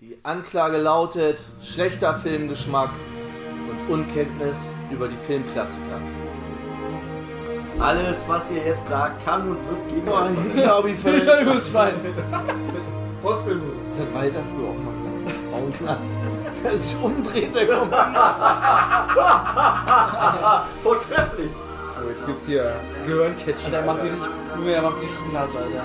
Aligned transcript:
Die 0.00 0.18
Anklage 0.22 0.78
lautet 0.78 1.42
schlechter 1.62 2.14
Filmgeschmack 2.14 2.88
und 3.88 3.92
Unkenntnis 3.92 4.70
über 4.90 5.08
die 5.08 5.16
Filmklassiker. 5.26 6.00
Alles, 7.78 8.26
was 8.28 8.50
ihr 8.50 8.64
jetzt 8.64 8.88
sagt, 8.88 9.22
kann 9.24 9.50
und 9.50 9.58
wird 9.68 9.88
gegen 9.88 10.04
Boah, 10.06 10.22
euch 10.22 10.30
ich 10.46 10.52
glaube, 10.62 10.90
ich 10.90 11.04
Ja, 11.04 11.10
verletzt. 11.10 11.42
übers 11.42 11.68
Schwein. 11.68 11.92
Hospital. 13.22 13.60
Das 13.90 14.00
hat 14.00 14.14
Walter 14.14 14.40
früher 14.54 14.68
auch 14.70 14.78
mal 14.78 14.94
gesagt. 14.96 15.10
Frauenknast. 15.50 16.08
Wer 16.62 16.76
sich 16.78 16.96
umdreht, 17.02 17.54
der 17.54 17.66
kommt. 17.68 17.94
Vortrefflich. 20.82 21.50
Oh, 22.02 22.08
jetzt 22.08 22.26
gibt's 22.26 22.46
hier 22.46 22.74
Gehirncatchen. 23.06 23.72
Der 23.72 23.82
macht 23.82 24.02
richtig, 24.02 24.20
der 24.66 24.80
macht 24.82 25.00
richtig 25.02 25.32
nass, 25.32 25.50
Alter. 25.54 25.84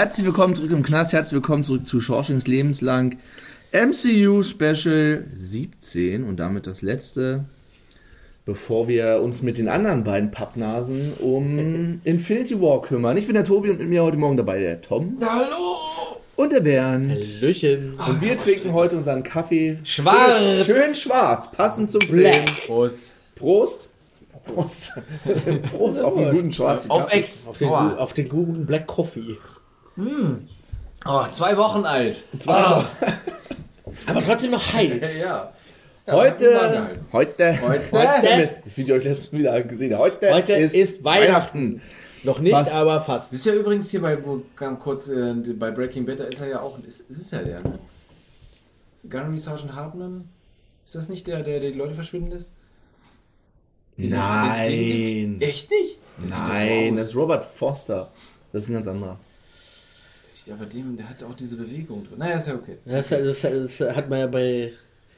Herzlich 0.00 0.24
willkommen 0.24 0.56
zurück 0.56 0.70
im 0.70 0.82
Knast, 0.82 1.12
herzlich 1.12 1.34
willkommen 1.34 1.62
zurück 1.62 1.84
zu 1.84 2.00
Shawshanks 2.00 2.46
Lebenslang 2.46 3.18
MCU 3.70 4.42
Special 4.42 5.26
17 5.36 6.24
und 6.24 6.38
damit 6.38 6.66
das 6.66 6.80
letzte, 6.80 7.44
bevor 8.46 8.88
wir 8.88 9.20
uns 9.20 9.42
mit 9.42 9.58
den 9.58 9.68
anderen 9.68 10.02
beiden 10.02 10.30
Pappnasen 10.30 11.12
um 11.18 12.00
Infinity 12.04 12.58
War 12.62 12.80
kümmern. 12.80 13.18
Ich 13.18 13.26
bin 13.26 13.34
der 13.34 13.44
Tobi 13.44 13.68
und 13.68 13.78
mit 13.78 13.90
mir 13.90 14.02
heute 14.02 14.16
Morgen 14.16 14.38
dabei 14.38 14.58
der 14.58 14.80
Tom 14.80 15.18
Hallo! 15.20 16.16
und 16.34 16.50
der 16.50 16.60
Bernd. 16.60 17.10
Hallöchen. 17.10 17.96
Und 17.96 18.22
wir 18.22 18.38
trinken 18.38 18.72
heute 18.72 18.96
unseren 18.96 19.22
Kaffee 19.22 19.80
Schwarz. 19.84 20.64
Schön, 20.64 20.76
schön 20.76 20.94
schwarz, 20.94 21.50
passend 21.52 21.90
zum 21.90 22.00
Film. 22.00 22.20
Black. 22.22 22.66
Prost. 22.66 23.12
Prost. 23.34 23.90
Prost. 24.46 24.94
Prost 25.70 26.00
auf 26.00 26.16
einen 26.16 26.34
guten 26.34 26.52
schwarzen 26.52 26.90
Auf 26.90 27.02
Kaffee. 27.02 27.18
Ex. 27.18 27.46
Auf 27.46 27.58
den, 27.58 27.68
auf 27.68 28.14
den 28.14 28.30
guten 28.30 28.64
Black 28.64 28.86
Coffee. 28.86 29.36
Oh, 29.96 31.24
zwei 31.30 31.56
Wochen 31.56 31.84
alt. 31.84 32.24
Zwei 32.38 32.62
Wochen. 32.62 32.86
Aber 34.06 34.20
trotzdem 34.22 34.50
noch 34.52 34.72
heiß. 34.72 35.20
Ja. 35.22 35.52
Heute, 36.16 36.90
heute, 37.12 37.60
Heute? 37.62 37.92
heute, 37.92 38.50
ich 38.66 38.76
wie 38.76 38.82
ihr 38.82 38.94
euch 38.96 39.04
letztes 39.04 39.32
wieder 39.32 39.62
gesehen 39.62 39.92
habt, 39.92 40.02
heute, 40.02 40.32
Heute 40.34 40.52
ist, 40.54 40.74
ist 40.74 41.04
Weihnachten. 41.04 41.80
Noch 42.24 42.40
nicht, 42.40 42.52
Fast. 42.52 42.72
aber 42.72 43.00
fast. 43.00 43.30
Das 43.32 43.38
ist 43.40 43.46
ja 43.46 43.52
übrigens 43.52 43.90
hier 43.90 44.02
bei, 44.02 44.18
wo 44.24 44.42
kam 44.56 44.80
kurz, 44.80 45.06
äh, 45.08 45.34
bei 45.54 45.70
Breaking 45.70 46.06
Bad, 46.06 46.18
da 46.18 46.24
ist 46.24 46.40
er 46.40 46.48
ja 46.48 46.60
auch, 46.60 46.78
ist, 46.80 47.02
ist 47.08 47.30
ja 47.32 47.42
der, 47.42 47.60
ne? 47.60 47.78
Gunnery 49.08 49.38
Sergeant 49.38 49.72
Hartman? 49.74 50.28
Ist 50.84 50.96
das 50.96 51.08
nicht 51.10 51.28
der, 51.28 51.42
der 51.44 51.60
die 51.60 51.68
Leute 51.68 51.94
verschwinden 51.94 52.30
lässt? 52.32 52.50
Den- 53.96 54.10
Nein, 54.10 55.36
Echt 55.40 55.70
nicht? 55.70 55.98
Das 56.22 56.40
nein, 56.48 56.96
das 56.96 57.08
ist 57.08 57.16
Robert 57.16 57.44
Foster. 57.44 58.10
Das 58.52 58.64
ist 58.64 58.70
ein 58.70 58.74
ganz 58.74 58.88
anderer. 58.88 59.20
Das 60.30 60.44
sieht 60.44 60.54
aber 60.54 60.64
dem, 60.64 60.96
der 60.96 61.10
hat 61.10 61.24
auch 61.24 61.34
diese 61.34 61.56
Bewegung 61.56 62.04
drin. 62.04 62.18
Naja, 62.18 62.36
ist 62.36 62.46
ja 62.46 62.54
okay. 62.54 62.76
Das, 62.84 63.08
das, 63.08 63.40
das 63.40 63.80
hat 63.80 64.08
man 64.08 64.20
ja 64.20 64.26
bei. 64.28 64.72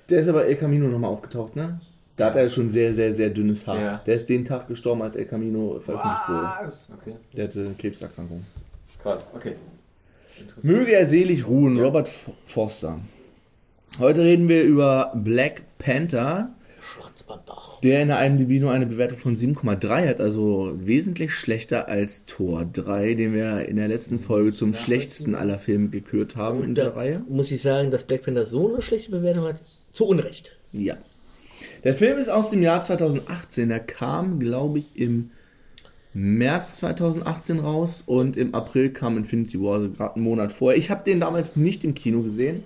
Der 0.09 0.23
ist 0.23 0.29
aber 0.29 0.47
El 0.47 0.57
Camino 0.57 0.89
nochmal 0.89 1.11
aufgetaucht, 1.11 1.55
ne? 1.55 1.83
Da 2.17 2.27
hat 2.27 2.37
er 2.37 2.49
schon 2.49 2.71
sehr, 2.71 2.95
sehr, 2.95 3.15
sehr 3.15 3.29
dünnes 3.29 3.67
Haar. 3.67 3.79
Ja. 3.79 4.03
Der 4.07 4.15
ist 4.15 4.27
den 4.31 4.43
Tag 4.43 4.69
gestorben, 4.69 5.03
als 5.03 5.15
El 5.15 5.27
Camino 5.27 5.79
veröffentlicht 5.81 6.29
wurde. 6.29 6.51
Was? 6.63 6.89
Okay. 6.99 7.17
Der 7.37 7.45
hatte 7.45 7.61
eine 7.61 7.75
Krebserkrankung. 7.75 8.47
Krass, 9.03 9.27
okay. 9.35 9.57
Interessant. 10.41 10.65
Möge 10.65 10.93
er 10.93 11.05
selig 11.05 11.47
ruhen, 11.47 11.79
Robert 11.79 12.09
F 12.09 12.31
Foster. 12.47 12.99
Heute 13.99 14.23
reden 14.23 14.49
wir 14.49 14.63
über 14.63 15.13
Black 15.15 15.61
Panther, 15.77 16.55
der 17.83 18.03
in 18.03 18.09
der 18.09 18.25
IMDb 18.25 18.61
nur 18.61 18.71
eine 18.71 18.87
Bewertung 18.87 19.19
von 19.19 19.37
7,3 19.37 20.09
hat, 20.09 20.21
also 20.21 20.73
wesentlich 20.77 21.35
schlechter 21.35 21.89
als 21.89 22.27
Tor 22.27 22.65
3, 22.73 23.15
den 23.15 23.35
wir 23.35 23.69
in 23.69 23.77
der 23.77 23.89
letzten 23.89 24.19
Folge 24.21 24.53
zum 24.53 24.75
schlechtesten 24.75 25.35
aller 25.35 25.59
Filme 25.59 25.89
gekürt 25.89 26.37
haben 26.37 26.63
in 26.63 26.75
dieser 26.75 26.91
Da 26.91 26.97
Reihe. 26.97 27.23
muss 27.29 27.51
ich 27.51 27.63
sagen, 27.63 27.91
dass 27.91 28.05
Black 28.05 28.23
Panther 28.25 28.47
so 28.47 28.73
eine 28.73 28.83
schlechte 28.83 29.11
Bewertung 29.11 29.45
hat. 29.45 29.57
Zu 29.93 30.07
Unrecht. 30.07 30.53
Ja. 30.73 30.97
Der 31.85 31.95
Film 31.95 32.19
ist 32.19 32.29
aus 32.29 32.51
dem 32.51 32.63
Jahr 32.63 32.81
2018. 32.81 33.69
Der 33.69 33.81
kam, 33.81 34.41
glaube 34.41 34.79
ich, 34.79 34.97
im 34.97 35.31
März 36.15 36.79
2018 36.79 37.59
raus 37.59 38.03
und 38.05 38.37
im 38.37 38.55
April 38.55 38.91
kam 38.91 39.17
Infinity 39.17 39.61
War, 39.61 39.75
also 39.75 39.91
gerade 39.91 40.15
einen 40.17 40.25
Monat 40.25 40.53
vorher. 40.53 40.79
Ich 40.79 40.91
habe 40.91 41.05
den 41.05 41.21
damals 41.21 41.57
nicht 41.57 41.85
im 41.85 41.95
Kino 41.95 42.23
gesehen. 42.23 42.65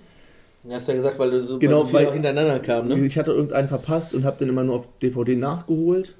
Du 0.67 0.73
hast 0.73 0.87
ja 0.87 0.95
gesagt, 0.95 1.17
weil 1.19 1.31
du 1.31 1.39
so, 1.45 1.59
Genau, 1.59 1.83
so 1.85 1.93
weil- 1.93 2.11
hintereinander 2.11 2.59
kam, 2.59 2.87
ne? 2.89 3.05
Ich 3.05 3.17
hatte 3.17 3.31
irgendeinen 3.31 3.67
verpasst 3.69 4.13
und 4.13 4.25
habe 4.25 4.37
den 4.37 4.49
immer 4.49 4.63
nur 4.63 4.75
auf 4.75 4.87
DVD 5.01 5.35
nachgeholt. 5.35 6.15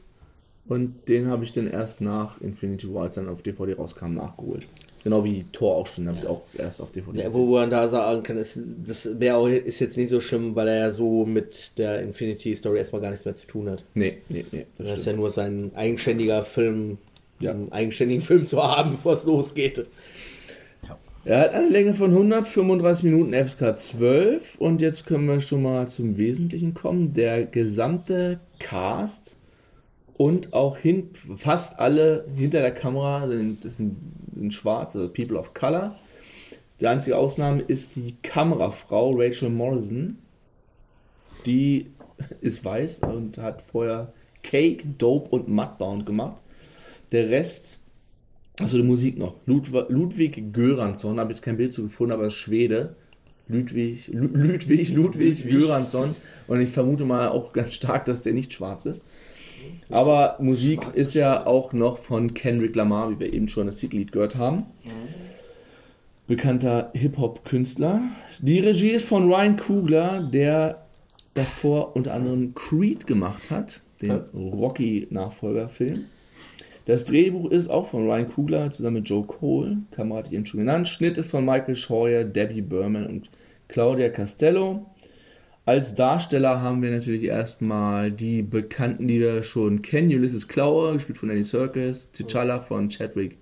Und 0.68 1.08
den 1.08 1.30
habe 1.30 1.44
ich 1.46 1.52
dann 1.53 1.68
erst 1.68 2.02
nach 2.02 2.41
Infinity 2.41 2.94
War, 2.94 3.03
als 3.03 3.16
dann 3.16 3.30
auf 3.30 3.41
DVD 3.41 3.74
rauskam, 3.74 4.13
nachgeholt. 4.16 4.68
Genau 5.03 5.24
wie 5.24 5.46
Thor 5.53 5.75
auch 5.78 5.88
schon, 5.88 6.07
habe 6.09 6.18
ich 6.22 6.28
auch 6.28 6.41
erst 6.57 6.81
auf 6.81 6.91
DVD 6.91 7.19
Ja, 7.24 7.34
wo 7.34 7.46
man 7.46 7.69
da 7.69 7.88
sagen 7.88 8.24
kann, 8.24 8.38
ist, 8.38 8.59
das 8.86 9.18
wäre 9.19 9.50
ist 9.53 9.80
jetzt 9.80 9.96
nicht 9.96 10.09
so 10.09 10.19
schlimm, 10.19 10.56
weil 10.56 10.68
er 10.68 10.78
ja 10.80 10.91
so 10.91 11.25
mit 11.25 11.72
der 11.78 12.02
Infinity 12.02 12.53
Story 12.56 12.80
erstmal 12.80 13.02
gar 13.02 13.12
nichts 13.12 13.24
mehr 13.24 13.36
zu 13.36 13.47
tun 13.47 13.69
hat. 13.69 13.84
Nee, 13.94 14.18
nee, 14.28 14.46
nee. 14.52 14.66
Das, 14.78 14.90
Das 14.90 15.00
ist 15.00 15.06
ja 15.06 15.13
nur 15.13 15.31
sein 15.31 15.72
eigenständiger 15.75 16.44
Film, 16.44 16.97
Ja. 17.40 17.52
einen 17.52 17.72
eigenständigen 17.72 18.22
Film 18.22 18.47
zu 18.47 18.62
haben, 18.62 18.91
bevor 18.91 19.13
es 19.13 19.24
losgeht. 19.24 19.86
Er 21.28 21.42
hat 21.42 21.54
eine 21.54 21.68
Länge 21.68 21.94
von 21.94 22.12
135 22.12 23.04
Minuten 23.04 23.34
FSK 23.34 23.78
12 23.78 24.56
und 24.60 24.82
jetzt 24.82 25.06
können 25.06 25.28
wir 25.28 25.42
schon 25.42 25.62
mal 25.62 25.90
zum 25.90 26.18
Wesentlichen 26.18 26.74
kommen. 26.74 27.14
Der 27.16 27.44
gesamte 27.46 28.40
Cast 28.60 29.36
und 30.14 30.54
auch 30.54 30.78
hin, 30.78 31.10
fast 31.36 31.80
alle 31.80 32.26
hinter 32.34 32.62
der 32.62 32.74
Kamera 32.74 33.28
sind, 33.28 33.70
sind, 33.70 33.98
sind 34.38 34.54
schwarz, 34.54 34.96
also 34.96 35.10
People 35.10 35.38
of 35.38 35.54
Color. 35.54 35.98
Die 36.80 36.88
einzige 36.88 37.18
Ausnahme 37.18 37.60
ist 37.60 37.98
die 37.98 38.16
Kamerafrau 38.24 39.14
Rachel 39.14 39.50
Morrison. 39.50 40.20
Die 41.46 41.88
ist 42.40 42.64
weiß 42.64 43.00
und 43.00 43.38
hat 43.38 43.64
vorher 43.64 44.14
Cake, 44.44 44.88
Dope 44.98 45.30
und 45.32 45.50
Mudbound 45.50 46.06
gemacht. 46.06 46.42
Der 47.12 47.30
Rest 47.30 47.77
Achso, 48.59 48.78
die 48.78 48.84
Musik 48.84 49.18
noch. 49.18 49.35
Ludw 49.45 49.85
Ludwig 49.90 50.51
Göransson, 50.51 51.19
habe 51.19 51.31
jetzt 51.31 51.44
kein 51.44 51.57
Bild 51.57 51.73
zu 51.73 51.84
gefunden, 51.84 52.13
aber 52.13 52.31
Schwede. 52.31 52.95
Ludwig, 53.47 54.09
Lu 54.12 54.28
Ludwig, 54.34 54.90
Ludwig 54.90 55.47
Göransson. 55.47 56.16
Und 56.47 56.62
ich 56.62 56.69
vermute 56.69 57.06
mal 57.06 57.29
auch 57.29 57.53
ganz 57.53 57.73
stark, 57.73 58.06
dass 58.06 58.22
der 58.22 58.34
nicht 58.34 58.51
schwarz 58.51 58.85
ist. 58.85 59.03
Aber 59.90 60.35
Musik 60.40 60.81
ist 60.94 61.13
ja 61.13 61.45
auch 61.45 61.72
noch 61.72 61.97
von 61.97 62.34
Kendrick 62.34 62.75
Lamar, 62.75 63.12
wie 63.12 63.19
wir 63.19 63.34
eben 63.34 63.47
schon 63.47 63.68
das 63.68 63.78
Titellied 63.78 64.12
gehört 64.12 64.35
haben. 64.35 64.66
Bekannter 66.27 66.92
Hip-Hop-Künstler. 66.94 68.01
Die 68.39 68.60
Regie 68.60 68.89
ist 68.89 69.06
von 69.06 69.31
Ryan 69.31 69.56
Kugler, 69.56 70.21
der 70.21 70.86
davor 71.36 71.95
unter 71.95 72.13
anderem 72.13 72.53
Creed 72.53 73.07
gemacht 73.07 73.50
hat, 73.50 73.81
den 74.01 74.12
Rocky-Nachfolgerfilm. 74.33 76.06
Das 76.88 77.04
Drehbuch 77.04 77.51
ist 77.51 77.68
auch 77.68 77.88
von 77.88 78.10
Ryan 78.10 78.30
Kugler 78.30 78.72
zusammen 78.72 78.98
mit 78.98 79.10
Joe 79.10 79.25
Cole, 79.25 79.80
Kamera 79.92 80.19
hatte 80.19 80.30
ich 80.30 80.36
eben 80.36 80.45
schon 80.45 80.62
genannt. 80.62 80.88
Schnitt 80.88 81.18
ist 81.18 81.30
von 81.30 81.44
Michael 81.44 81.75
Scheuer, 81.75 82.24
Debbie 82.24 82.62
Berman 82.62 83.06
und 83.06 83.30
Claudia 83.68 84.07
Castello. 84.07 84.86
Als 85.66 85.95
Darsteller 85.95 86.62
haben 86.62 86.81
wir 86.81 86.89
natürlich 86.92 87.24
erstmal 87.24 88.10
die 88.10 88.42
Bekannten, 88.42 89.10
die 89.10 89.19
wir 89.19 89.44
schon 89.44 89.81
kennen. 89.81 90.07
Ulysses 90.07 90.48
Klaue, 90.48 90.94
gespielt 90.94 91.18
von 91.18 91.30
Andy 91.30 91.44
Serkis. 91.44 92.10
T'Challa 92.16 92.62
von 92.62 92.88
Chadwick 92.88 93.38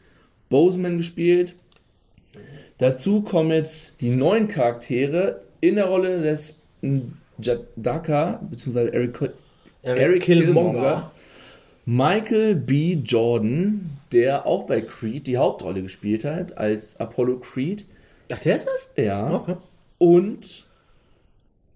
Boseman 0.50 0.98
gespielt. 0.98 1.54
Dazu 2.80 3.22
kommen 3.22 3.52
jetzt 3.52 3.94
die 4.02 4.10
neuen 4.10 4.48
Charaktere 4.48 5.42
in 5.62 5.76
der 5.76 5.86
Rolle 5.86 6.24
des 6.24 6.58
Jadaka, 7.38 8.42
beziehungsweise 8.50 8.92
Eric, 8.92 9.34
Eric 9.84 10.24
Killmonger. 10.24 11.12
Michael 11.86 12.56
B. 12.56 12.94
Jordan, 12.94 13.92
der 14.12 14.48
auch 14.48 14.66
bei 14.66 14.82
Creed 14.82 15.28
die 15.28 15.38
Hauptrolle 15.38 15.84
gespielt 15.84 16.26
hat, 16.26 16.58
als 16.58 17.00
Apollo 17.00 17.40
Creed. 17.40 17.86
Ach, 18.32 18.40
der 18.40 18.56
ist 18.56 18.66
das? 18.66 19.06
Ja. 19.06 19.32
Okay. 19.32 19.56
Und 20.00 20.66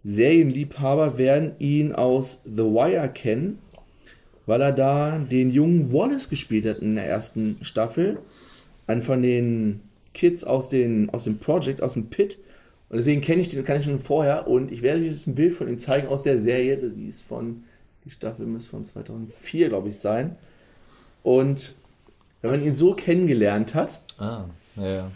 Serienliebhaber 0.03 1.17
werden 1.17 1.51
ihn 1.59 1.91
aus 1.91 2.41
The 2.43 2.63
Wire 2.63 3.09
kennen, 3.09 3.59
weil 4.47 4.61
er 4.61 4.71
da 4.71 5.19
den 5.19 5.51
jungen 5.51 5.93
Wallace 5.93 6.29
gespielt 6.29 6.65
hat 6.65 6.79
in 6.79 6.95
der 6.95 7.05
ersten 7.05 7.57
Staffel. 7.61 8.17
Einen 8.87 9.03
von 9.03 9.21
den 9.21 9.81
Kids 10.15 10.43
aus, 10.43 10.69
den, 10.69 11.11
aus 11.11 11.25
dem 11.25 11.37
Project, 11.37 11.83
aus 11.83 11.93
dem 11.93 12.07
Pit. 12.07 12.39
Und 12.89 12.97
deswegen 12.97 13.21
kenne 13.21 13.41
ich 13.41 13.49
den, 13.49 13.63
kann 13.63 13.77
ich 13.77 13.85
schon 13.85 13.99
vorher. 13.99 14.47
Und 14.47 14.71
ich 14.71 14.81
werde 14.81 15.01
euch 15.01 15.11
jetzt 15.11 15.27
ein 15.27 15.35
Bild 15.35 15.53
von 15.53 15.67
ihm 15.67 15.77
zeigen 15.77 16.07
aus 16.07 16.23
der 16.23 16.39
Serie. 16.39 16.77
Die 16.77 17.07
ist 17.07 17.21
von, 17.21 17.63
die 18.09 18.13
Staffel 18.15 18.47
muss 18.47 18.65
von 18.65 18.83
2004, 18.83 19.69
glaube 19.69 19.89
ich, 19.89 19.99
sein. 19.99 20.35
Und 21.21 21.75
wenn 22.41 22.49
man 22.51 22.63
ihn 22.63 22.75
so 22.75 22.95
kennengelernt 22.95 23.75
hat, 23.75 24.01
Ah, 24.17 24.45
ja, 24.75 24.87
ja. 24.87 25.11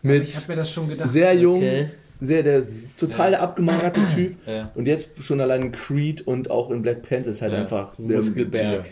mit 0.00 0.22
Ich 0.22 0.36
habe 0.36 0.48
mir 0.48 0.56
das 0.56 0.70
schon 0.72 0.88
gedacht. 0.88 1.10
sehr 1.10 1.34
jung, 1.34 1.58
Okay. 1.58 1.90
sehr 2.22 2.42
der 2.42 2.62
total 2.96 3.32
der 3.32 3.42
abgemagerte 3.42 4.00
Typ. 4.14 4.36
Ja. 4.46 4.70
Und 4.74 4.86
jetzt 4.86 5.10
schon 5.20 5.42
allein 5.42 5.60
in 5.60 5.72
Creed 5.72 6.26
und 6.26 6.50
auch 6.50 6.70
in 6.70 6.80
Black 6.80 7.02
Panther 7.02 7.30
ist 7.32 7.42
halt 7.42 7.52
Ja. 7.52 7.58
einfach 7.60 7.94
der 7.98 8.16
Muskelberg. 8.16 8.86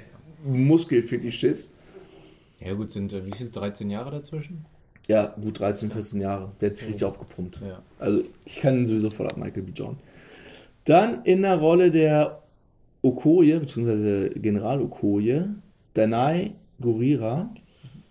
Muskelfetischist. 0.44 1.70
Ja 2.60 2.74
gut, 2.74 2.90
sind 2.90 3.12
äh, 3.14 3.24
wie 3.24 3.32
viel? 3.32 3.50
13 3.50 3.88
Jahre 3.90 4.10
dazwischen? 4.10 4.66
Ja, 5.08 5.34
gut 5.40 5.60
13, 5.60 5.90
14 5.90 6.20
Jahre. 6.20 6.50
Der 6.60 6.70
hat 6.70 6.76
sich 6.76 6.88
richtig 6.88 7.04
aufgepumpt. 7.04 7.62
Ja. 7.66 7.80
Also 7.98 8.22
ich 8.44 8.60
kann 8.60 8.76
ihn 8.76 8.86
sowieso 8.86 9.08
voll 9.10 9.28
ab, 9.28 9.36
Michael 9.38 9.62
B. 9.62 9.72
John. 9.74 9.96
Dann 10.84 11.24
in 11.24 11.42
der 11.42 11.56
Rolle 11.56 11.90
der 11.90 12.42
Okoye, 13.06 13.58
beziehungsweise 13.60 14.30
General 14.30 14.80
Okoye, 14.80 15.44
Danai 15.94 16.52
Gurira. 16.80 17.50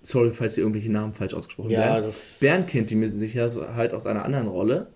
Sorry, 0.01 0.31
falls 0.31 0.57
ihr 0.57 0.63
irgendwelche 0.63 0.91
Namen 0.91 1.13
falsch 1.13 1.33
ausgesprochen 1.33 1.71
Ja, 1.71 1.79
werden. 1.95 2.05
das- 2.05 2.37
Bernd 2.39 2.67
kennt 2.67 2.89
die 2.91 2.95
mit 2.95 3.15
Sicherheit 3.17 3.93
aus 3.93 4.05
einer 4.05 4.23
anderen 4.23 4.47
Rolle. 4.47 4.87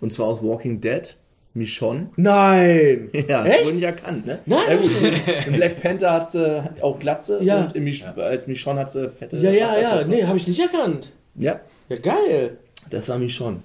Und 0.00 0.12
zwar 0.12 0.26
aus 0.26 0.42
Walking 0.42 0.80
Dead. 0.80 1.16
Michonne. 1.52 2.10
Nein! 2.14 3.10
Ja, 3.28 3.44
Echt? 3.44 3.58
das 3.60 3.64
wurde 3.66 3.74
nicht 3.74 3.84
erkannt, 3.84 4.24
ne? 4.24 4.38
Nein. 4.46 4.60
Ja, 4.70 4.76
gut, 4.76 4.90
in 5.48 5.52
Black 5.54 5.82
Panther 5.82 6.12
hat 6.12 6.30
sie 6.30 6.62
auch 6.80 7.00
Glatze 7.00 7.40
Ja. 7.42 7.64
und 7.64 7.74
in 7.74 7.82
Mich 7.82 8.06
als 8.06 8.46
Michonne 8.46 8.78
hat 8.80 8.92
sie 8.92 9.08
fette 9.08 9.36
Ja, 9.38 9.50
ja, 9.50 9.56
ja, 9.58 9.66
Wasserzapfen. 9.68 10.10
nee, 10.10 10.22
habe 10.24 10.36
ich 10.36 10.46
nicht 10.46 10.60
erkannt. 10.60 11.12
Ja, 11.34 11.58
Ja, 11.88 11.96
geil. 11.96 12.58
das 12.90 13.08
war 13.08 13.18
Michonne. 13.18 13.56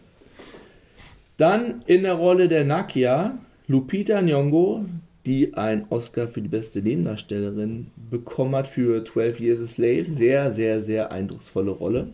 Dann 1.37 1.83
in 1.85 2.01
der 2.03 2.13
Rolle 2.15 2.47
der 2.47 2.63
Nakia 2.63 3.37
Lupita 3.67 4.17
Nyong'o, 4.19 4.85
die 5.25 5.53
einen 5.55 5.85
Oscar 5.89 6.27
für 6.27 6.41
die 6.41 6.47
beste 6.49 6.81
Nebendarstellerin 6.81 7.87
bekommen 8.09 8.55
hat 8.55 8.67
für 8.67 9.03
12 9.03 9.39
Years 9.39 9.61
a 9.61 9.67
Slave. 9.67 10.05
Sehr, 10.05 10.51
sehr, 10.51 10.81
sehr 10.81 11.11
eindrucksvolle 11.11 11.71
Rolle. 11.71 12.07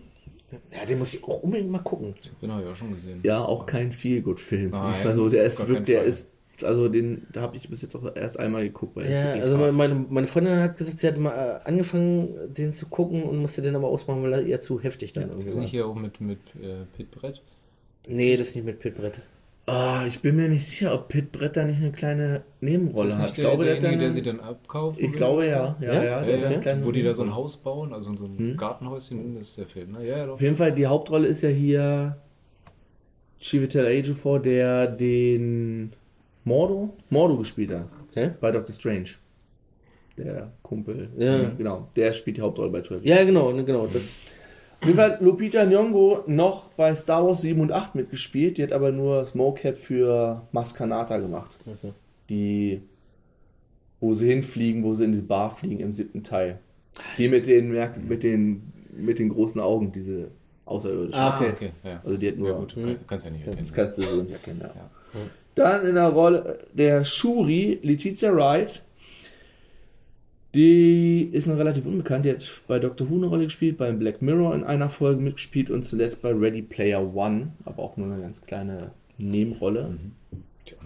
Ja, 0.72 0.86
den 0.86 1.00
muss 1.00 1.14
ich 1.14 1.24
auch 1.24 1.44
unbedingt 1.44 1.72
mal 1.72 1.80
gucken. 1.80 2.14
Den 2.42 2.52
habe 2.52 2.64
ich 2.64 2.68
auch 2.70 2.76
schon 2.76 2.94
gesehen. 2.94 3.20
Ja, 3.24 3.44
auch 3.44 3.66
kein 3.66 3.92
Feelgood-Film. 3.92 4.72
Nein, 4.72 4.92
Nicht 4.92 5.06
mal 5.06 5.16
so, 5.16 5.30
der 5.30 5.46
ist 5.46 5.60
wirklich, 5.66 5.86
der 5.86 6.04
ist, 6.04 6.30
also 6.64 6.90
den, 6.90 7.26
da 7.32 7.42
habe 7.42 7.56
ich 7.56 7.70
bis 7.70 7.82
jetzt 7.82 7.96
auch 7.96 8.16
erst 8.16 8.38
einmal 8.40 8.64
geguckt, 8.64 8.98
Ja, 8.98 9.32
also 9.34 9.58
hart 9.58 9.74
meine, 9.74 10.06
meine 10.10 10.28
Freundin 10.28 10.60
hat 10.60 10.78
gesagt, 10.78 11.00
sie 11.00 11.08
hat 11.08 11.18
mal 11.18 11.62
äh, 11.66 11.68
angefangen, 11.70 12.54
den 12.54 12.74
zu 12.74 12.88
gucken 12.88 13.24
und 13.24 13.38
musste 13.38 13.62
den 13.62 13.76
aber 13.76 13.88
ausmachen, 13.88 14.24
weil 14.24 14.34
er 14.34 14.42
ihr 14.44 14.60
zu 14.60 14.82
heftig 14.82 15.14
dann 15.14 15.24
Ist 15.24 15.30
irgendwie 15.30 15.46
das 15.46 15.56
war. 15.56 15.62
nicht 15.62 15.72
hier 15.72 15.88
auch 15.88 15.96
mit, 15.96 16.20
mit 16.20 16.40
äh, 16.62 16.86
Pit 16.98 17.12
Brett? 17.12 17.42
Nee, 18.08 18.36
das 18.36 18.50
ist 18.50 18.56
nicht 18.56 18.66
mit 18.66 18.80
Pitbrett. 18.80 19.22
Ah, 19.68 20.06
ich 20.08 20.22
bin 20.22 20.36
mir 20.36 20.50
nicht 20.50 20.66
sicher, 20.66 20.94
ob 20.94 21.08
Pit 21.08 21.32
Brett 21.32 21.56
da 21.56 21.64
nicht 21.64 21.78
eine 21.78 21.92
kleine 21.92 22.42
Nebenrolle 22.62 23.16
hat. 23.18 23.30
Ich 23.30 23.36
glaube, 23.36 23.64
der, 23.64 23.76
hat 23.76 23.84
derjenige, 23.84 23.90
dann, 23.92 24.00
der 24.00 24.12
sie 24.12 24.22
dann 24.24 24.40
abkauft? 24.40 25.00
ich 25.00 25.12
glaube 25.14 25.46
ja, 25.46 25.78
ja, 25.80 25.88
ja, 25.88 25.94
Ja? 25.94 26.22
der 26.26 26.40
Ja, 26.40 26.62
ja, 26.62 26.86
wo 26.86 26.92
die 26.92 27.04
da 27.04 27.14
so 27.14 27.24
ein. 27.24 27.36
Haus 27.36 27.58
bauen, 27.58 27.94
also 27.94 28.16
so 28.18 28.26
ein 28.26 28.38
Hm? 28.38 28.58
Gartenhäuschen, 28.58 29.36
das 29.36 29.50
ist 29.50 29.58
der 29.60 29.68
Film. 29.68 29.92
Ne? 29.92 30.06
Ja, 30.08 30.18
ja, 30.18 30.26
doch. 30.26 30.34
Auf 30.34 30.42
jeden 30.42 30.58
Fall, 30.58 30.72
die 30.74 30.88
Hauptrolle 30.88 31.28
ist 31.28 31.44
ja 31.44 31.50
hier 31.50 32.18
Chiwetel 33.40 33.86
Ejiofor, 33.86 34.40
der 34.40 34.88
den 34.88 35.94
Mordo, 36.44 36.94
Mordo 37.10 37.38
gespielt 37.38 37.72
hat, 37.72 37.88
Okay. 38.10 38.32
bei 38.42 38.52
Doctor 38.52 38.74
Strange. 38.74 39.10
Der 40.18 40.52
Kumpel. 40.64 41.10
Ja. 41.18 41.50
Genau, 41.58 41.88
der 41.96 42.12
spielt 42.14 42.38
die 42.38 42.42
Hauptrolle 42.42 42.70
bei 42.72 42.82
12. 42.82 43.06
Ja, 43.06 43.24
genau, 43.24 43.52
ne, 43.52 43.64
genau. 43.64 43.88
Das, 43.88 44.14
Jeden 44.84 44.98
Fall 44.98 45.18
Lupita 45.22 45.62
Nyong'o 45.64 46.24
noch 46.28 46.70
bei 46.70 46.94
Star 46.96 47.26
Wars 47.26 47.42
7 47.42 47.60
und 47.62 47.72
8 47.72 47.94
mitgespielt, 47.96 48.58
die 48.58 48.64
hat 48.64 48.72
aber 48.72 48.92
nur 48.92 49.26
Smokecap 49.26 49.78
für 49.78 50.42
Maskanata 50.52 51.18
gemacht. 51.18 51.60
Okay. 51.66 51.94
Die, 52.30 52.82
wo 54.00 54.14
sie 54.14 54.28
hinfliegen, 54.30 54.84
wo 54.84 54.96
sie 54.96 55.04
in 55.04 55.12
die 55.12 55.22
Bar 55.22 55.56
fliegen 55.56 55.80
im 55.80 55.94
siebten 55.94 56.24
Teil. 56.24 56.60
Die 57.18 57.28
mit 57.28 57.46
den, 57.48 57.72
mit 58.08 58.24
den, 58.24 58.74
mit 58.92 59.20
den 59.20 59.30
großen 59.30 59.62
Augen, 59.62 59.92
diese 59.92 60.30
Außerirdischen. 60.66 61.14
Ah, 61.22 61.38
okay. 61.38 61.50
okay. 61.54 61.72
Ja. 61.84 62.02
Also 62.04 62.18
die 62.18 62.28
hat 62.30 62.38
nur, 62.38 62.50
ja, 62.50 62.58
gut, 62.58 62.76
Hm. 62.76 62.96
kannst 63.08 63.26
ja 63.26 63.32
nicht 63.32 63.42
erkennen. 63.42 63.60
das 63.64 63.74
kannst 63.74 63.98
du 64.00 64.04
so 64.04 64.22
nicht 64.24 64.32
erkennen, 64.34 64.62
ja. 64.62 64.68
Ja. 64.68 65.20
Dann 65.56 65.86
in 65.86 65.96
der 65.96 66.08
Rolle 66.10 66.60
der 66.74 67.04
Shuri, 67.06 67.80
Letizia 67.84 68.34
Wright. 68.36 68.82
Die 70.54 71.30
ist 71.32 71.48
noch 71.48 71.58
relativ 71.58 71.86
unbekannt. 71.86 72.26
Die 72.26 72.32
hat 72.32 72.62
bei 72.68 72.80
Doctor 72.80 73.10
Who 73.10 73.16
eine 73.16 73.28
Rolle 73.28 73.44
gespielt, 73.46 73.78
beim 73.78 74.00
Black 74.00 74.22
Mirror 74.22 74.54
in 74.54 74.64
einer 74.64 74.90
Folge 74.90 75.22
mitgespielt 75.22 75.70
und 75.70 75.84
zuletzt 75.84 76.22
bei 76.22 76.32
Ready 76.32 76.62
Player 76.62 77.16
One, 77.16 77.54
aber 77.64 77.84
auch 77.84 77.96
nur 77.96 78.08
eine 78.12 78.22
ganz 78.22 78.42
kleine 78.42 78.92
Nebenrolle. 79.18 79.98
Tja, 80.66 80.78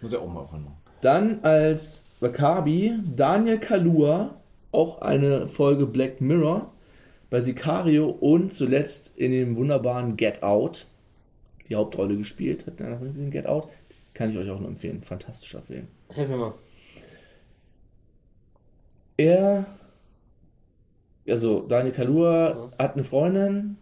Muss 0.00 0.12
ja 0.12 0.18
auch 0.18 0.32
mal 0.32 0.42
machen. 0.42 0.68
Dann 1.02 1.40
als 1.42 2.04
Wakabi 2.20 2.94
Daniel 3.16 3.58
Kalua, 3.58 4.36
auch 4.70 5.02
eine 5.02 5.46
Folge 5.46 5.86
Black 5.86 6.20
Mirror 6.20 6.72
bei 7.28 7.40
Sicario 7.40 8.08
und 8.08 8.52
zuletzt 8.54 9.12
in 9.16 9.32
dem 9.32 9.56
wunderbaren 9.56 10.16
Get 10.16 10.42
Out 10.42 10.86
die 11.68 11.76
Hauptrolle 11.76 12.16
gespielt. 12.16 12.66
Hat 12.66 12.80
einer 12.80 12.98
von 12.98 13.30
Get 13.30 13.46
Out? 13.46 13.68
Kann 14.14 14.30
ich 14.30 14.38
euch 14.38 14.50
auch 14.50 14.60
nur 14.60 14.68
empfehlen. 14.68 15.02
Fantastischer 15.02 15.62
Film. 15.62 15.88
helf 16.10 16.28
mir 16.28 16.36
mal. 16.36 16.54
Er, 19.26 19.66
also 21.28 21.60
Daniel 21.68 21.94
Kalua 21.94 22.70
hat 22.78 22.94
eine 22.94 23.04
Freundin, 23.04 23.76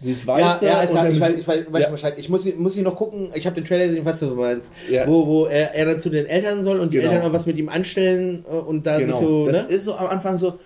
sie 0.00 0.12
ist 0.12 0.22
Ja, 0.26 0.34
weiße 0.34 0.66
ja, 0.66 0.82
ist 0.82 0.90
und 0.90 0.94
klar, 0.96 1.04
dann 1.04 1.12
ich 1.14 1.20
weiß, 1.20 1.34
ich 1.38 1.48
weiß, 1.48 1.72
weiß 1.72 1.82
Ja. 1.84 1.90
Bescheid. 1.90 2.14
Ich 2.18 2.28
muss, 2.28 2.44
muss 2.56 2.76
ihn 2.76 2.84
noch 2.84 2.96
gucken. 2.96 3.30
Ich 3.34 3.46
habe 3.46 3.54
den 3.54 3.64
Trailer 3.64 3.86
gesehen, 3.86 4.04
was 4.04 4.20
du 4.20 4.26
meinst. 4.34 4.70
Ja. 4.90 5.06
Wo, 5.06 5.26
wo 5.26 5.46
er, 5.46 5.74
er 5.74 5.86
dann 5.86 6.00
zu 6.00 6.10
den 6.10 6.26
Eltern 6.26 6.62
soll 6.64 6.80
und 6.80 6.92
die 6.92 6.98
Genau. 6.98 7.12
Eltern 7.12 7.28
auch 7.28 7.32
was 7.32 7.46
mit 7.46 7.56
ihm 7.56 7.68
anstellen 7.68 8.44
äh, 8.50 8.54
und 8.54 8.86
da 8.86 8.98
Genau, 8.98 9.18
so, 9.20 9.46
das 9.46 9.68
ne? 9.68 9.74
ist 9.74 9.84
so 9.84 9.94
am 9.94 10.06
Anfang 10.08 10.36
so 10.38 10.58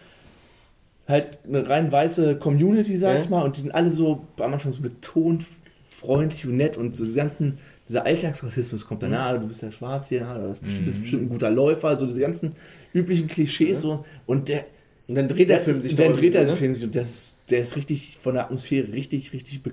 halt 1.08 1.38
eine 1.46 1.68
rein 1.68 1.92
weiße 1.92 2.36
Community, 2.36 2.96
sag 2.96 3.14
Ja. 3.14 3.20
ich 3.20 3.28
mal, 3.30 3.42
und 3.44 3.56
die 3.56 3.60
sind 3.60 3.72
alle 3.72 3.90
so 3.90 4.22
am 4.38 4.52
Anfang 4.54 4.72
so 4.72 4.82
betont 4.82 5.46
freundlich 5.88 6.44
und 6.46 6.56
nett 6.56 6.76
und 6.76 6.96
so 6.96 7.04
die 7.04 7.14
ganzen, 7.14 7.58
dieser 7.88 8.04
Alltagsrassismus 8.04 8.86
kommt 8.86 9.02
dann, 9.04 9.10
Mhm. 9.10 9.16
ah, 9.16 9.32
du 9.34 9.46
bist 9.46 9.62
ja 9.62 9.70
schwarz 9.70 10.08
hier, 10.08 10.26
ah, 10.26 10.36
du 10.38 10.48
bist 10.48 10.62
bestimmt, 10.64 10.86
bist 10.86 11.00
bestimmt 11.00 11.22
ein 11.22 11.28
guter 11.28 11.50
Läufer, 11.50 11.96
so 11.96 12.06
diese 12.06 12.20
ganzen 12.20 12.52
üblichen 12.96 13.28
Klischees 13.28 13.80
so 13.82 14.04
und 14.26 14.48
der 14.48 14.64
Und 15.08 15.14
dann 15.14 15.28
dreht 15.28 15.48
der 15.48 15.56
das- 15.58 15.66
Film 15.66 15.80
sich 15.80 15.94
dann 15.96 16.12
dreht 16.14 16.34
er 16.34 16.42
irgendwie, 16.42 16.54
den 16.54 16.56
Film 16.58 16.74
sich 16.74 16.84
und 16.84 16.96
das, 16.96 17.32
der 17.50 17.60
ist 17.60 17.76
richtig 17.76 18.18
von 18.20 18.34
der 18.34 18.44
Atmosphäre 18.44 18.92
richtig, 18.92 19.32
richtig 19.32 19.62
be, 19.62 19.72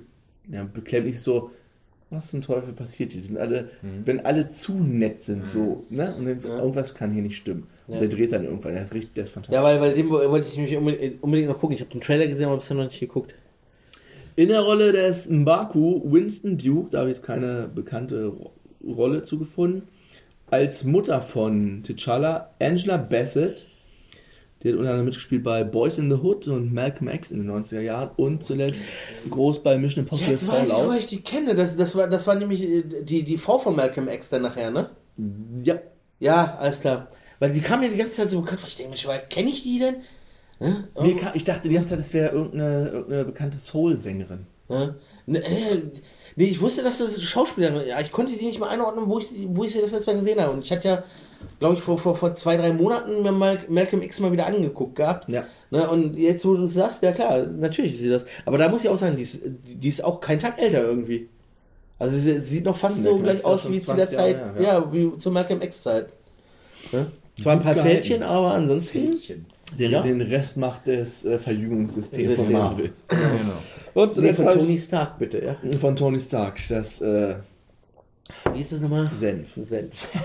ja, 0.51 0.63
beklemmend, 0.63 1.07
nicht 1.11 1.19
so 1.21 1.51
was 2.09 2.27
zum 2.29 2.41
Teufel 2.41 2.73
passiert 2.73 3.11
hier? 3.11 3.21
Die 3.21 3.27
sind 3.27 3.39
alle, 3.39 3.69
wenn 4.05 4.19
alle 4.23 4.47
zu 4.49 4.73
nett 4.75 5.23
sind, 5.23 5.47
so, 5.47 5.83
ne? 5.89 6.13
Und 6.15 6.27
dann 6.27 6.39
so, 6.39 6.47
Ja. 6.49 6.59
irgendwas 6.59 6.93
kann 6.93 7.11
hier 7.11 7.23
nicht 7.23 7.37
stimmen. 7.37 7.63
Und 7.87 7.95
Ja. 7.95 7.99
der 8.01 8.09
dreht 8.09 8.31
dann 8.31 8.43
irgendwann, 8.45 8.73
der 8.73 8.83
ist 8.83 8.93
richtig, 8.93 9.13
der 9.15 9.23
ist 9.23 9.31
fantastisch. 9.31 9.55
Ja, 9.55 9.63
weil, 9.63 9.81
weil 9.81 9.95
dem 9.95 10.11
wo- 10.11 10.29
wollte 10.29 10.47
ich 10.47 10.55
nämlich 10.55 10.77
unbedingt, 10.77 11.49
noch 11.49 11.59
gucken. 11.59 11.73
Ich 11.73 11.81
habe 11.81 11.89
den 11.89 12.01
Trailer 12.01 12.27
gesehen, 12.27 12.45
aber 12.45 12.57
bisher 12.57 12.77
noch 12.77 12.83
nicht 12.83 12.99
geguckt. 12.99 13.33
In 14.35 14.49
der 14.49 14.61
Rolle 14.61 14.91
des 14.91 15.27
Mbaku, 15.27 16.01
Winston 16.11 16.59
Duke, 16.59 16.89
da 16.91 16.99
habe 16.99 17.09
ich 17.09 17.17
jetzt 17.17 17.25
keine 17.25 17.67
bekannte 17.73 18.27
Ro- 18.27 18.51
Rolle 18.85 19.23
zugefunden. 19.23 19.83
Als 20.53 20.83
Mutter 20.83 21.19
von 21.19 21.81
T'Challa, 21.81 22.49
Angela 22.61 22.97
Bassett. 22.97 23.65
Die 24.61 24.69
hat 24.69 24.75
unter 24.75 24.91
anderem 24.91 25.05
mitgespielt 25.05 25.43
bei 25.43 25.63
Boys 25.63 25.97
in 25.97 26.11
the 26.11 26.17
Hood 26.17 26.47
und 26.47 26.71
Malcolm 26.71 27.07
X 27.07 27.31
in 27.31 27.39
den 27.39 27.49
90er 27.49 27.79
Jahren 27.79 28.11
und 28.17 28.43
zuletzt 28.43 28.85
groß 29.31 29.63
bei 29.63 29.79
Mission 29.79 30.03
Impossible 30.03 30.31
Jetzt 30.31 30.47
weiß 30.47 30.67
ich, 30.67 30.73
Fallout. 30.75 30.99
ich 30.99 31.07
die 31.07 31.21
kenne. 31.21 31.55
Das, 31.55 31.75
das, 31.75 31.95
war, 31.95 32.07
das 32.07 32.27
war 32.27 32.35
nämlich 32.35 32.61
äh, 32.61 32.83
die, 33.01 33.23
die 33.23 33.39
Frau 33.39 33.57
von 33.57 33.75
Malcolm 33.75 34.07
X 34.07 34.29
dann 34.29 34.43
nachher, 34.43 34.69
ne? 34.69 34.91
Ja, 35.63 35.79
Ja, 36.19 36.55
alles 36.59 36.81
klar. 36.81 37.07
Weil 37.39 37.51
die 37.51 37.61
kam 37.61 37.79
mir 37.79 37.89
die 37.89 37.97
ganze 37.97 38.17
Zeit 38.17 38.29
so 38.29 38.41
bekannt 38.41 38.61
vor. 38.61 38.69
Ich 38.69 38.77
denke 38.77 38.95
mir, 38.95 39.19
kenne 39.29 39.49
ich 39.49 39.63
die 39.63 39.79
denn? 39.79 39.95
Ne? 40.59 40.87
mir 41.01 41.17
kam, 41.17 41.31
ich 41.33 41.45
dachte 41.45 41.67
die 41.67 41.73
ganze 41.73 41.89
Zeit, 41.89 41.99
das 41.99 42.13
wäre 42.13 42.31
irgendeine, 42.31 42.89
irgendeine 42.89 43.25
bekannte 43.25 43.57
Soul-Sängerin. 43.57 44.45
Ne? 44.69 44.95
Ne, 45.25 45.39
äh, 45.39 45.81
nee, 46.35 46.45
ich 46.45 46.61
wusste, 46.61 46.83
dass 46.83 46.97
das 46.99 47.21
Schauspielerin 47.21 47.75
war. 47.75 47.85
Ja, 47.85 47.99
ich 47.99 48.11
konnte 48.11 48.33
die 48.35 48.45
nicht 48.45 48.59
mal 48.59 48.69
einordnen, 48.69 49.07
wo 49.07 49.19
ich, 49.19 49.27
sie- 49.27 49.47
wo 49.51 49.63
ich 49.63 49.73
sie 49.73 49.81
das 49.81 49.91
letzte 49.91 50.11
Mal 50.11 50.19
gesehen 50.19 50.39
habe. 50.39 50.53
Und 50.53 50.63
ich 50.63 50.71
hatte 50.71 50.87
ja, 50.87 51.03
glaube 51.59 51.75
ich, 51.75 51.81
vor, 51.81 51.97
vor, 51.97 52.15
vor 52.15 52.35
zwei, 52.35 52.55
drei 52.57 52.71
Monaten 52.73 53.21
mir 53.23 53.31
mal 53.31 53.59
Malcolm 53.69 54.01
X 54.01 54.19
mal 54.19 54.31
wieder 54.31 54.45
angeguckt 54.45 54.95
gehabt. 54.95 55.29
Ja. 55.29 55.45
Ne? 55.71 55.87
Und 55.89 56.17
jetzt, 56.17 56.45
wo 56.45 56.55
du 56.55 56.63
es 56.65 56.73
sagst, 56.73 57.01
ja 57.03 57.11
klar, 57.11 57.43
natürlich 57.47 57.93
ist 57.93 57.99
sie 57.99 58.09
das. 58.09 58.25
Aber 58.45 58.57
da 58.57 58.69
muss 58.69 58.83
ich 58.83 58.89
auch 58.89 58.97
sagen, 58.97 59.15
die 59.17 59.23
ist, 59.23 59.39
die 59.43 59.87
ist 59.87 60.03
auch 60.03 60.19
kein 60.21 60.39
Tag 60.39 60.59
älter 60.61 60.81
irgendwie. 60.83 61.27
Also 61.99 62.17
sie 62.17 62.39
sieht 62.39 62.65
noch 62.65 62.75
fast 62.75 62.97
so 62.97 63.03
Malcolm 63.03 63.23
gleich 63.23 63.35
ist 63.35 63.45
auch 63.45 63.51
aus 63.51 63.71
wie 63.71 63.79
zu 63.79 63.95
der 63.95 64.07
20 64.07 64.17
Jahre 64.17 64.27
Zeit, 64.33 64.35
her, 64.37 64.53
ja. 64.61 64.79
ja. 64.79 64.93
wie 64.93 65.17
zur 65.19 65.31
Malcolm 65.31 65.61
X 65.61 65.81
Zeit. 65.83 66.07
Ne? 66.91 67.11
Zwar 67.39 67.53
ein 67.53 67.59
paar 67.61 67.73
gehalten. 67.75 67.93
Fältchen, 67.95 68.23
aber 68.23 68.51
ansonsten. 68.53 69.07
Fältchen. 69.07 69.45
Den, 69.79 69.91
Ja. 69.91 70.01
den 70.01 70.21
Rest 70.21 70.57
macht 70.57 70.87
das 70.87 71.25
äh, 71.25 71.39
Verjüngungssystem 71.39 72.27
von 72.27 72.35
System. 72.35 72.53
Marvel. 72.53 72.91
Genau. 73.07 73.53
Und 73.93 74.07
Nee, 74.09 74.13
zuletzt 74.13 74.41
von 74.41 74.53
Tony 74.59 74.77
Stark, 74.77 75.19
bitte, 75.19 75.43
ja. 75.43 75.55
von 75.79 75.95
Tony 75.95 76.19
Stark, 76.19 76.59
das 76.69 77.01
äh, 77.01 77.35
Wie 78.53 78.61
ist 78.61 78.71
das 78.71 78.81
nochmal? 78.81 79.09
Senf. 79.15 79.49
Senf. 79.55 80.09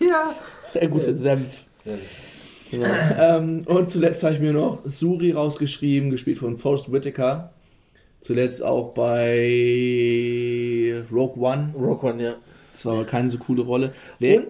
Ja. 0.00 0.34
Der 0.74 0.88
gute 0.88 1.16
Senf. 1.16 1.64
Genau. 2.70 2.86
Ähm, 3.18 3.62
und 3.66 3.90
zuletzt 3.90 4.22
habe 4.22 4.34
ich 4.34 4.40
mir 4.40 4.52
noch 4.52 4.82
Suri 4.84 5.32
rausgeschrieben, 5.32 6.10
gespielt 6.10 6.38
von 6.38 6.58
Forrest 6.58 6.92
Whitaker. 6.92 7.52
Zuletzt 8.20 8.62
auch 8.64 8.94
bei 8.94 11.02
Rogue 11.10 11.42
One. 11.42 11.72
Rock 11.76 12.04
One, 12.04 12.22
ja. 12.22 12.34
Das 12.72 12.84
war 12.84 12.94
aber 12.94 13.04
keine 13.04 13.30
so 13.30 13.38
coole 13.38 13.62
Rolle. 13.62 13.92
Wer, 14.18 14.40
Und 14.40 14.46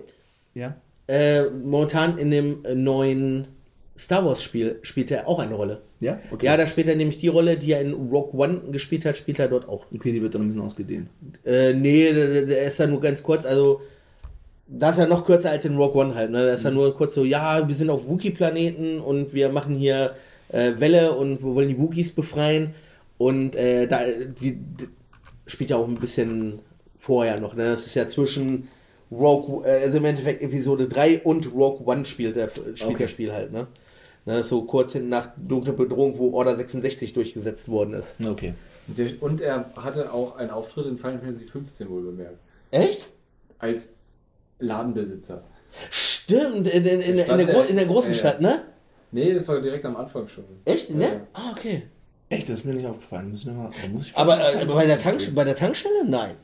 ja? 0.54 0.76
äh, 1.06 1.44
momentan 1.44 2.18
in 2.18 2.30
dem 2.30 2.64
neuen 2.74 3.48
Star 3.98 4.24
Wars 4.24 4.42
Spiel 4.42 4.78
spielt 4.82 5.10
er 5.10 5.26
auch 5.26 5.38
eine 5.40 5.54
Rolle. 5.54 5.80
Ja? 6.00 6.20
Okay. 6.30 6.46
Ja, 6.46 6.56
da 6.56 6.66
spielt 6.66 6.86
er 6.88 6.94
nämlich 6.96 7.18
die 7.18 7.28
Rolle, 7.28 7.56
die 7.56 7.72
er 7.72 7.80
in 7.80 7.92
Rogue 7.92 8.30
One 8.40 8.60
gespielt 8.70 9.04
hat, 9.04 9.16
spielt 9.16 9.38
er 9.40 9.48
dort 9.48 9.68
auch. 9.68 9.86
okay, 9.92 10.12
die 10.12 10.22
wird 10.22 10.34
dann 10.34 10.42
ein 10.42 10.48
bisschen 10.48 10.62
ausgedehnt. 10.62 11.08
Äh, 11.44 11.72
nee, 11.74 12.12
der, 12.12 12.28
der- 12.28 12.46
der 12.46 12.62
ist 12.66 12.78
da 12.78 12.86
nur 12.86 13.00
ganz 13.00 13.22
kurz, 13.22 13.44
also 13.44 13.80
da 14.68 14.90
ist 14.90 14.98
er 14.98 15.06
noch 15.06 15.24
kürzer 15.26 15.50
als 15.50 15.64
in 15.64 15.76
Rogue 15.76 16.00
One 16.00 16.14
halt, 16.14 16.30
ne? 16.30 16.46
Da 16.46 16.52
ist 16.54 16.64
er 16.64 16.70
nur 16.70 16.94
kurz 16.96 17.14
so, 17.14 17.24
ja, 17.24 17.66
wir 17.66 17.74
sind 17.74 17.90
auf 17.90 18.06
Wookie-Planeten 18.06 19.00
und 19.00 19.32
wir 19.34 19.48
machen 19.48 19.74
hier 19.76 20.14
äh, 20.50 20.72
Welle 20.78 21.12
und 21.14 21.42
wir 21.42 21.54
wollen 21.54 21.68
die 21.68 21.78
Wookies 21.78 22.12
befreien. 22.14 22.74
Und 23.16 23.56
äh, 23.56 23.86
da 23.88 24.00
die, 24.40 24.52
die 24.52 24.88
spielt 25.46 25.70
ja 25.70 25.76
auch 25.76 25.88
ein 25.88 25.96
bisschen 25.96 26.60
vorher 26.96 27.40
noch, 27.40 27.54
ne? 27.54 27.64
Das 27.70 27.86
ist 27.86 27.94
ja 27.94 28.06
zwischen 28.06 28.68
Rogue, 29.10 29.64
äh, 29.66 29.84
also 29.84 29.96
im 29.96 30.04
Endeffekt 30.04 30.42
Episode 30.42 30.86
3 30.86 31.22
und 31.24 31.52
Rogue 31.52 31.86
One 31.86 32.04
spielt 32.04 32.36
der, 32.36 32.48
spielt 32.50 32.82
Okay. 32.84 33.02
das 33.04 33.10
Spiel 33.10 33.32
halt, 33.32 33.52
ne? 33.52 33.66
Ne? 34.28 34.44
So 34.44 34.62
kurz 34.62 34.92
hin 34.92 35.08
nach 35.08 35.30
Dunkle 35.36 35.72
Bedrohung, 35.72 36.18
wo 36.18 36.32
Order 36.34 36.56
66 36.56 37.12
durchgesetzt 37.12 37.68
worden 37.68 37.94
ist. 37.94 38.14
Okay. 38.24 38.54
Und 38.86 38.98
der- 38.98 39.22
Und 39.22 39.40
er 39.40 39.70
hatte 39.76 40.12
auch 40.12 40.36
einen 40.36 40.50
Auftritt 40.50 40.86
in 40.86 40.96
Final 40.98 41.18
Fantasy 41.18 41.44
15 41.44 41.88
wohl 41.90 42.02
bemerkt. 42.02 42.38
Echt? 42.70 43.08
Als 43.58 43.92
Ladenbesitzer. 44.60 45.42
Stimmt, 45.90 46.68
in, 46.68 46.84
in, 46.84 47.00
in, 47.00 47.18
in, 47.18 47.46
der, 47.46 47.68
in 47.68 47.76
der 47.76 47.86
großen 47.86 48.12
äh, 48.12 48.14
Stadt, 48.14 48.40
ne? 48.40 48.62
Nee, 49.10 49.32
das 49.34 49.46
war 49.48 49.60
direkt 49.60 49.84
am 49.84 49.96
Anfang 49.96 50.28
schon. 50.28 50.44
Echt, 50.64 50.90
ne? 50.90 51.04
ja. 51.04 51.20
Ah, 51.32 51.52
okay. 51.52 51.82
Echt, 52.30 52.48
das 52.48 52.58
ist 52.60 52.64
mir 52.64 52.74
nicht 52.74 52.86
aufgefallen. 52.86 53.30
Muss 53.30 53.40
ich 53.40 53.46
noch 53.46 53.54
mal, 53.54 53.70
muss 53.90 54.08
ich 54.08 54.16
Aber, 54.16 54.34
äh, 54.36 54.64
bei, 54.66 54.86
der 54.86 54.98
bei 55.34 55.44
der 55.44 55.56
Tankstelle? 55.56 56.04
Nein. 56.06 56.34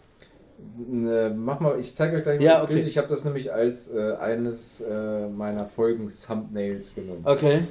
Äh, 0.58 1.30
Mach 1.30 1.60
mal, 1.60 1.78
ich 1.78 1.94
zeige 1.94 2.16
euch 2.16 2.22
gleich 2.22 2.38
mal 2.38 2.44
Ja, 2.44 2.52
das 2.54 2.62
okay. 2.62 2.74
Bild. 2.74 2.86
Ich 2.86 2.98
habe 2.98 3.08
das 3.08 3.24
nämlich 3.24 3.52
als 3.52 3.88
äh, 3.88 4.14
eines 4.18 4.80
äh, 4.80 5.28
meiner 5.28 5.66
Folgen-Thumbnails 5.66 6.94
genommen. 6.94 7.22
Okay. 7.24 7.62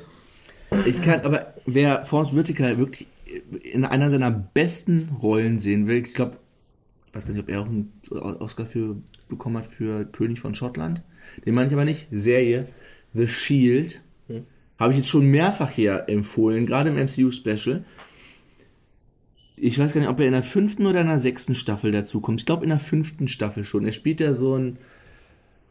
Ich 0.85 1.01
kann, 1.01 1.21
aber 1.21 1.53
wer 1.65 2.05
Forrest 2.05 2.35
Whitaker 2.35 2.77
wirklich 2.77 3.07
in 3.61 3.85
einer 3.85 4.09
seiner 4.09 4.31
besten 4.31 5.09
Rollen 5.21 5.59
sehen 5.59 5.87
will, 5.87 5.97
ich 5.97 6.13
glaube, 6.13 6.37
ich 7.07 7.15
weiß 7.15 7.25
gar 7.25 7.33
nicht, 7.33 7.43
ob 7.43 7.49
er 7.49 7.61
auch 7.61 7.67
einen 7.67 7.93
Oscar 8.11 8.65
für 8.65 8.95
bekommen 9.29 9.57
hat 9.57 9.65
für 9.65 10.05
König 10.05 10.39
von 10.39 10.55
Schottland. 10.55 11.01
Den 11.45 11.55
meine 11.55 11.67
ich 11.67 11.73
aber 11.73 11.85
nicht. 11.85 12.07
Serie 12.11 12.67
The 13.13 13.27
Shield. 13.27 14.03
Habe 14.79 14.91
ich 14.91 14.97
jetzt 14.97 15.09
schon 15.09 15.27
mehrfach 15.27 15.69
hier 15.69 16.05
empfohlen, 16.07 16.65
gerade 16.65 16.89
im 16.89 16.97
MCU-Special. 16.97 17.83
Ich 19.55 19.77
weiß 19.77 19.93
gar 19.93 20.01
nicht, 20.01 20.09
ob 20.09 20.19
er 20.19 20.25
in 20.25 20.33
der 20.33 20.43
fünften 20.43 20.85
oder 20.85 21.01
in 21.01 21.07
der 21.07 21.19
sechsten 21.19 21.55
Staffel 21.55 21.91
dazu 21.91 22.21
kommt. 22.21 22.41
Ich 22.41 22.45
glaube 22.45 22.63
in 22.63 22.69
der 22.69 22.79
fünften 22.79 23.27
Staffel 23.27 23.63
schon. 23.63 23.85
Er 23.85 23.91
spielt 23.91 24.19
ja 24.19 24.33
so 24.33 24.55
ein 24.55 24.77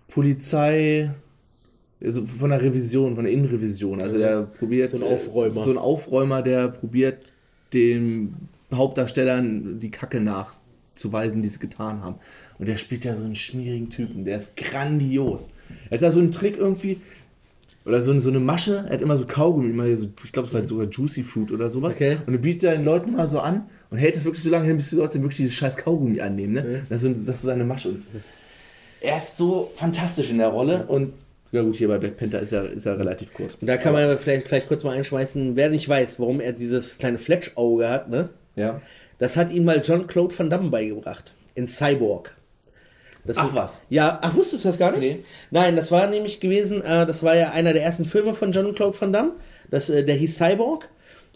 Polizei, 0.08 1.10
also 2.02 2.24
von 2.24 2.50
der 2.50 2.62
Revision, 2.62 3.14
von 3.16 3.24
der 3.24 3.32
Innenrevision. 3.32 4.00
Also 4.00 4.18
der 4.18 4.42
probiert 4.42 4.96
So 4.96 5.04
ein 5.04 5.12
Aufräumer. 5.12 5.64
So 5.64 5.70
ein 5.70 5.78
Aufräumer, 5.78 6.42
der 6.42 6.68
probiert 6.68 7.24
den 7.72 8.34
Hauptdarstellern 8.72 9.80
die 9.80 9.90
Kacke 9.90 10.20
nachzuweisen, 10.20 11.42
die 11.42 11.48
sie 11.48 11.58
getan 11.58 12.02
haben. 12.02 12.16
Und 12.58 12.68
der 12.68 12.76
spielt 12.76 13.04
ja 13.04 13.16
so 13.16 13.24
einen 13.24 13.34
schmierigen 13.34 13.90
Typen. 13.90 14.24
Der 14.24 14.36
ist 14.36 14.56
grandios. 14.56 15.50
Er 15.90 15.96
hat 15.96 16.02
da 16.02 16.12
so 16.12 16.20
einen 16.20 16.32
Trick 16.32 16.56
irgendwie. 16.56 17.00
Oder 17.84 18.00
so, 18.00 18.10
eine- 18.12 18.20
so 18.20 18.28
eine 18.30 18.38
Masche, 18.40 18.84
er 18.86 18.94
hat 18.94 19.02
immer 19.02 19.16
so 19.16 19.26
Kaugummi, 19.26 19.70
immer 19.70 19.84
hier 19.84 19.96
so, 19.96 20.08
ich 20.24 20.32
glaube, 20.32 20.48
es 20.48 20.54
war 20.54 20.66
sogar 20.66 20.86
Juicy 20.88 21.22
Fruit 21.22 21.50
oder 21.50 21.70
sowas. 21.70 21.94
Okay. 21.94 22.18
Und 22.26 22.32
er 22.34 22.38
bietet 22.38 22.62
den 22.72 22.84
Leuten 22.84 23.12
mal 23.16 23.28
so 23.28 23.40
an 23.40 23.64
und 23.90 23.98
hält 23.98 24.16
es 24.16 24.24
wirklich 24.24 24.44
so 24.44 24.50
lange 24.50 24.66
hin, 24.66 24.76
bis 24.76 24.90
die 24.90 24.96
Leute 24.96 25.14
wirklich 25.20 25.38
dieses 25.38 25.54
scheiß 25.54 25.76
Kaugummi 25.76 26.20
annehmen. 26.20 26.52
Ne? 26.54 26.86
Das, 26.88 27.02
ist 27.02 27.08
so, 27.08 27.12
das 27.26 27.36
ist 27.36 27.42
so 27.42 27.46
seine 27.48 27.64
Masche. 27.64 27.88
Und 27.90 28.04
er 29.00 29.16
ist 29.16 29.36
so 29.36 29.70
fantastisch 29.74 30.30
in 30.30 30.38
der 30.38 30.48
Rolle 30.48 30.86
und 30.86 31.12
ja 31.50 31.60
gut, 31.60 31.76
hier 31.76 31.88
bei 31.88 31.98
Black 31.98 32.16
Panther 32.16 32.40
ist 32.40 32.52
er, 32.52 32.70
ist 32.72 32.86
er 32.86 32.98
relativ 32.98 33.34
kurz. 33.34 33.56
Und 33.60 33.66
da 33.66 33.76
kann 33.76 33.92
man 33.92 34.16
vielleicht, 34.18 34.46
vielleicht 34.48 34.68
kurz 34.68 34.84
mal 34.84 34.96
einschmeißen, 34.96 35.54
wer 35.54 35.68
nicht 35.68 35.86
weiß, 35.86 36.18
warum 36.18 36.40
er 36.40 36.52
dieses 36.54 36.96
kleine 36.96 37.18
Fletch-Auge 37.18 37.90
hat, 37.90 38.08
ne? 38.08 38.30
Ja. 38.56 38.80
Das 39.18 39.36
hat 39.36 39.52
ihm 39.52 39.64
mal 39.64 39.82
John 39.84 40.06
Claude 40.06 40.36
Van 40.38 40.48
Damme 40.48 40.70
beigebracht. 40.70 41.34
In 41.54 41.66
Cyborg. 41.66 42.34
Das 43.25 43.37
Ach 43.38 43.49
ist- 43.49 43.55
was. 43.55 43.83
Ja, 43.88 44.19
ach, 44.23 44.35
wusstest 44.35 44.64
du 44.64 44.69
das 44.69 44.79
gar 44.79 44.91
nicht? 44.93 45.00
Nee. 45.00 45.25
Nein, 45.50 45.76
das 45.76 45.91
war 45.93 46.07
nämlich 46.09 46.41
gewesen, 46.41 46.83
äh, 46.83 47.07
das 47.07 47.23
war 47.23 47.37
ja 47.37 47.50
einer 47.52 47.73
der 47.73 47.83
ersten 47.85 48.05
Filme 48.05 48.35
von 48.35 48.50
John 48.52 48.75
Claude 48.75 49.00
Van 49.00 49.12
Damme. 49.12 49.33
Das, 49.71 49.88
äh, 49.91 50.02
der 50.05 50.17
hieß 50.17 50.37
Cyborg. 50.37 50.88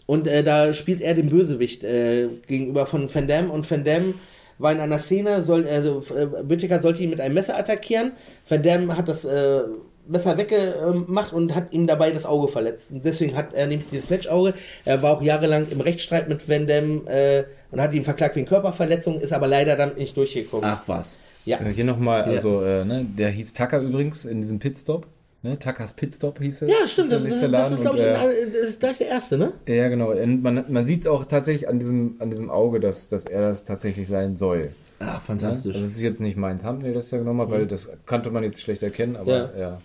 Und 0.05 0.27
äh, 0.27 0.43
da 0.43 0.73
spielt 0.73 1.01
er 1.01 1.13
den 1.13 1.29
Bösewicht 1.29 1.83
äh, 1.83 2.27
gegenüber 2.47 2.85
von 2.85 3.13
Van 3.13 3.27
Damme. 3.27 3.49
Und 3.51 3.69
Van 3.69 3.83
Damme 3.83 4.15
war 4.57 4.71
in 4.71 4.79
einer 4.79 4.99
Szene, 4.99 5.43
soll, 5.43 5.65
also 5.67 6.01
äh, 6.15 6.27
Whittaker 6.49 6.79
sollte 6.79 7.03
ihn 7.03 7.09
mit 7.09 7.21
einem 7.21 7.35
Messer 7.35 7.57
attackieren. 7.57 8.13
Van 8.49 8.63
Damme 8.63 8.95
hat 8.97 9.07
das 9.07 9.23
äh, 9.25 9.61
Messer 10.07 10.37
weggemacht 10.37 11.31
und 11.33 11.53
hat 11.55 11.71
ihm 11.73 11.87
dabei 11.87 12.11
das 12.11 12.25
Auge 12.25 12.47
verletzt. 12.49 12.91
Und 12.91 13.03
deswegen 13.05 13.35
hat 13.35 13.53
er 13.53 13.67
nämlich 13.67 13.89
dieses 13.91 14.05
Fletch-Auge. 14.07 14.53
Er 14.85 15.01
war 15.01 15.17
auch 15.17 15.21
jahrelang 15.21 15.67
im 15.69 15.81
Rechtsstreit 15.81 16.29
mit 16.29 16.47
Van 16.47 16.65
Damme 16.67 17.45
und 17.71 17.81
hat 17.81 17.93
ihn 17.93 18.05
verklagt 18.05 18.37
wegen 18.37 18.47
Körperverletzung, 18.47 19.19
ist 19.19 19.33
aber 19.33 19.47
leider 19.47 19.75
damit 19.75 19.97
nicht 19.97 20.15
durchgekommen. 20.15 20.63
Ach 20.65 20.83
was. 20.87 21.19
Ja. 21.47 21.59
Hier 21.63 21.83
nochmal, 21.85 22.23
also, 22.23 22.61
äh, 22.63 22.83
ne, 22.85 23.05
der 23.05 23.29
hieß 23.29 23.53
Tucker 23.53 23.79
übrigens 23.79 24.25
in 24.25 24.41
diesem 24.41 24.59
Pitstop. 24.59 25.07
Ne? 25.43 25.57
Tuckers 25.57 25.93
Pitstop 25.93 26.39
hieß 26.39 26.63
es. 26.63 26.69
Ja, 26.71 26.87
stimmt, 26.87 27.11
das, 27.11 27.23
das, 27.23 27.39
der 27.39 27.49
das 27.49 27.51
Laden 27.51 27.73
ist, 27.75 27.81
glaube 27.81 27.97
ich, 27.99 28.03
äh, 28.03 28.13
ein- 28.15 28.53
das 28.61 28.69
ist 28.71 28.79
gleich 28.79 28.97
der 28.97 29.07
erste, 29.07 29.37
ne? 29.37 29.53
Ja, 29.67 29.87
genau. 29.87 30.11
Und 30.11 30.41
man 30.41 30.65
man 30.67 30.85
sieht 30.85 31.01
es 31.01 31.07
auch 31.07 31.25
tatsächlich 31.25 31.69
an 31.69 31.77
diesem, 31.79 32.15
an 32.19 32.29
diesem 32.31 32.49
Auge, 32.49 32.79
dass, 32.79 33.07
dass 33.07 33.25
er 33.25 33.41
das 33.41 33.63
tatsächlich 33.63 34.07
sein 34.07 34.35
soll. 34.35 34.69
Ah, 34.99 35.13
Ne? 35.13 35.19
fantastisch. 35.23 35.75
Also, 35.75 35.85
es 35.85 35.95
ist 35.95 36.01
jetzt 36.01 36.21
nicht 36.21 36.37
mein 36.37 36.59
Thumbnail, 36.59 36.93
das 36.93 37.09
da 37.11 37.17
genommen 37.19 37.39
habe, 37.41 37.51
weil 37.51 37.67
das 37.67 37.89
kannte 38.07 38.31
man 38.31 38.43
jetzt 38.43 38.61
schlecht 38.61 38.81
erkennen, 38.83 39.15
aber 39.15 39.31
Ja. 39.31 39.59
ja. 39.59 39.81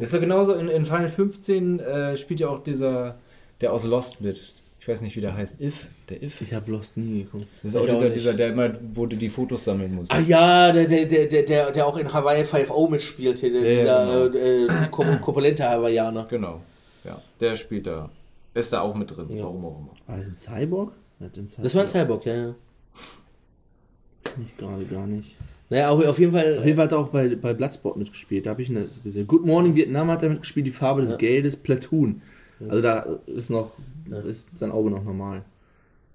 Das 0.00 0.08
ist 0.08 0.14
ja 0.14 0.18
genauso, 0.20 0.54
in, 0.54 0.68
in 0.68 0.86
Final 0.86 1.08
15 1.08 1.78
äh, 1.80 2.16
spielt 2.16 2.40
ja 2.40 2.48
auch 2.48 2.62
dieser, 2.64 3.16
der 3.60 3.72
aus 3.72 3.84
Lost 3.84 4.20
mit. 4.22 4.54
Ich 4.82 4.88
weiß 4.88 5.00
nicht, 5.02 5.14
wie 5.14 5.20
der 5.20 5.36
heißt. 5.36 5.60
If? 5.60 5.86
Der 6.08 6.20
If? 6.24 6.40
ich 6.40 6.52
habe 6.52 6.68
Lost 6.72 6.96
nie 6.96 7.22
geguckt. 7.22 7.46
Das 7.62 7.70
ist 7.70 7.76
auch 7.76 7.84
Ich 7.84 7.90
auch 7.90 7.94
dieser, 7.94 8.04
nicht. 8.06 8.16
dieser, 8.16 8.34
der 8.34 8.48
immer, 8.48 8.72
wo 8.94 9.06
du 9.06 9.16
die 9.16 9.28
Fotos 9.28 9.62
sammeln 9.64 9.94
musst. 9.94 10.10
Ah 10.12 10.18
ja, 10.18 10.72
der, 10.72 10.86
der, 10.86 11.06
der, 11.06 11.26
der- 11.44 11.70
der, 11.70 11.86
auch 11.86 11.96
in 11.96 12.12
Hawaii 12.12 12.42
5.0 12.42 12.90
mitspielt, 12.90 13.38
hier, 13.38 13.52
der, 13.52 13.72
Ja, 13.84 14.26
dieser 14.28 14.34
äh, 14.34 14.64
äh, 14.64 14.88
ko- 14.90 15.04
korpulente 15.20 15.62
Hawaiianer. 15.62 16.26
Genau. 16.28 16.62
Ja, 17.04 17.22
der 17.40 17.54
spielt 17.54 17.86
da. 17.86 18.10
Ist 18.54 18.72
da 18.72 18.80
auch 18.80 18.94
mit 18.96 19.16
drin, 19.16 19.28
Ja. 19.30 19.44
warum 19.44 19.64
auch 19.64 19.78
immer. 19.78 19.94
War 20.08 20.16
das 20.16 20.26
ein 20.28 20.34
Cyborg? 20.34 20.92
Das 21.20 21.74
war 21.76 21.82
ein 21.82 21.88
Cyborg, 21.88 22.26
ja, 22.26 22.34
ja. 22.34 22.54
Nicht 24.36 24.58
gerade, 24.58 24.84
gar 24.86 25.06
nicht. 25.06 25.36
Naja, 25.70 25.90
auf, 25.90 26.04
auf 26.04 26.18
jeden 26.18 26.32
Fall. 26.32 26.58
Auf 26.58 26.64
jeden 26.64 26.76
Fall 26.76 26.84
hat 26.86 26.92
er 26.92 26.98
auch 26.98 27.08
bei, 27.08 27.34
bei 27.36 27.54
Bloodsport 27.54 27.96
mitgespielt. 27.96 28.46
Da 28.46 28.50
habe 28.50 28.62
ich 28.62 28.68
ihn 28.68 28.74
das 28.74 29.02
gesehen. 29.02 29.26
Good 29.26 29.46
Morning 29.46 29.74
Vietnam 29.76 30.10
hat 30.10 30.22
er 30.22 30.30
mitgespielt, 30.30 30.66
die 30.66 30.70
Farbe 30.72 31.02
des 31.02 31.16
Geldes, 31.18 31.54
Platoon. 31.56 32.20
Also 32.68 32.80
da 32.82 33.18
ist 33.26 33.50
noch, 33.50 33.72
ist 34.24 34.56
sein 34.58 34.70
Auge 34.72 34.90
noch 34.90 35.04
normal. 35.04 35.42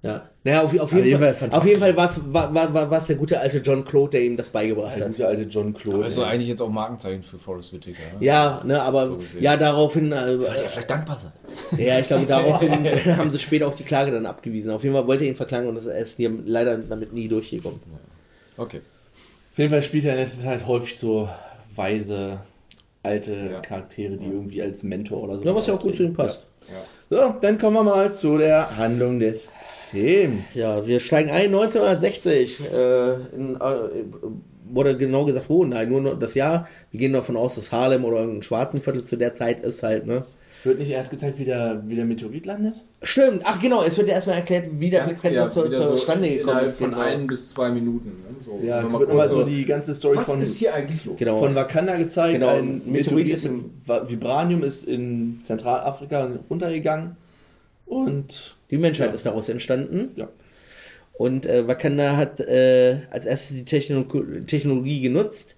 Ja. 0.04 0.30
Naja, 0.44 0.62
auf, 0.62 0.80
auf, 0.80 0.94
jeden, 0.94 1.18
Fall, 1.20 1.34
fantastisch. 1.34 1.58
auf 1.60 1.66
jeden 1.68 1.80
Fall 1.80 1.98
war's, 1.98 2.22
war, 2.28 2.54
war, 2.54 2.72
war, 2.74 2.90
war's 2.92 3.08
der 3.08 3.16
gute 3.16 3.40
alte 3.40 3.58
John 3.58 3.84
Claude, 3.84 4.12
der 4.12 4.22
ihm 4.22 4.38
das 4.38 4.52
beigebracht 4.52 4.96
Der 4.96 5.06
hat. 5.06 5.12
gute 5.12 5.28
alte 5.28 5.42
John 5.44 5.74
Claude. 5.74 6.04
Das 6.04 6.14
ist 6.14 6.20
doch 6.20 6.28
eigentlich 6.28 6.48
jetzt 6.48 6.62
auch 6.62 6.70
Markenzeichen 6.70 7.24
für 7.24 7.40
Forrest 7.40 7.74
Whitaker. 7.74 7.98
Ne? 8.20 8.26
Ja, 8.26 8.62
ne, 8.64 8.82
aber 8.82 9.08
So 9.20 9.40
ja, 9.40 9.58
daraufhin. 9.58 10.12
Äh, 10.12 10.40
vielleicht 10.40 10.90
dankbar 10.90 11.18
sein. 11.18 11.32
ja, 11.78 12.00
ich 12.00 12.08
glaube, 12.08 12.26
daraufhin 12.28 12.86
haben 13.18 13.32
sie 13.32 13.40
später 13.40 13.68
auch 13.68 13.74
die 13.74 13.84
Klage 13.84 14.12
dann 14.12 14.28
abgewiesen. 14.28 14.70
Auf 14.70 14.84
jeden 14.84 14.94
Fall 14.96 15.08
wollte 15.08 15.24
er 15.26 15.30
ihn 15.32 15.36
verklagen 15.36 15.68
und 15.68 15.84
er 15.86 15.98
ist 15.98 16.18
hier 16.18 16.32
leider 16.46 16.78
damit 16.78 17.12
nie 17.12 17.28
durchgekommen. 17.28 17.80
Okay. 18.56 18.82
Auf 19.52 19.58
jeden 19.58 19.72
Fall 19.72 19.82
spielt 19.82 20.06
er 20.06 20.14
in 20.14 20.20
letzter 20.20 20.44
Zeit 20.44 20.68
häufig 20.68 20.98
so 20.98 21.28
weise, 21.76 22.40
alte 23.02 23.34
Ja. 23.52 23.60
Charaktere, 23.62 24.16
die 24.16 24.28
irgendwie 24.28 24.62
als 24.62 24.84
Mentor 24.84 25.24
oder 25.24 25.40
so. 25.40 25.44
Ja, 25.44 25.56
was 25.56 25.66
ja 25.66 25.74
auch 25.74 25.80
gut 25.80 25.96
zu 25.96 26.04
ihm 26.04 26.14
passt. 26.14 26.40
So, 27.10 27.36
dann 27.40 27.58
kommen 27.58 27.78
wir 27.78 27.84
mal 27.84 28.12
zu 28.12 28.38
der 28.38 28.76
Handlung 28.76 29.20
des 29.20 29.50
Films. 29.92 30.56
Ja, 30.56 30.86
wir 30.86 31.00
steigen 31.00 31.30
ein 31.30 31.56
1960. 31.56 32.60
Äh, 32.70 33.14
in, 33.34 33.56
äh, 33.56 33.60
wurde 34.66 34.98
genau 34.98 35.24
gesagt, 35.24 35.50
wo? 35.50 35.64
Nein, 35.64 35.88
nur 35.88 36.16
das 36.16 36.34
Jahr. 36.34 36.68
Wir 36.92 37.00
gehen 37.00 37.14
davon 37.14 37.38
aus, 37.38 37.56
dass 37.56 37.72
Harlem 37.72 38.04
oder 38.04 38.18
irgendein 38.18 38.44
schwarzen 38.44 38.82
Viertel 38.82 39.06
zu 39.06 39.16
der 39.16 39.34
Zeit 39.34 39.62
ist 39.62 39.84
halt, 39.84 40.06
ne? 40.06 40.26
Wird 40.68 40.80
nicht 40.80 40.90
erst 40.90 41.10
gezeigt, 41.12 41.40
wie 41.40 41.46
der, 41.46 41.82
wie 41.88 41.96
der 41.96 42.06
Meteorit 42.06 42.46
landet? 42.46 42.82
Stimmt, 43.02 43.42
ach 43.46 43.60
genau, 43.62 43.84
es 43.84 43.98
wird 43.98 44.08
ja 44.10 44.16
erstmal 44.16 44.36
erklärt, 44.36 44.66
wie 44.74 44.90
der 44.90 45.00
Panther 45.00 45.32
ja, 45.32 45.50
zur, 45.50 45.66
wieder 45.66 45.78
zur 45.78 45.86
so 45.88 45.98
Stande 45.98 46.30
gekommen 46.30 46.60
ist. 46.66 46.78
von 46.78 46.90
genau. 46.92 47.02
ein 47.02 47.26
bis 47.28 47.50
zwei 47.50 47.70
Minuten. 47.70 48.10
Ne? 48.10 48.36
So, 48.40 48.60
Ja, 48.62 48.92
wird 48.92 49.10
immer 49.10 49.26
so 49.28 49.44
die 49.44 49.66
ganze 49.66 49.96
Story 49.96 50.18
Was 50.18 50.26
von, 50.26 50.42
ist 50.42 50.58
hier 50.58 50.74
eigentlich 50.74 51.06
los? 51.06 51.16
Genau. 51.18 51.40
von 51.40 51.56
Wakanda 51.56 51.96
gezeigt. 51.96 52.34
Genau, 52.40 52.50
Ein 52.56 52.82
Meteorit 52.86 53.28
Meteorit 53.28 53.30
ist 53.30 53.46
ist 53.46 53.52
im 53.52 53.72
Vibranium 54.10 54.64
ist 54.64 54.84
in 54.84 55.40
Zentralafrika 55.44 56.30
untergegangen. 56.50 57.16
Und 57.86 58.58
Die 58.70 58.78
Menschheit 58.78 59.08
Ja. 59.10 59.14
ist 59.16 59.26
daraus 59.26 59.48
entstanden. 59.48 60.10
Ja. 60.18 60.28
Und 61.14 61.46
äh, 61.46 61.68
Wakanda 61.68 62.18
hat 62.18 62.40
äh, 62.42 62.98
als 63.10 63.26
erstes 63.26 63.56
die 63.56 63.64
Techno 63.66 64.04
Technologie 64.46 65.00
genutzt 65.02 65.56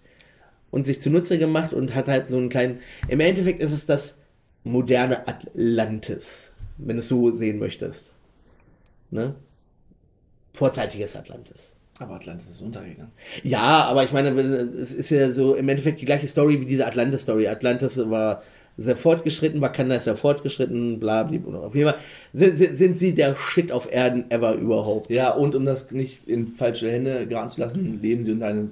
und 0.72 0.86
sich 0.86 1.02
zunutze 1.02 1.38
gemacht 1.40 1.74
und 1.74 1.96
hat 1.96 2.08
halt 2.08 2.28
so 2.28 2.38
einen 2.38 2.50
kleinen. 2.50 2.80
Im 3.08 3.20
Endeffekt 3.20 3.62
ist 3.62 3.72
es 3.72 3.86
das 3.88 4.16
moderne 4.64 5.28
Atlantis, 5.28 6.52
wenn 6.78 6.98
du 6.98 7.00
es 7.00 7.08
so 7.08 7.32
sehen 7.32 7.60
möchtest. 7.60 8.14
Ne? 9.12 9.36
Vorzeitiges 10.54 11.16
Atlantis. 11.16 11.72
aber 12.00 12.16
Atlantis 12.16 12.50
ist 12.50 12.62
untergegangen. 12.62 13.12
Ja, 13.44 13.84
aber 13.86 14.04
ich 14.04 14.12
meine, 14.12 14.30
es 14.30 14.92
ist 14.92 15.10
ja 15.10 15.32
so 15.32 15.56
im 15.56 15.68
Endeffekt 15.70 16.00
die 16.02 16.06
gleiche 16.06 16.28
Story 16.28 16.62
wie 16.62 16.66
diese 16.66 16.88
Atlantis-Story. 16.88 17.48
Atlantis 17.48 17.98
war 18.10 18.42
sehr 18.78 18.96
fortgeschritten, 18.96 19.60
Wakanda 19.60 19.96
ist 19.96 20.06
sehr 20.06 20.16
fortgeschritten, 20.16 21.00
bla, 21.00 21.24
bla, 21.24 21.38
bla. 21.38 21.60
Auf 21.60 21.76
jeden 21.76 21.90
Fall 21.90 22.00
sind, 22.32 22.58
sind, 22.58 22.78
sind 22.78 22.98
sie 22.98 23.14
der 23.14 23.36
Shit 23.36 23.72
auf 23.74 23.92
Erden 23.92 24.32
ever 24.32 24.56
überhaupt. 24.56 25.10
Ja, 25.10 25.32
und 25.32 25.56
um 25.56 25.66
das 25.66 25.92
nicht 25.92 26.28
in 26.28 26.48
falsche 26.48 26.90
Hände 26.90 27.28
geraten 27.28 27.50
zu 27.50 27.60
lassen, 27.60 28.00
leben 28.02 28.24
sie 28.24 28.32
unter 28.32 28.54
Deckmantel. 28.54 28.72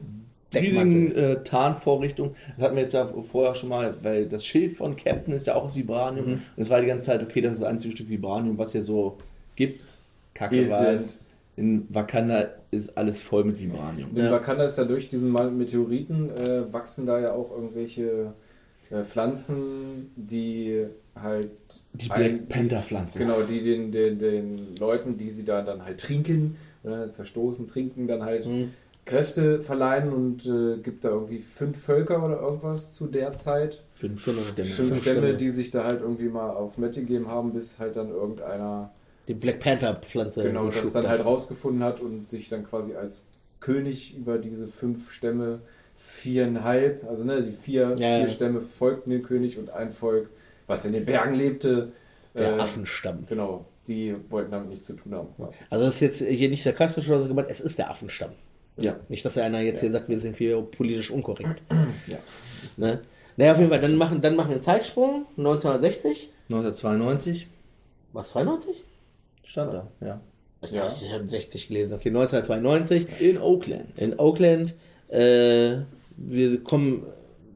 Riesigen 0.54 1.12
äh, 1.16 1.44
Tarnvorrichtung. 1.44 2.36
Das 2.56 2.66
hatten 2.66 2.76
wir 2.76 2.84
jetzt 2.84 2.94
ja 2.94 3.08
vorher 3.08 3.56
schon 3.56 3.70
mal, 3.70 3.96
weil 4.02 4.28
das 4.28 4.46
Schild 4.46 4.74
von 4.78 4.96
Captain 4.96 5.34
ist 5.34 5.48
ja 5.48 5.56
auch 5.56 5.66
aus 5.66 5.76
Vibranium. 5.76 6.26
Mhm. 6.26 6.32
Und 6.34 6.42
es 6.58 6.70
war 6.70 6.80
die 6.82 6.88
ganze 6.88 7.08
Zeit, 7.08 7.22
okay, 7.24 7.42
das 7.42 7.54
ist 7.54 7.62
das 7.62 7.70
einzige 7.70 7.94
Stück 7.96 8.10
Vibranium, 8.10 8.58
was 8.58 8.72
hier 8.72 8.84
so 8.84 9.18
gibt. 9.56 9.98
Kacke 10.34 10.58
ist 10.62 10.72
es. 10.72 11.22
In 11.56 11.88
Wakanda 11.90 12.50
ist 12.70 12.96
alles 12.96 13.20
voll 13.20 13.44
mit 13.44 13.60
Vibranium. 13.60 14.12
In 14.16 14.26
Ja. 14.26 14.32
Wakanda 14.32 14.64
ist 14.66 14.78
ja 14.78 14.84
durch 14.84 15.08
diesen 15.08 15.30
Mal- 15.30 15.50
Meteoriten 15.50 16.30
äh, 16.30 16.72
wachsen 16.72 17.08
da 17.08 17.20
ja 17.20 17.32
auch 17.34 17.50
irgendwelche 17.52 18.34
äh, 18.92 19.04
Pflanzen, 19.04 20.12
die 20.16 20.86
halt 21.20 21.50
Die 21.94 22.08
Black 22.10 22.48
Panther 22.48 22.84
Pflanze. 22.84 23.18
Genau, 23.18 23.42
die 23.42 23.62
den, 23.62 23.92
den, 23.92 24.20
den 24.20 24.76
Leuten, 24.80 25.18
die 25.18 25.32
sie 25.32 25.44
da 25.44 25.64
dann 25.64 25.84
halt 25.84 26.00
trinken, 26.00 26.58
äh, 26.84 27.10
zerstoßen, 27.10 27.66
trinken, 27.68 28.08
dann 28.08 28.24
halt 28.24 28.46
Mhm. 28.46 28.74
Kräfte 29.08 29.62
verleihen 29.62 30.12
und 30.14 30.46
äh, 30.46 30.78
gibt 30.82 31.04
da 31.06 31.10
irgendwie 31.10 31.40
fünf 31.40 31.82
Völker 31.82 32.24
oder 32.24 32.40
irgendwas 32.42 32.92
zu 32.94 33.08
der 33.08 33.32
Zeit. 33.32 33.84
Fünf. 33.94 34.22
Stämme. 34.22 34.42
Fünf 34.56 34.76
Fünf 34.76 34.98
Stämme, 35.02 35.20
Stämme. 35.20 35.34
die 35.36 35.50
sich 35.50 35.72
da 35.72 35.84
halt 35.86 36.02
irgendwie 36.02 36.30
mal 36.30 36.50
aufs 36.52 36.78
Met 36.78 36.96
gegeben 36.96 37.28
haben, 37.28 37.54
bis 37.54 37.80
halt 37.80 37.96
dann 37.96 38.10
irgendeiner 38.10 38.92
Die 39.28 39.34
Black 39.34 39.60
Panther-Pflanze. 39.60 40.44
genau 40.44 40.70
das 40.70 40.92
dann 40.92 41.08
halt 41.08 41.24
rausgefunden 41.26 41.84
hat 41.84 42.00
und 42.02 42.28
sich 42.28 42.50
dann 42.50 42.66
quasi 42.66 42.96
als 42.96 43.28
König 43.60 44.16
über 44.16 44.38
diese 44.38 44.68
fünf 44.68 45.12
Stämme 45.12 45.62
viereinhalb, 45.96 47.06
also 47.10 47.24
ne, 47.24 47.42
die 47.42 47.52
vier, 47.52 47.90
Ja, 47.92 47.96
vier 47.96 48.08
ja. 48.20 48.28
Stämme 48.28 48.62
folgten 48.62 49.10
dem 49.10 49.24
König 49.24 49.58
und 49.58 49.72
ein 49.72 49.90
Volk, 49.92 50.30
was 50.68 50.86
in 50.86 50.92
den 50.92 51.06
Bergen 51.06 51.34
lebte, 51.34 51.92
Der 52.38 52.56
äh, 52.58 52.60
Affenstamm. 52.60 53.26
Genau, 53.28 53.66
die 53.88 54.14
wollten 54.30 54.52
damit 54.52 54.70
nichts 54.70 54.86
zu 54.86 54.94
tun 54.94 55.16
haben. 55.16 55.30
Also 55.70 55.86
das 55.86 55.96
ist 55.96 56.02
jetzt 56.02 56.22
hier 56.22 56.50
nicht 56.50 56.62
sarkastisch 56.64 57.10
oder 57.10 57.22
so 57.22 57.28
gemeint, 57.30 57.48
es 57.50 57.62
ist 57.62 57.78
der 57.80 57.90
Affenstamm. 57.90 58.32
Ja. 58.78 58.96
Nicht, 59.10 59.26
dass 59.26 59.38
einer 59.38 59.62
jetzt 59.62 59.80
hier 59.82 59.92
sagt, 59.92 60.08
wir 60.10 60.20
sind 60.20 60.38
hier 60.38 60.62
politisch 60.62 61.12
unkorrekt. 61.12 61.62
Ja. 62.08 62.18
Ne? 62.78 63.00
Naja, 63.38 63.52
auf 63.54 63.60
jeden 63.60 63.70
Fall, 63.70 63.80
dann 63.82 63.96
machen, 63.96 64.22
dann 64.22 64.36
machen 64.36 64.50
wir 64.50 64.54
einen 64.56 64.62
Zeitsprung, 64.62 65.26
1960. 65.38 66.30
1992 66.50 67.48
Was, 68.14 68.30
92? 68.30 68.76
stand 69.44 69.74
da, 69.74 69.88
ja. 70.02 70.22
Ich, 70.62 70.72
Ja. 70.72 70.88
ich 70.88 71.12
habe 71.14 71.30
60 71.30 71.68
gelesen. 71.68 71.94
Okay, 71.94 72.10
1992 72.10 73.08
In 73.20 73.38
Oakland. 73.40 74.00
in 74.02 74.18
Oakland. 74.20 74.74
Äh, 75.10 75.78
wir 76.18 76.64
kommen, 76.64 77.04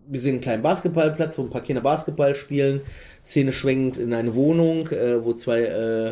wir 0.07 0.19
sehen 0.19 0.33
einen 0.35 0.41
kleinen 0.41 0.63
Basketballplatz, 0.63 1.37
wo 1.37 1.43
ein 1.43 1.49
paar 1.49 1.61
Kinder 1.63 1.81
Basketball 1.81 2.35
spielen. 2.35 2.81
Szene 3.25 3.51
schwenkend 3.51 3.97
in 3.97 4.13
eine 4.13 4.35
Wohnung, 4.35 4.87
äh, 4.89 5.23
wo 5.23 5.33
zwei 5.33 5.61
äh, 5.61 6.11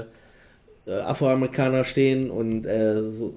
äh, 0.89 1.00
Afroamerikaner 1.01 1.84
stehen 1.84 2.32
und 2.32 2.66
äh, 2.66 3.01
so 3.12 3.34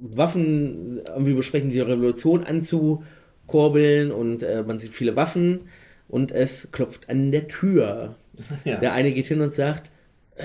Waffen 0.00 1.00
irgendwie 1.06 1.34
besprechen, 1.34 1.70
die 1.70 1.80
Revolution 1.80 2.44
anzukurbeln 2.44 4.12
und 4.12 4.42
äh, 4.42 4.62
man 4.66 4.78
sieht 4.78 4.92
viele 4.92 5.16
Waffen 5.16 5.68
und 6.08 6.32
es 6.32 6.72
klopft 6.72 7.08
an 7.08 7.30
der 7.30 7.48
Tür. 7.48 8.16
Ja. 8.64 8.78
Der 8.78 8.94
eine 8.94 9.12
geht 9.12 9.26
hin 9.26 9.42
und 9.42 9.52
sagt, 9.52 9.90
äh, 10.36 10.44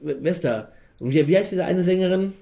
wer 0.00 0.30
ist 0.30 0.44
da? 0.44 0.70
Und 1.00 1.12
wie, 1.12 1.26
wie 1.26 1.36
heißt 1.36 1.50
diese 1.50 1.64
eine 1.64 1.82
Sängerin? 1.82 2.32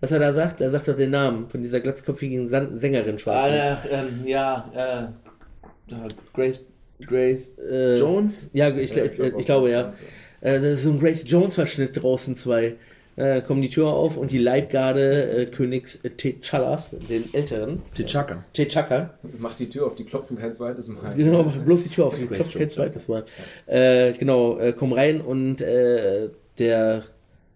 Was 0.00 0.12
er 0.12 0.18
da 0.18 0.32
sagt? 0.32 0.62
Er 0.62 0.70
sagt 0.70 0.88
doch 0.88 0.96
den 0.96 1.10
Namen 1.10 1.48
von 1.50 1.60
dieser 1.60 1.80
glatzköpfigen 1.80 2.48
San 2.48 2.78
Sängerin, 2.80 3.18
schwarz. 3.18 3.52
Ach, 3.52 3.86
ähm, 3.90 4.26
ja, 4.26 4.70
äh, 4.74 5.90
da, 5.90 6.08
Grace, 6.32 6.64
Grace 7.00 7.52
Äh, 7.58 7.98
Jones? 7.98 8.48
Ja, 8.54 8.68
ich, 8.70 8.96
ich, 8.96 9.18
ich, 9.18 9.44
glaube 9.46 9.70
ja. 9.70 9.92
Äh, 10.40 10.60
das 10.60 10.76
ist 10.76 10.82
so 10.84 10.90
ein 10.90 10.98
Grace 10.98 11.24
Jones-Verschnitt 11.26 12.02
draußen 12.02 12.36
zwei. 12.36 12.76
Äh, 13.16 13.42
kommen 13.42 13.62
die 13.62 13.68
Tür 13.68 13.88
auf 13.88 14.16
und 14.16 14.32
die 14.32 14.38
Leibgarde 14.38 15.42
äh, 15.42 15.46
Königs 15.46 16.00
T'Challas, 16.02 16.96
den 17.08 17.32
Älteren, 17.32 17.82
T'Chaka. 17.96 18.38
T'Chaka, 18.54 19.10
Macht 19.38 19.60
die 19.60 19.68
Tür 19.68 19.86
auf, 19.86 19.94
die 19.94 20.04
klopfen 20.04 20.36
kein 20.36 20.52
zweites 20.52 20.88
Mal. 20.88 21.14
genau, 21.14 21.44
macht 21.44 21.64
bloß 21.64 21.84
die 21.84 21.90
Tür 21.90 22.06
auf, 22.06 22.18
die 22.18 22.26
klopft 22.26 22.58
kein 22.58 22.70
zweites 22.70 23.06
Mal. 23.06 23.24
Äh, 23.66 24.14
genau, 24.14 24.58
äh, 24.58 24.72
kommen 24.72 24.92
rein 24.94 25.20
und 25.20 25.62
äh, 25.62 26.30
der 26.58 27.04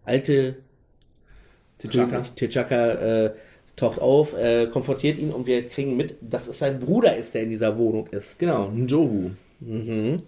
alte 0.04 0.56
T'Chaka. 1.80 2.22
König 2.22 2.32
T'Chaka 2.36 3.24
äh, 3.24 3.30
taucht 3.74 4.00
auf, 4.00 4.34
äh, 4.36 4.66
konfrontiert 4.66 5.18
ihn 5.18 5.32
und 5.32 5.46
wir 5.46 5.68
kriegen 5.68 5.96
mit, 5.96 6.16
dass 6.20 6.46
es 6.46 6.58
sein 6.60 6.78
Bruder 6.78 7.16
ist, 7.16 7.34
der 7.34 7.42
in 7.42 7.50
dieser 7.50 7.76
Wohnung 7.78 8.06
ist. 8.08 8.38
Genau, 8.38 8.70
Njogu. 8.70 9.30
Mhm. 9.60 10.22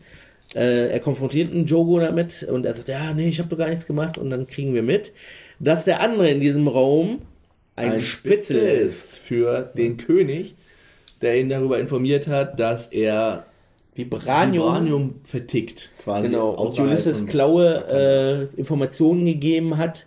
Äh, 0.55 0.89
er 0.89 1.01
konfrontiert 1.01 1.53
einen 1.53 1.67
Jogo 1.67 2.01
damit 2.01 2.43
und 2.43 2.67
er 2.67 2.75
sagt, 2.75 2.89
ja, 2.89 3.13
nee, 3.15 3.29
ich 3.29 3.39
habe 3.39 3.49
doch 3.49 3.59
gar 3.59 3.69
nichts 3.69 3.87
gemacht. 3.87 4.19
Und 4.19 4.31
dann 4.31 4.47
kriegen 4.47 4.75
wir 4.75 4.83
mit, 4.83 5.13
dass 5.59 5.85
der 5.85 6.01
andere 6.01 6.29
in 6.29 6.41
diesem 6.41 6.67
Raum 6.67 7.23
ein, 7.77 7.93
Ein 7.93 8.01
Spitzel 8.01 8.57
Spitzel 8.57 8.87
ist. 8.87 9.19
für 9.19 9.71
den 9.77 9.97
König, 9.97 10.57
der 11.23 11.39
ihn 11.39 11.49
darüber 11.49 11.79
informiert 11.79 12.27
hat, 12.27 12.59
dass 12.59 12.89
er 12.89 13.47
Vibranium. 13.95 14.65
Vibranium 14.65 15.15
vertickt, 15.25 15.91
quasi. 16.03 16.29
Genau. 16.29 16.51
Und 16.51 16.69
außerhalb 16.69 16.91
Ulysses 16.91 17.27
Klaue 17.27 18.49
äh, 18.55 18.59
Informationen 18.59 19.25
gegeben 19.25 19.77
hat, 19.79 20.07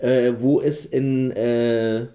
äh, 0.00 0.32
wo 0.38 0.60
es 0.60 0.86
in 0.86 1.30
äh, 1.32 2.06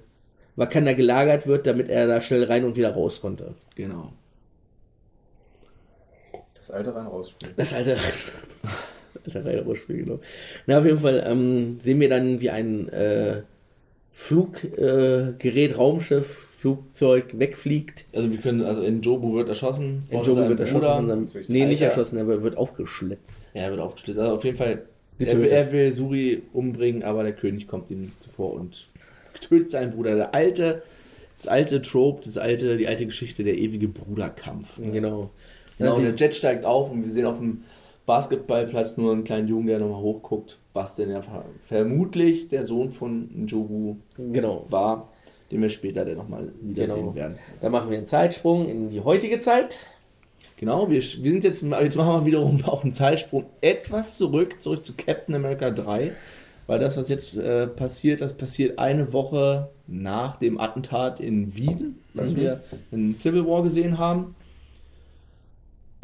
Wakanda 0.55 0.93
gelagert 0.93 1.47
wird, 1.47 1.67
damit 1.67 1.89
er 1.89 2.07
da 2.07 2.21
schnell 2.21 2.43
rein 2.43 2.63
und 2.63 2.75
wieder 2.75 2.93
raus 2.93 3.21
konnte. 3.21 3.49
Genau. 3.75 4.13
Das 6.67 6.71
alte 6.75 6.95
rein 6.95 7.05
rausspielen. 7.05 7.53
Das 7.57 7.73
alte, 7.73 7.95
alte 9.25 9.45
Reihe-Spiel, 9.45 9.97
genau. 9.97 10.19
Na, 10.65 10.79
auf 10.79 10.85
jeden 10.85 10.97
Fall 10.99 11.23
ähm, 11.27 11.79
sehen 11.83 11.99
wir 11.99 12.09
dann, 12.09 12.39
wie 12.41 12.49
ein 12.49 12.89
äh, 12.89 13.41
Fluggerät, 14.11 15.71
äh, 15.71 15.75
Raumschiff, 15.75 16.47
Flugzeug 16.59 17.37
wegfliegt. 17.37 18.05
Also 18.13 18.31
wir 18.31 18.39
können, 18.39 18.63
also 18.63 18.81
Njobu 18.81 19.35
wird 19.35 19.49
erschossen 19.49 20.03
Njobu 20.11 20.47
wird 20.49 20.59
erschossen. 20.59 20.79
Bruder. 20.79 20.95
von 20.95 21.25
seinem- 21.25 21.43
nee, 21.49 21.65
nicht 21.65 21.83
Alter. 21.83 21.85
erschossen, 21.97 22.17
er 22.17 22.41
wird, 22.41 22.57
aufgeschlitzt. 22.57 23.43
Ja, 23.53 23.63
er 23.63 23.69
wird 23.71 23.81
aufgeschlitzt. 23.81 24.19
Also 24.19 24.35
auf 24.37 24.43
jeden 24.43 24.57
Fall, 24.57 24.85
er, 25.19 25.51
er 25.51 25.71
will 25.71 25.93
Suri 25.93 26.41
umbringen, 26.53 27.03
aber 27.03 27.21
der 27.21 27.33
König 27.33 27.67
kommt 27.67 27.91
ihm 27.91 28.11
zuvor 28.19 28.53
und 28.53 28.87
tötet 29.47 29.69
seinen 29.69 29.91
Bruder. 29.91 30.15
Der 30.15 30.33
alte, 30.33 30.81
das 31.37 31.47
alte 31.47 31.83
Trope, 31.83 32.23
das 32.25 32.37
alte, 32.39 32.77
die 32.77 32.87
alte 32.87 33.05
Geschichte, 33.05 33.43
der 33.43 33.57
ewige 33.59 33.87
Bruderkampf. 33.87 34.79
Genau. 34.81 35.29
Genau, 35.77 35.91
Also- 35.91 36.01
und 36.01 36.05
der 36.07 36.15
Jet 36.15 36.35
steigt 36.35 36.65
auf 36.65 36.91
und 36.91 37.03
wir 37.03 37.11
sehen 37.11 37.25
auf 37.25 37.37
dem 37.39 37.63
Basketballplatz 38.05 38.97
nur 38.97 39.11
einen 39.13 39.23
kleinen 39.23 39.47
Jungen, 39.47 39.67
der 39.67 39.79
nochmal 39.79 40.01
hochguckt, 40.01 40.57
was 40.73 40.95
denn 40.95 41.09
ja 41.09 41.21
vermutlich 41.63 42.49
der 42.49 42.65
Sohn 42.65 42.91
von 42.91 43.29
Njogu 43.33 43.95
Genau. 44.17 44.65
war, 44.69 45.09
den 45.51 45.61
wir 45.61 45.69
später 45.69 46.05
dann 46.05 46.15
nochmal 46.17 46.51
wiedersehen 46.61 47.01
Genau. 47.03 47.15
werden. 47.15 47.35
Dann 47.61 47.71
machen 47.71 47.89
wir 47.89 47.97
einen 47.97 48.05
Zeitsprung 48.07 48.67
in 48.67 48.89
die 48.89 49.01
heutige 49.01 49.39
Zeit. 49.39 49.77
Genau, 50.57 50.87
wir, 50.89 50.95
wir 50.97 51.01
sind 51.01 51.43
jetzt, 51.43 51.63
jetzt 51.63 51.95
machen 51.97 52.21
wir 52.21 52.25
wiederum 52.25 52.63
auch 52.65 52.83
einen 52.83 52.93
Zeitsprung 52.93 53.45
etwas 53.61 54.17
zurück, 54.17 54.61
zurück 54.61 54.85
zu 54.85 54.93
Captain 54.95 55.35
America 55.35 55.69
3, 55.71 56.11
weil 56.67 56.79
das, 56.79 56.95
was 56.97 57.09
jetzt 57.09 57.35
äh, 57.37 57.67
passiert, 57.67 58.21
das 58.21 58.33
passiert 58.33 58.79
eine 58.79 59.11
Woche 59.13 59.69
nach 59.87 60.37
dem 60.37 60.59
Attentat 60.59 61.19
in 61.19 61.55
Wien, 61.57 61.99
was 62.13 62.31
Mhm. 62.31 62.35
wir 62.37 62.59
in 62.91 63.15
Civil 63.15 63.45
War 63.45 63.63
gesehen 63.63 63.97
haben. 63.97 64.35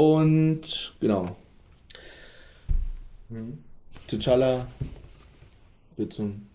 Und 0.06 0.94
genau, 1.00 1.36
Mhm. 3.30 3.60
T'Challa 4.10 4.66
wird 5.96 6.12
zum, 6.12 6.48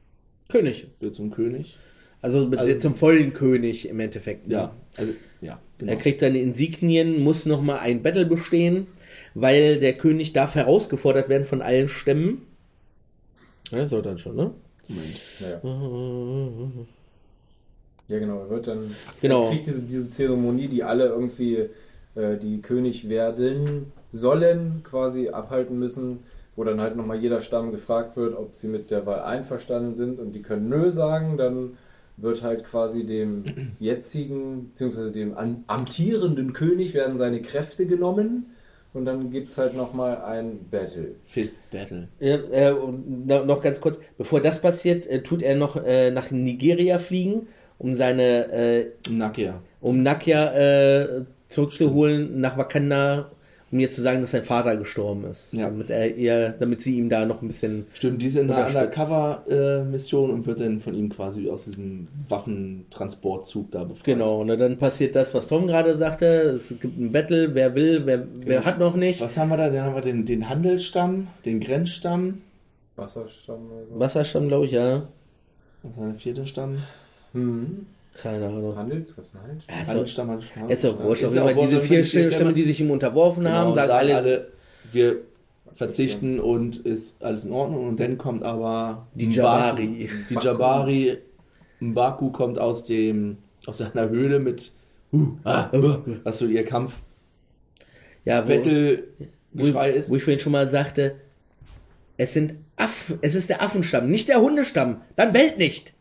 König. 0.49 0.89
wird 1.01 1.15
zum 1.15 1.31
König. 1.31 1.79
Also, 2.21 2.51
Also- 2.57 2.79
zum 2.79 2.95
vollen 2.97 3.33
König 3.33 3.89
im 3.89 4.01
Endeffekt. 4.01 4.49
ne? 4.49 4.55
Ja, 4.55 4.75
also, 4.97 5.13
ja, 5.41 5.59
genau. 5.79 5.93
Er 5.93 5.97
kriegt 5.99 6.21
seine 6.21 6.39
Insignien, 6.41 7.23
muss 7.23 7.47
nochmal 7.47 7.79
ein 7.79 8.03
Battle 8.03 8.27
bestehen. 8.27 8.89
weil 9.39 9.79
der 9.81 9.93
König 9.93 10.33
darf 10.33 10.55
herausgefordert 10.55 11.29
werden 11.29 11.45
von 11.45 11.61
allen 11.61 11.89
Stämmen. 11.89 12.43
Ja, 13.71 13.87
so 13.87 14.01
dann 14.01 14.17
schon, 14.19 14.35
ne? 14.37 14.51
Ja, 14.89 15.61
ja 18.09 18.19
genau. 18.19 18.41
Er 18.45 18.51
wird 18.51 18.67
dann. 18.67 18.95
Genau. 19.21 19.45
Er 19.45 19.51
kriegt 19.51 19.67
diese, 19.67 19.83
diese 19.87 20.09
Zeremonie, 20.11 20.69
die 20.69 20.83
alle 20.83 21.07
irgendwie, 21.09 21.69
äh, 22.17 22.37
die 22.37 22.61
König 22.63 23.09
werden 23.09 23.93
sollen, 24.11 24.83
quasi 24.85 25.29
abhalten 25.29 25.79
müssen, 25.79 26.21
wo 26.57 26.65
dann 26.65 26.81
halt 26.81 26.97
nochmal 26.97 27.19
jeder 27.19 27.41
Stamm 27.41 27.71
gefragt 27.71 28.17
wird, 28.17 28.37
ob 28.37 28.55
sie 28.57 28.67
mit 28.69 28.91
der 28.91 29.05
Wahl 29.07 29.21
einverstanden 29.21 29.95
sind 29.95 30.19
und 30.19 30.33
die 30.33 30.43
können 30.43 30.69
Nö 30.69 30.91
sagen, 30.91 31.37
dann 31.37 31.77
wird 32.17 32.43
halt 32.43 32.65
quasi 32.65 33.05
dem 33.05 33.45
jetzigen, 33.79 34.69
beziehungsweise 34.71 35.13
dem 35.13 35.35
amtierenden 35.67 36.53
König 36.55 36.95
werden 36.95 37.19
seine 37.19 37.43
Kräfte 37.43 37.85
genommen 37.87 38.47
und 38.95 39.05
dann 39.05 39.31
gibt 39.31 39.51
es 39.51 39.59
halt 39.59 39.77
nochmal 39.77 40.23
ein 40.23 40.61
Battle. 40.71 41.17
Fist 41.25 41.59
Battle. 41.71 42.09
Ja, 42.19 42.37
äh, 42.51 42.73
und 42.73 43.27
no- 43.27 43.45
noch 43.45 43.61
ganz 43.63 43.81
kurz, 43.83 44.01
bevor 44.17 44.41
das 44.41 44.63
passiert, 44.63 45.07
äh, 45.07 45.23
tut 45.23 45.43
er 45.43 45.57
noch 45.57 45.77
äh, 45.85 46.11
nach 46.11 46.31
Nigeria 46.31 46.99
fliegen, 46.99 47.49
um 47.79 47.95
seine, 47.95 48.51
äh, 48.51 48.87
Nakia. 49.11 49.61
um 49.83 50.03
Nakia 50.03 50.55
äh, 50.55 51.25
zurückzuholen 51.49 52.41
nach 52.41 52.57
Wakanda, 52.57 53.31
um 53.73 53.81
ihr 53.81 53.91
zu 53.91 54.01
sagen, 54.01 54.21
dass 54.21 54.31
sein 54.31 54.45
Vater 54.45 54.77
gestorben 54.77 55.25
ist. 55.25 55.53
Ja. 55.53 55.69
Damit 55.69 55.91
er 55.91 56.15
ihr, 56.17 56.51
damit 56.51 56.83
sie 56.83 56.99
ihm 56.99 57.09
da 57.09 57.25
noch 57.27 57.43
ein 57.43 57.49
bisschen. 57.49 57.87
Stimmt, 57.95 58.23
die 58.23 58.31
sind 58.31 58.47
in 58.47 58.53
einer. 58.53 58.69
Undercover-Mission 58.69 60.31
und 60.31 60.47
wird 60.47 60.61
dann 60.61 60.79
von 60.79 60.95
ihm 60.95 61.09
quasi 61.09 61.51
aus 61.51 61.65
diesem 61.65 62.07
Waffentransportzug 62.29 63.71
da 63.73 63.85
befreit. 63.85 64.05
Genau, 64.05 64.41
und 64.41 64.49
dann 64.49 64.79
passiert 64.79 65.17
das, 65.17 65.35
was 65.35 65.49
Tom 65.49 65.67
gerade 65.67 65.97
sagte. 65.99 66.27
Es 66.57 66.69
gibt 66.81 66.97
ein 66.99 67.11
Battle, 67.11 67.55
wer 67.55 67.75
will, 67.75 68.07
wer, 68.07 68.27
wer 68.45 68.65
hat 68.65 68.79
noch 68.79 68.95
nicht. 68.95 69.21
Was 69.21 69.37
haben 69.37 69.49
wir 69.49 69.57
da? 69.57 69.69
Dann 69.69 69.83
haben 69.83 69.95
wir 69.97 70.03
den, 70.03 70.27
den 70.27 70.49
Handelsstamm, 70.49 71.27
den 71.45 71.59
Grenzstamm. 71.61 72.43
Wasserstamm 72.95 73.67
oder 73.67 73.87
so. 73.91 73.99
Wasserstamm, 73.99 74.49
glaube 74.49 74.67
ich, 74.67 74.73
ja. 74.73 75.09
Was 75.83 75.97
war 75.97 76.07
der 76.07 76.15
vierte 76.15 76.47
Stamm? 76.47 76.79
Hm. 77.33 77.87
Keine 78.23 78.47
Ahnung. 78.47 78.77
Handels? 78.77 79.15
Gab 79.15 79.25
es 79.25 79.35
einen 79.35 79.43
Handels? 79.45 79.67
Doch, 79.67 79.89
Handelsstamm, 79.89 80.29
Handelsstamm. 80.31 80.71
ist 80.71 80.85
doch 80.85 81.03
wurscht. 81.03 81.23
Ist 81.23 81.35
ja 81.35 81.45
auch 81.45 81.53
diese 81.53 81.81
vier 81.81 81.99
wenn 81.99 82.05
die 82.05 82.35
Stämme, 82.35 82.53
die 82.53 82.63
sich 82.63 82.81
ihm 82.81 82.91
unterworfen 82.91 83.45
Genau, 83.45 83.57
haben, 83.57 83.75
sagen 83.75 83.91
alle, 83.91 84.49
wir 84.91 85.21
verzichten 85.75 86.41
und 86.41 86.79
ist 86.79 87.23
alles 87.23 87.45
in 87.45 87.53
Ordnung. 87.53 87.89
Und 87.89 88.01
dann 88.01 88.19
kommt 88.19 88.43
aber 88.43 89.07
Die 89.15 89.27
M'Baku. 89.27 89.37
Jabari. 89.37 90.11
Die 90.31 90.35
Jabari. 90.35 91.19
Mbaku 91.81 92.31
kommt 92.33 92.59
aus 92.59 92.85
dem 92.85 93.37
aus 93.67 93.79
seiner 93.79 94.09
Höhle 94.09 94.39
mit 94.39 94.73
uh, 95.13 95.29
ah, 95.45 95.69
uh, 95.75 95.99
was 96.25 96.39
so 96.39 96.47
ihr 96.47 96.65
Kampf 96.65 97.03
ja, 98.25 98.45
wo, 98.45 98.49
Battle 98.49 99.05
wo, 99.53 99.65
Geschrei 99.65 99.91
ist. 99.91 100.11
wo 100.11 100.17
ich 100.17 100.25
vorhin 100.25 100.39
schon 100.39 100.53
mal 100.53 100.69
sagte, 100.69 101.17
es 102.19 102.33
sind 102.33 102.55
Affen, 102.77 103.19
es 103.23 103.35
ist 103.35 103.49
der 103.49 103.63
Affenstamm, 103.63 104.11
nicht 104.11 104.29
der 104.29 104.41
Hundestamm. 104.41 105.01
Dann 105.15 105.33
bellt 105.33 105.59
nicht. 105.59 105.95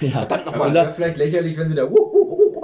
Ja, 0.00 0.24
dann 0.28 0.40
Aber 0.48 0.66
es 0.68 0.74
wäre 0.74 0.92
vielleicht 0.94 1.16
lächerlich, 1.18 1.56
wenn 1.56 1.68
sie 1.68 1.74
da, 1.76 1.84
uh, 1.84 1.88
uh, 1.90 2.56
uh, 2.56 2.62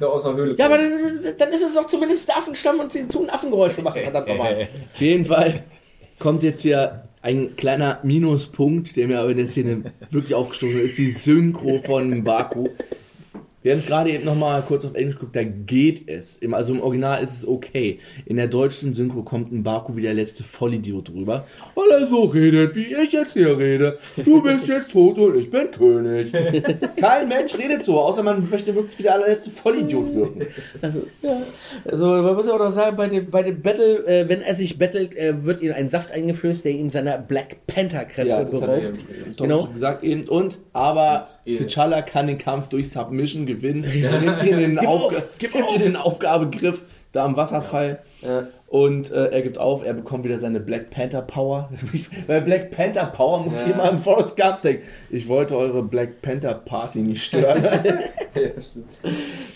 da 0.00 0.06
aus 0.06 0.24
der 0.24 0.34
Höhle 0.34 0.56
Ja, 0.58 0.66
aber 0.66 0.76
kommen. 0.78 0.90
dann, 0.90 1.00
ist- 1.24 1.40
dann 1.40 1.50
ist 1.50 1.62
es 1.62 1.74
doch 1.74 1.86
zumindest 1.86 2.28
der 2.28 2.38
Affenstamm 2.38 2.80
und 2.80 2.92
sie 2.92 3.04
tun 3.06 3.30
Affengeräusche 3.30 3.82
machen, 3.82 4.02
verdammt 4.02 4.28
nochmal. 4.28 4.68
Auf 4.94 5.00
jeden 5.00 5.26
Fall 5.26 5.62
kommt 6.18 6.42
jetzt 6.42 6.62
hier 6.62 7.02
ein 7.22 7.56
kleiner 7.56 8.00
Minuspunkt, 8.02 8.96
der 8.96 9.06
mir 9.08 9.20
aber 9.20 9.30
in 9.30 9.38
der 9.38 9.46
Szene 9.46 9.92
wirklich 10.10 10.34
aufgestoßen 10.34 10.80
ist, 10.80 10.98
die 10.98 11.10
Synchro 11.10 11.80
von 11.82 12.22
Baku. 12.24 12.68
Wir 13.64 13.72
haben 13.72 13.78
es 13.78 13.86
gerade 13.86 14.10
eben 14.10 14.26
nochmal 14.26 14.60
kurz 14.60 14.84
auf 14.84 14.94
Englisch 14.94 15.14
geguckt, 15.14 15.34
da 15.34 15.42
geht 15.42 16.06
es. 16.06 16.36
Im, 16.36 16.52
also 16.52 16.74
im 16.74 16.82
Original 16.82 17.24
ist 17.24 17.34
es 17.34 17.48
okay. 17.48 17.98
In 18.26 18.36
der 18.36 18.46
deutschen 18.46 18.92
Synchro 18.92 19.22
kommt 19.22 19.52
ein 19.52 19.62
Baku 19.62 19.96
wie 19.96 20.02
der 20.02 20.12
letzte 20.12 20.44
Vollidiot 20.44 21.08
drüber, 21.08 21.46
weil 21.74 21.90
er 22.02 22.06
so 22.06 22.24
redet, 22.24 22.74
wie 22.74 22.94
ich 22.94 23.12
jetzt 23.12 23.32
hier 23.32 23.56
rede. 23.56 23.98
Du 24.22 24.42
bist 24.42 24.68
jetzt 24.68 24.90
tot 24.90 25.18
und 25.18 25.38
ich 25.38 25.48
bin 25.48 25.70
König. 25.70 26.30
Kein 27.00 27.26
Mensch 27.26 27.56
redet 27.56 27.84
so, 27.84 27.98
außer 27.98 28.22
man 28.22 28.50
möchte 28.50 28.74
wirklich 28.74 28.98
wie 28.98 29.04
der 29.04 29.14
allerletzte 29.14 29.48
Vollidiot 29.48 30.14
wirken. 30.14 30.46
Also, 30.82 31.06
ja. 31.22 31.40
also 31.86 32.06
man 32.06 32.34
muss 32.34 32.46
auch 32.48 32.58
noch 32.58 32.72
sagen, 32.72 32.98
bei 32.98 33.08
dem, 33.08 33.30
bei 33.30 33.42
dem 33.42 33.62
Battle, 33.62 34.06
äh, 34.06 34.28
wenn 34.28 34.42
er 34.42 34.54
sich 34.54 34.78
battelt, 34.78 35.16
äh, 35.16 35.42
wird 35.42 35.62
ihm 35.62 35.72
ein 35.72 35.88
Saft 35.88 36.12
eingeflößt, 36.12 36.66
der 36.66 36.72
ihm 36.72 36.90
seiner 36.90 37.16
Black 37.16 37.66
Panther-Kräfte 37.66 38.28
Ja, 38.28 38.40
er 38.40 38.44
beraubt. 38.44 38.98
Genau. 39.38 39.68
gesagt 39.68 40.04
eben. 40.04 40.28
Und, 40.28 40.60
aber 40.74 41.24
eh. 41.46 41.54
T'Challa 41.54 42.02
kann 42.02 42.26
den 42.26 42.36
Kampf 42.36 42.68
durch 42.68 42.90
Submission 42.90 43.46
gewinnen. 43.46 43.53
Nimmt 43.62 44.42
ihn 44.44 44.58
den, 44.58 44.76
Gib 44.76 44.88
auf, 44.88 45.22
gib 45.38 45.54
auf. 45.54 45.78
den 45.78 45.96
Aufgabegriff 45.96 46.82
da 47.12 47.24
am 47.24 47.36
Wasserfall. 47.36 48.00
Ja. 48.22 48.48
Und 48.66 49.12
äh, 49.12 49.26
er 49.26 49.42
gibt 49.42 49.58
auf, 49.58 49.84
er 49.84 49.94
bekommt 49.94 50.24
wieder 50.24 50.38
seine 50.40 50.58
Black 50.58 50.90
Panther 50.90 51.22
Power. 51.22 51.70
Bei 52.26 52.40
Black 52.40 52.72
Panther 52.72 53.06
Power 53.06 53.44
muss 53.44 53.62
ich 53.62 53.72
immer 53.72 53.84
an 53.84 54.02
Forrest 54.02 54.36
Gump 54.36 54.62
denken. 54.62 54.82
Ich 55.10 55.28
wollte 55.28 55.56
eure 55.56 55.84
Black 55.84 56.22
Panther 56.22 56.54
Party 56.54 56.98
nicht 57.00 57.24
stören. 57.24 57.62
Ja, 58.34 58.60
stimmt. 58.60 58.88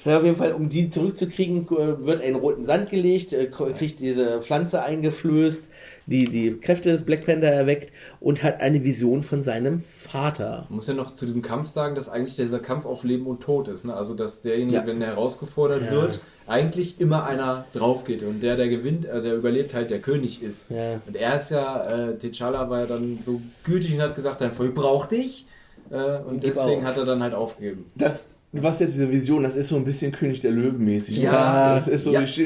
Ja, 0.04 0.18
auf 0.18 0.24
jeden 0.24 0.36
Fall, 0.36 0.52
um 0.52 0.68
die 0.68 0.88
zurückzukriegen, 0.88 1.66
äh, 1.66 2.06
wird 2.06 2.22
in 2.22 2.36
roten 2.36 2.64
Sand 2.64 2.90
gelegt, 2.90 3.32
äh, 3.32 3.46
kriegt 3.46 3.98
diese 3.98 4.40
Pflanze 4.40 4.84
eingeflößt, 4.84 5.68
die 6.10 6.28
die 6.30 6.54
Kräfte 6.58 6.90
des 6.90 7.02
Black 7.02 7.26
Panther 7.26 7.48
erweckt 7.48 7.92
und 8.18 8.42
hat 8.42 8.60
eine 8.60 8.82
Vision 8.82 9.22
von 9.22 9.42
seinem 9.42 9.78
Vater. 9.78 10.66
Man 10.68 10.76
muss 10.76 10.88
ja 10.88 10.94
noch 10.94 11.12
zu 11.14 11.26
diesem 11.26 11.42
Kampf 11.42 11.68
sagen, 11.68 11.94
dass 11.94 12.08
eigentlich 12.08 12.36
dieser 12.36 12.58
Kampf 12.60 12.86
auf 12.86 13.04
Leben 13.04 13.26
und 13.26 13.40
Tod 13.42 13.68
ist. 13.68 13.84
Ne? 13.84 13.94
Also, 13.94 14.14
dass 14.14 14.40
derjenige, 14.42 14.78
Ja. 14.78 14.86
wenn 14.86 15.00
er 15.02 15.08
herausgefordert 15.08 15.90
wird, 15.90 16.20
eigentlich 16.46 16.98
immer 16.98 17.24
einer 17.26 17.66
drauf 17.74 18.04
geht. 18.04 18.22
Und 18.22 18.42
der, 18.42 18.56
der 18.56 18.68
gewinnt, 18.68 19.04
äh, 19.04 19.20
der 19.20 19.34
überlebt, 19.36 19.74
halt 19.74 19.90
der 19.90 19.98
König 20.00 20.42
ist. 20.42 20.70
Ja. 20.70 21.00
Und 21.06 21.14
er 21.14 21.36
ist 21.36 21.50
ja, 21.50 21.82
äh, 21.82 22.14
T'Challa 22.16 22.70
war 22.70 22.80
ja 22.80 22.86
dann 22.86 23.18
so 23.22 23.42
gütig 23.64 23.92
und 23.94 24.00
hat 24.00 24.14
gesagt, 24.14 24.40
dein 24.40 24.52
Volk 24.52 24.74
braucht 24.74 25.10
dich. 25.12 25.46
Äh, 25.90 26.18
und 26.20 26.40
Gib 26.40 26.54
deswegen 26.54 26.82
auf. 26.82 26.88
hat 26.88 26.96
er 26.96 27.04
dann 27.04 27.22
halt 27.22 27.34
aufgegeben. 27.34 27.90
Das, 27.96 28.30
was 28.52 28.80
jetzt 28.80 28.94
diese 28.94 29.12
Vision, 29.12 29.42
das 29.42 29.56
ist 29.56 29.68
so 29.68 29.76
ein 29.76 29.84
bisschen 29.84 30.10
König 30.10 30.40
der 30.40 30.50
Löwen 30.52 30.82
mäßig. 30.84 31.18
Ja. 31.18 31.74
das 31.76 31.88
ist 31.88 32.04
so, 32.04 32.12
Ja. 32.12 32.24
sieht 32.26 32.40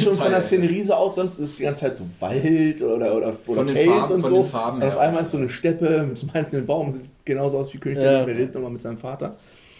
schon 0.00 0.14
Fall, 0.14 0.16
von 0.16 0.24
der 0.30 0.32
ja. 0.32 0.40
Szenerie 0.42 0.82
so 0.82 0.92
aus, 0.94 1.14
sonst 1.14 1.38
ist 1.38 1.50
es 1.52 1.56
die 1.56 1.62
ganze 1.62 1.82
Zeit 1.82 1.96
so 1.98 2.04
Wald 2.20 2.82
oder, 2.82 3.14
oder, 3.16 3.28
oder 3.46 3.56
Von 3.56 3.66
den 3.66 3.76
Fels 3.76 3.88
Farben- 3.88 4.14
und 4.14 4.20
von 4.20 4.30
so. 4.30 4.36
den 4.42 4.44
Farben 4.46 4.82
und 4.82 4.88
auf 4.88 4.98
einmal 4.98 5.22
ist 5.22 5.30
so 5.30 5.38
eine 5.38 5.48
Steppe 5.48 6.04
mit 6.08 6.20
einem 6.22 6.30
einzelnen 6.34 6.66
Baum, 6.66 6.92
sieht 6.92 7.06
genauso 7.24 7.58
aus 7.58 7.72
wie 7.72 7.78
König 7.78 8.02
Ja. 8.02 8.10
der 8.10 8.12
Löwen, 8.20 8.26
der 8.26 8.36
lebt 8.36 8.54
nochmal 8.54 8.70
mit 8.72 8.82
seinem 8.82 8.98
Vater. 8.98 9.36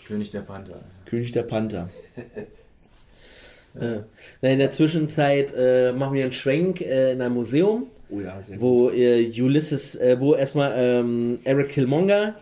König 0.07 0.31
der 0.31 0.41
Panther. 0.41 0.81
König 1.05 1.33
der 1.33 1.43
Panther. 1.43 1.91
Na, 3.75 4.49
in 4.51 4.59
der 4.59 4.71
Zwischenzeit 4.73 5.53
äh, 5.57 5.93
machen 5.93 6.15
wir 6.15 6.23
einen 6.25 6.33
Schwenk 6.33 6.81
äh, 6.81 7.13
in 7.13 7.21
einem 7.23 7.35
Museum, 7.35 7.85
Oh 8.11 8.21
ja, 8.21 8.43
sehr 8.43 8.57
gut. 8.57 8.63
wo 8.65 8.91
äh, 8.91 9.31
Ulysses, 9.41 9.95
äh, 9.97 10.17
wo 10.19 10.35
erstmal 10.35 10.73
ähm, 10.77 11.39
Eric 11.45 11.69
Killmonger 11.69 12.35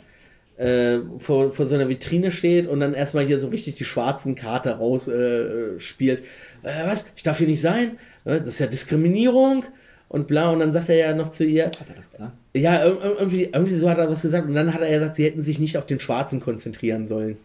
äh, 0.59 0.99
vor, 1.19 1.53
vor 1.53 1.67
so 1.67 1.75
einer 1.75 1.89
Vitrine 1.89 2.31
steht 2.31 2.67
und 2.67 2.81
dann 2.81 2.95
erstmal 2.95 3.27
hier 3.27 3.39
so 3.39 3.49
richtig 3.49 3.75
die 3.75 3.85
schwarzen 3.85 4.35
Karte 4.35 4.71
raus 4.79 5.07
äh, 5.09 5.79
spielt. 5.79 6.21
Äh, 6.63 6.87
was? 6.87 7.07
Ich 7.17 7.23
darf 7.23 7.39
hier 7.39 7.47
nicht 7.47 7.61
sein? 7.61 7.99
Äh, 8.25 8.39
das 8.39 8.49
ist 8.49 8.59
ja 8.61 8.67
Diskriminierung 8.67 9.65
und 10.09 10.27
bla. 10.27 10.51
Und 10.51 10.61
dann 10.61 10.73
sagt 10.73 10.89
er 10.89 10.97
ja 10.97 11.15
noch 11.15 11.31
zu 11.31 11.45
ihr, 11.45 11.67
Hat 11.67 11.89
er 11.89 11.95
das 11.97 12.11
gesagt? 12.11 12.33
ja, 12.55 12.75
ir- 12.85 12.97
ir- 13.03 13.19
irgendwie, 13.19 13.45
irgendwie 13.53 13.75
so 13.75 13.91
hat 13.91 13.99
er 13.99 14.09
was 14.11 14.23
gesagt 14.23 14.49
und 14.49 14.55
dann 14.55 14.73
hat 14.73 14.81
er 14.81 14.89
ja 14.91 14.99
gesagt, 14.99 15.17
sie 15.17 15.25
hätten 15.25 15.43
sich 15.43 15.59
nicht 15.59 15.77
auf 15.77 15.87
den 15.87 16.01
Schwarzen 16.01 16.41
konzentrieren 16.41 17.07
sollen. 17.07 17.37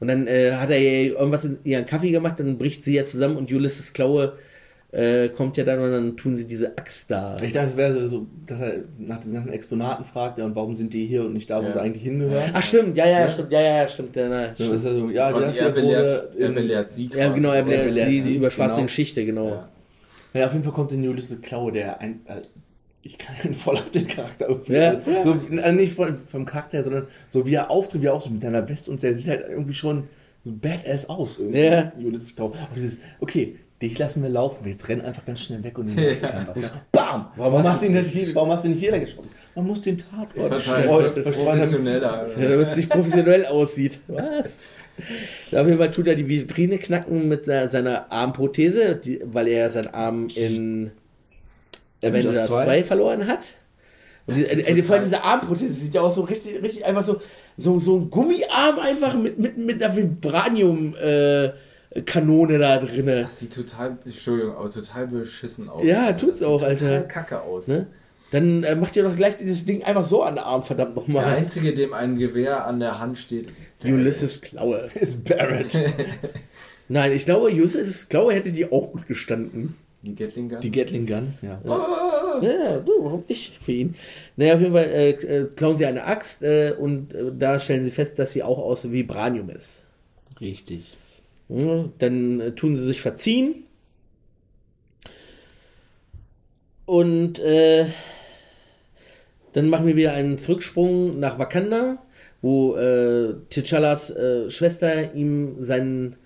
Und 0.00 0.08
dann 0.08 0.26
äh, 0.26 0.52
hat 0.52 0.70
er 0.70 0.78
ihr 0.80 1.16
irgendwas 1.16 1.44
in 1.44 1.58
ihren 1.64 1.86
Kaffee 1.86 2.10
gemacht, 2.10 2.40
dann 2.40 2.58
bricht 2.58 2.84
sie 2.84 2.94
ja 2.94 3.06
zusammen 3.06 3.36
und 3.36 3.50
Ulysses 3.52 3.92
Klaue 3.92 4.32
äh, 4.94 5.28
kommt 5.28 5.56
ja 5.56 5.64
dann 5.64 5.80
und 5.80 5.90
dann 5.90 6.16
tun 6.16 6.36
sie 6.36 6.44
diese 6.44 6.76
Axt 6.78 7.10
da. 7.10 7.36
Ich 7.42 7.52
dachte, 7.52 7.66
es 7.70 7.76
wäre 7.76 8.08
so, 8.08 8.26
dass 8.46 8.60
er 8.60 8.74
nach 8.98 9.18
diesen 9.18 9.34
ganzen 9.34 9.52
Exponaten 9.52 10.04
fragt, 10.04 10.38
ja, 10.38 10.44
und 10.44 10.54
warum 10.54 10.74
sind 10.74 10.92
die 10.92 11.06
hier 11.06 11.24
und 11.24 11.32
nicht 11.34 11.50
da, 11.50 11.60
wo 11.60 11.66
Ja. 11.66 11.72
sie 11.72 11.80
eigentlich 11.80 12.02
hingehören? 12.04 12.50
Ach 12.54 12.62
stimmt, 12.62 12.96
ja, 12.96 13.06
ja, 13.06 13.28
stimmt, 13.28 13.50
ja, 13.52 13.60
ja, 13.60 13.76
ja, 13.82 13.88
stimmt. 13.88 14.14
Ja, 14.14 14.28
na, 14.28 14.48
So, 14.56 14.64
stimmt. 14.64 14.74
ist 14.76 14.82
so, 14.82 15.10
ja, 15.10 15.30
Quasi 15.32 15.46
das 15.48 15.58
er 15.58 15.70
belehrt, 15.70 16.36
er 16.38 16.48
belehrt 16.50 16.92
sie 16.94 17.10
ja 17.14 17.28
genau, 17.32 17.50
er 17.52 17.62
belehrt 17.64 18.08
sie 18.08 18.20
sie, 18.20 18.34
über 18.36 18.50
schwarze 18.50 18.74
genau. 18.76 18.82
Geschichte, 18.86 19.24
genau. 19.26 19.48
Ja. 19.48 19.68
Ja, 20.34 20.46
auf 20.46 20.52
jeden 20.52 20.64
Fall 20.64 20.72
kommt 20.72 20.92
in 20.92 21.08
Ulysses 21.08 21.40
Klaue, 21.42 21.72
der 21.72 22.00
ein. 22.00 22.20
äh, 22.26 22.40
Ich 23.02 23.18
kann 23.18 23.36
ihn 23.44 23.54
voll 23.54 23.76
auf 23.76 23.90
den 23.90 24.06
Charakter 24.08 24.48
irgendwie. 24.48 24.74
Ja. 24.74 25.00
Also, 25.18 25.38
so, 25.38 25.56
äh, 25.56 25.72
nicht 25.72 25.92
von, 25.92 26.18
vom 26.26 26.44
Charakter, 26.46 26.78
her, 26.78 26.84
sondern 26.84 27.06
so 27.28 27.44
wie 27.46 27.54
er 27.54 27.70
auftritt, 27.70 28.00
wie 28.02 28.06
er 28.06 28.14
aussieht 28.14 28.32
mit 28.32 28.40
seiner 28.42 28.66
Weste 28.68 28.90
und 28.90 29.02
der 29.02 29.14
sieht 29.16 29.28
halt 29.28 29.44
irgendwie 29.48 29.74
schon 29.74 30.04
so 30.44 30.50
badass 30.52 31.08
aus. 31.08 31.38
Irgendwie. 31.38 31.60
Ja. 31.60 31.92
Ulysses 32.02 32.34
Klaue. 32.34 32.50
Und 32.50 32.76
dieses, 32.76 32.98
okay, 33.20 33.56
dich 33.82 33.98
lassen 33.98 34.22
wir 34.22 34.28
laufen, 34.30 34.66
jetzt 34.68 34.88
renn 34.88 35.00
einfach 35.00 35.24
ganz 35.24 35.40
schnell 35.40 35.62
weg 35.64 35.78
und 35.78 35.88
den 35.88 35.98
ja. 36.22 36.46
was. 36.46 36.70
Bam! 36.92 37.26
Warum, 37.36 37.62
hast 37.64 37.82
du 37.82 37.86
ihn 37.86 37.92
nicht 37.92 38.10
hier, 38.10 38.34
warum 38.34 38.50
hast 38.50 38.64
du 38.64 38.68
ihn 38.68 38.74
nicht 38.74 38.90
lang 38.90 39.00
geschossen? 39.00 39.30
Man 39.54 39.66
muss 39.66 39.80
den 39.80 39.98
Tatort 39.98 40.60
streuen. 40.60 41.12
verstreuen. 41.22 41.24
Professioneller. 41.24 42.26
Ja, 42.38 42.48
damit 42.48 42.68
es 42.68 42.76
nicht 42.76 42.88
professionell 42.90 43.46
aussieht. 43.46 44.00
Was? 44.08 44.50
Auf 45.52 45.66
jeden 45.66 45.78
Fall 45.78 45.90
tut 45.90 46.06
er 46.06 46.14
die 46.14 46.26
Vitrine 46.28 46.78
knacken 46.78 47.28
mit 47.28 47.44
se- 47.46 47.68
seiner 47.68 48.10
Armprothese, 48.12 48.94
die, 48.96 49.20
weil 49.24 49.48
er 49.48 49.70
seinen 49.70 49.88
Arm 49.88 50.28
in 50.34 50.92
Avengers 52.02 52.26
Avengers 52.26 52.46
2. 52.46 52.64
2 52.64 52.84
verloren 52.84 53.26
hat. 53.26 53.40
Und 54.26 54.36
sieht 54.36 54.66
äh, 54.68 54.82
vor 54.84 54.94
allem 54.96 55.04
diese 55.04 55.22
Armprothese 55.22 55.72
sieht 55.72 55.94
ja 55.94 56.00
auch 56.00 56.10
so 56.12 56.22
richtig, 56.22 56.62
richtig 56.62 56.86
einfach 56.86 57.02
so, 57.02 57.20
so, 57.56 57.78
so 57.78 57.96
ein 57.98 58.08
Gummiarm 58.10 58.78
einfach 58.78 59.14
mit, 59.18 59.38
mit, 59.38 59.58
mit 59.58 59.82
einer 59.82 59.94
Vibranium 59.96 60.94
äh, 60.96 61.50
Kanone 62.06 62.58
da 62.58 62.78
drinne. 62.78 63.22
Das 63.22 63.38
sieht 63.38 63.54
total, 63.54 63.96
Entschuldigung, 64.04 64.56
aber 64.56 64.70
total 64.70 65.06
beschissen 65.06 65.68
aus. 65.68 65.84
Ja, 65.84 66.12
Das 66.12 66.20
tut's 66.20 66.38
sieht 66.40 66.48
auch, 66.48 66.58
total 66.60 66.70
Alter. 66.70 67.02
kacke 67.02 67.40
aus. 67.42 67.68
Ne? 67.68 67.86
Dann 68.30 68.64
äh, 68.64 68.74
macht 68.74 68.96
ihr 68.96 69.04
doch 69.04 69.14
gleich 69.14 69.36
dieses 69.36 69.64
Ding 69.64 69.84
einfach 69.84 70.02
so 70.04 70.22
an 70.24 70.34
den 70.36 70.44
Arm, 70.44 70.62
verdammt 70.64 70.96
Der 70.96 71.02
nochmal. 71.02 71.24
Einzige, 71.26 71.72
dem 71.72 71.92
ein 71.92 72.16
Gewehr 72.16 72.66
an 72.66 72.80
der 72.80 72.98
Hand 72.98 73.18
steht, 73.18 73.46
ist 73.46 73.62
Ulysses 73.84 74.40
Klaue. 74.40 74.88
Ist 74.94 75.24
Barrett. 75.24 75.78
Nein, 76.88 77.12
ich 77.12 77.24
glaube, 77.24 77.46
Ulysses 77.46 78.08
Klaue 78.08 78.32
hätte 78.34 78.50
die 78.52 78.70
auch 78.70 78.90
gut 78.92 79.06
gestanden. 79.06 79.76
die 80.02 80.14
Gatling 80.16 80.48
Gun. 80.48 80.60
Die 80.60 80.70
Gatling 80.72 81.06
Gun, 81.06 81.34
ja. 81.42 81.60
Ja, 82.42 82.78
du, 82.80 82.90
warum 83.04 83.22
nicht 83.28 83.56
für 83.64 83.70
ihn? 83.72 83.94
Naja, 84.36 84.54
auf 84.56 84.60
jeden 84.60 84.72
Fall 84.72 84.86
äh, 84.86 85.10
äh, 85.10 85.46
klauen 85.54 85.76
sie 85.76 85.86
eine 85.86 86.04
Axt 86.04 86.42
äh, 86.42 86.74
und 86.76 87.14
äh, 87.14 87.30
da 87.38 87.60
stellen 87.60 87.84
sie 87.84 87.92
fest, 87.92 88.18
dass 88.18 88.32
sie 88.32 88.42
auch 88.42 88.58
aus 88.58 88.90
Vibranium 88.90 89.50
ist. 89.50 89.84
Richtig. 90.40 90.96
Ja, 91.48 91.88
dann 91.98 92.40
äh, 92.40 92.52
tun 92.52 92.76
sie 92.76 92.86
sich 92.86 93.00
verziehen. 93.00 93.64
Und 96.86 97.38
äh, 97.38 97.86
dann 99.52 99.68
machen 99.68 99.86
wir 99.86 99.96
wieder 99.96 100.12
einen 100.12 100.38
Zurücksprung 100.38 101.18
nach 101.18 101.38
Wakanda, 101.38 101.98
wo 102.42 102.76
äh, 102.76 103.34
T'Challas 103.50 104.10
äh, 104.10 104.50
Schwester 104.50 105.14
ihm 105.14 105.64
seinen 105.64 106.16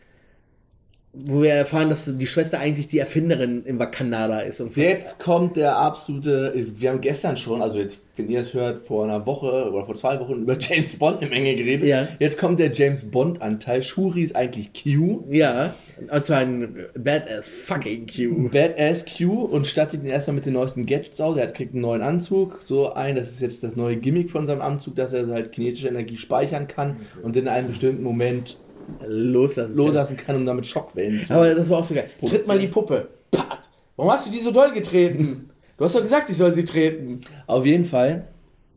wo 1.12 1.42
wir 1.42 1.52
erfahren, 1.52 1.88
dass 1.88 2.04
die 2.04 2.26
Schwester 2.26 2.60
eigentlich 2.60 2.86
die 2.86 2.98
Erfinderin 2.98 3.64
im 3.64 3.78
Wakanda 3.78 4.28
da 4.28 4.40
ist. 4.40 4.60
Und 4.60 4.76
Jetzt 4.76 5.18
kommt 5.18 5.56
der 5.56 5.76
absolute. 5.76 6.52
Wir 6.76 6.90
haben 6.90 7.00
gestern 7.00 7.36
schon, 7.36 7.62
also 7.62 7.78
jetzt, 7.78 8.02
wenn 8.16 8.28
ihr 8.28 8.40
es 8.40 8.52
hört, 8.52 8.86
vor 8.86 9.04
einer 9.04 9.24
Woche 9.24 9.70
oder 9.70 9.86
vor 9.86 9.94
zwei 9.94 10.20
Wochen 10.20 10.42
über 10.42 10.56
James 10.60 10.96
Bond 10.96 11.20
eine 11.20 11.30
Menge 11.30 11.56
geredet. 11.56 11.88
Ja. 11.88 12.08
Jetzt 12.18 12.36
kommt 12.36 12.60
der 12.60 12.72
James 12.72 13.10
Bond-Anteil. 13.10 13.82
Shuri 13.82 14.22
ist 14.22 14.36
eigentlich 14.36 14.70
Q. 14.74 15.24
Ja, 15.30 15.74
und 16.10 16.26
zwar 16.26 16.38
ein 16.38 16.86
Badass 16.94 17.48
fucking 17.48 18.06
Q. 18.06 18.50
Badass 18.50 19.06
Q 19.06 19.44
und 19.44 19.66
stattet 19.66 20.02
ihn 20.02 20.10
erstmal 20.10 20.36
mit 20.36 20.46
den 20.46 20.52
neuesten 20.52 20.84
Gadgets 20.84 21.20
aus. 21.22 21.38
Er 21.38 21.48
hat, 21.48 21.54
kriegt 21.54 21.72
einen 21.72 21.82
neuen 21.82 22.02
Anzug, 22.02 22.60
so 22.60 22.92
ein, 22.92 23.16
das 23.16 23.30
ist 23.30 23.40
jetzt 23.40 23.64
das 23.64 23.76
neue 23.76 23.96
Gimmick 23.96 24.30
von 24.30 24.46
seinem 24.46 24.60
Anzug, 24.60 24.96
dass 24.96 25.14
er 25.14 25.26
halt 25.28 25.52
kinetische 25.52 25.88
Energie 25.88 26.18
speichern 26.18 26.68
kann 26.68 26.96
und 27.22 27.36
in 27.36 27.48
einem 27.48 27.68
bestimmten 27.68 28.02
Moment 28.02 28.58
Loslassen. 29.06 29.76
loslassen 29.76 30.16
kann, 30.16 30.36
um 30.36 30.46
damit 30.46 30.66
Schockwellen 30.66 31.22
zu 31.24 31.34
Aber 31.34 31.54
das 31.54 31.68
war 31.68 31.78
auch 31.78 31.84
so 31.84 31.94
geil. 31.94 32.10
Tritt 32.24 32.46
mal 32.46 32.58
die 32.58 32.68
Puppe. 32.68 33.08
Pat. 33.30 33.58
Warum 33.96 34.12
hast 34.12 34.26
du 34.26 34.30
die 34.30 34.38
so 34.38 34.50
doll 34.50 34.72
getreten? 34.72 35.50
Du 35.76 35.84
hast 35.84 35.94
doch 35.94 36.02
gesagt, 36.02 36.28
ich 36.30 36.36
soll 36.36 36.52
sie 36.52 36.64
treten. 36.64 37.20
Auf 37.46 37.64
jeden 37.66 37.84
Fall. 37.84 38.24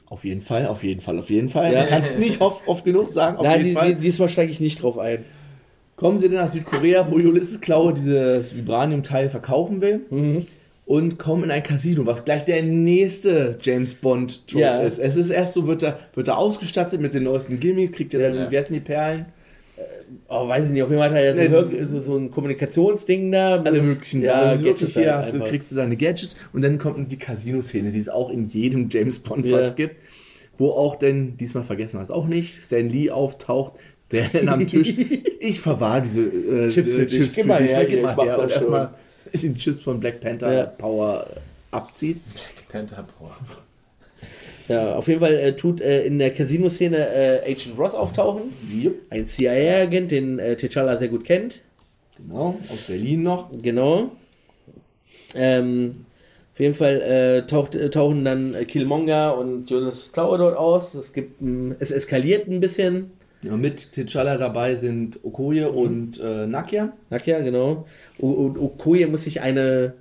Auf 0.08 0.24
jeden 0.26 0.42
Fall, 0.42 0.68
auf 0.68 0.84
jeden 0.84 1.00
Fall, 1.02 1.18
auf 1.20 1.30
jeden 1.30 1.50
Fall. 1.50 1.74
Ja. 1.74 1.86
Kannst 1.86 2.16
du 2.16 2.20
nicht 2.20 2.42
oft, 2.42 2.68
oft 2.68 2.84
genug 2.84 3.08
sagen, 3.08 3.38
auf 3.38 3.44
Nein, 3.44 3.58
jeden 3.60 3.70
die, 3.70 3.74
Fall. 3.76 3.96
die, 3.96 4.02
diesmal 4.02 4.30
steige 4.30 4.52
ich 4.52 4.60
nicht 4.60 4.82
drauf 4.84 4.98
ein. 5.00 5.24
Kommen 5.96 6.18
sie 6.18 6.28
dann 6.30 6.44
nach 6.46 6.52
Südkorea, 6.52 7.08
wo 7.10 7.16
Ulysses 7.16 7.62
Klaue 7.62 7.94
dieses 7.94 8.56
Vibranium-Teil 8.56 9.30
verkaufen 9.30 9.80
will. 9.82 10.02
Mhm. 10.10 10.48
Und 10.86 11.18
kommen 11.18 11.46
in 11.46 11.52
ein 11.52 11.64
Casino, 11.64 12.06
was 12.06 12.26
gleich 12.26 12.44
der 12.44 12.64
nächste 12.64 13.58
James 13.62 13.96
bond 13.96 14.46
Trope 14.48 14.64
Ja. 14.64 14.82
ist. 14.82 15.00
Es 15.00 15.16
ist 15.16 15.30
erst 15.30 15.54
so, 15.54 15.66
wird 15.66 15.84
er, 15.84 15.98
wird 16.16 16.28
er 16.28 16.38
ausgestattet 16.38 17.00
mit 17.00 17.14
den 17.14 17.24
neuesten 17.24 17.60
Gimmicks, 17.62 17.94
kriegt 17.96 18.14
er 18.14 18.20
dann, 18.32 18.36
Ja. 18.36 18.52
wie 18.52 18.58
heißen 18.58 18.74
die 18.74 18.82
Perlen? 18.82 19.28
Oh, 20.28 20.48
weiß 20.48 20.68
ich 20.68 20.72
nicht, 20.72 20.84
auf 20.84 20.90
jeden 20.90 21.02
Fall 21.02 21.10
hat 21.12 21.18
er 21.18 21.36
ja 21.36 21.62
so, 21.62 21.68
Nee, 21.70 21.84
so, 21.84 22.02
so 22.02 22.18
ein 22.18 22.32
Kommunikationsding 22.32 23.32
da. 23.32 23.62
Alle 23.62 23.82
möglichen. 23.84 24.22
Ja, 24.22 24.34
also 24.42 24.66
Gadgets 24.66 24.94
hier 24.94 25.16
halt 25.16 25.26
hast 25.26 25.34
du, 25.34 25.40
kriegst 25.40 25.72
du 25.72 25.76
deine 25.76 25.96
Gadgets 25.98 26.36
und 26.54 26.62
dann 26.62 26.78
kommt 26.78 27.12
die 27.12 27.18
Casino-Szene, 27.18 27.92
die 27.92 28.00
es 28.00 28.10
auch 28.10 28.30
in 28.30 28.48
jedem 28.48 28.90
James 28.90 29.20
Bond 29.20 29.46
Ja. 29.46 29.58
fast 29.58 29.76
gibt. 29.76 29.96
Wo 30.58 30.70
auch 30.72 30.96
denn, 30.96 31.38
diesmal 31.38 31.64
vergessen 31.64 31.98
wir 32.00 32.04
es 32.04 32.12
auch 32.12 32.28
nicht, 32.28 32.62
Stan 32.62 32.88
Lee 32.88 33.10
auftaucht, 33.10 33.74
der 34.12 34.26
dann 34.34 34.50
am 34.50 34.68
Tisch, 34.68 34.94
ich 35.40 35.60
verwahre 35.60 36.02
diese 36.04 36.22
äh, 36.22 36.68
Chips 36.70 36.94
für 36.94 37.02
äh, 37.02 37.06
dich. 37.06 37.18
Chips 37.20 37.34
Gib 37.36 37.44
für 37.44 37.48
mal 37.50 37.62
dich, 37.62 37.72
her, 37.72 37.86
gib 37.86 37.98
ich 38.00 38.04
mal 38.04 38.16
her 38.18 38.40
und 38.40 38.52
erstmal 38.52 38.90
die 39.34 39.54
Chips 39.56 39.82
von 39.82 40.00
Black 40.00 40.20
Panther 40.20 40.54
Ja. 40.54 40.66
Power 40.66 41.26
abzieht. 41.72 42.22
Panther 42.70 43.04
Power. 43.18 43.36
Ja, 44.68 44.96
auf 44.96 45.08
jeden 45.08 45.20
Fall 45.20 45.34
äh, 45.34 45.54
tut 45.56 45.82
äh, 45.82 46.04
in 46.06 46.18
der 46.20 46.32
Casino-Szene 46.34 46.98
äh, 46.98 47.52
Agent 47.52 47.78
Ross 47.78 47.94
auftauchen. 47.96 48.54
Yep. 48.84 48.94
Ein 49.10 49.28
CIA-Agent, 49.28 50.12
den 50.12 50.40
äh, 50.40 50.56
T'Challa 50.60 50.98
sehr 50.98 51.10
gut 51.10 51.26
kennt. 51.26 51.62
Genau, 52.18 52.58
aus 52.70 52.82
Berlin 52.88 53.24
noch. 53.24 53.50
Genau. 53.62 54.12
Ähm, 55.34 56.06
auf 56.54 56.60
jeden 56.60 56.76
Fall 56.76 57.02
äh, 57.02 57.48
taucht, 57.48 57.76
äh, 57.76 57.90
tauchen 57.90 58.24
dann 58.26 58.54
äh, 58.54 58.66
Killmonger 58.66 59.38
und 59.38 59.70
Jonas 59.70 60.12
Klaue 60.12 60.38
dort 60.38 60.58
aus. 60.58 60.94
Es, 60.94 61.14
gibt, 61.14 61.42
ein- 61.42 61.76
es 61.80 61.92
eskaliert 61.92 62.48
ein 62.48 62.60
bisschen. 62.60 63.12
Ja, 63.42 63.58
mit 63.58 63.88
T'Challa 63.94 64.38
dabei 64.38 64.76
sind 64.76 65.20
Okoye 65.24 65.66
und 65.72 66.20
äh, 66.20 66.46
Nakia. 66.46 66.94
Nakia, 67.10 67.40
genau. 67.42 67.88
O- 68.20 68.54
Okoye 68.60 69.08
muss 69.08 69.24
sich 69.24 69.42
eine 69.42 69.94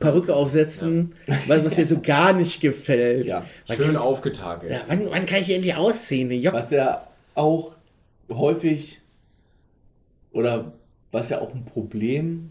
Perücke 0.00 0.34
aufsetzen, 0.34 1.14
was, 1.46 1.64
was 1.64 1.78
ihr 1.78 1.86
so 1.86 2.00
gar 2.00 2.32
nicht 2.32 2.60
gefällt. 2.60 3.26
Ja. 3.26 3.44
Schön 3.72 3.96
aufgetakelt. 3.96 4.72
Ja, 4.72 4.80
wann, 4.88 5.08
wann 5.10 5.26
kann 5.26 5.42
ich 5.42 5.50
endlich 5.54 5.74
ausziehen? 5.76 6.30
Jock. 6.32 6.54
Was 6.54 6.70
ja 6.72 7.06
auch 7.34 7.74
häufig 8.30 9.00
oder 10.32 10.72
was 11.12 11.28
ja 11.30 11.40
auch 11.40 11.54
ein 11.54 11.64
Problem 11.64 12.50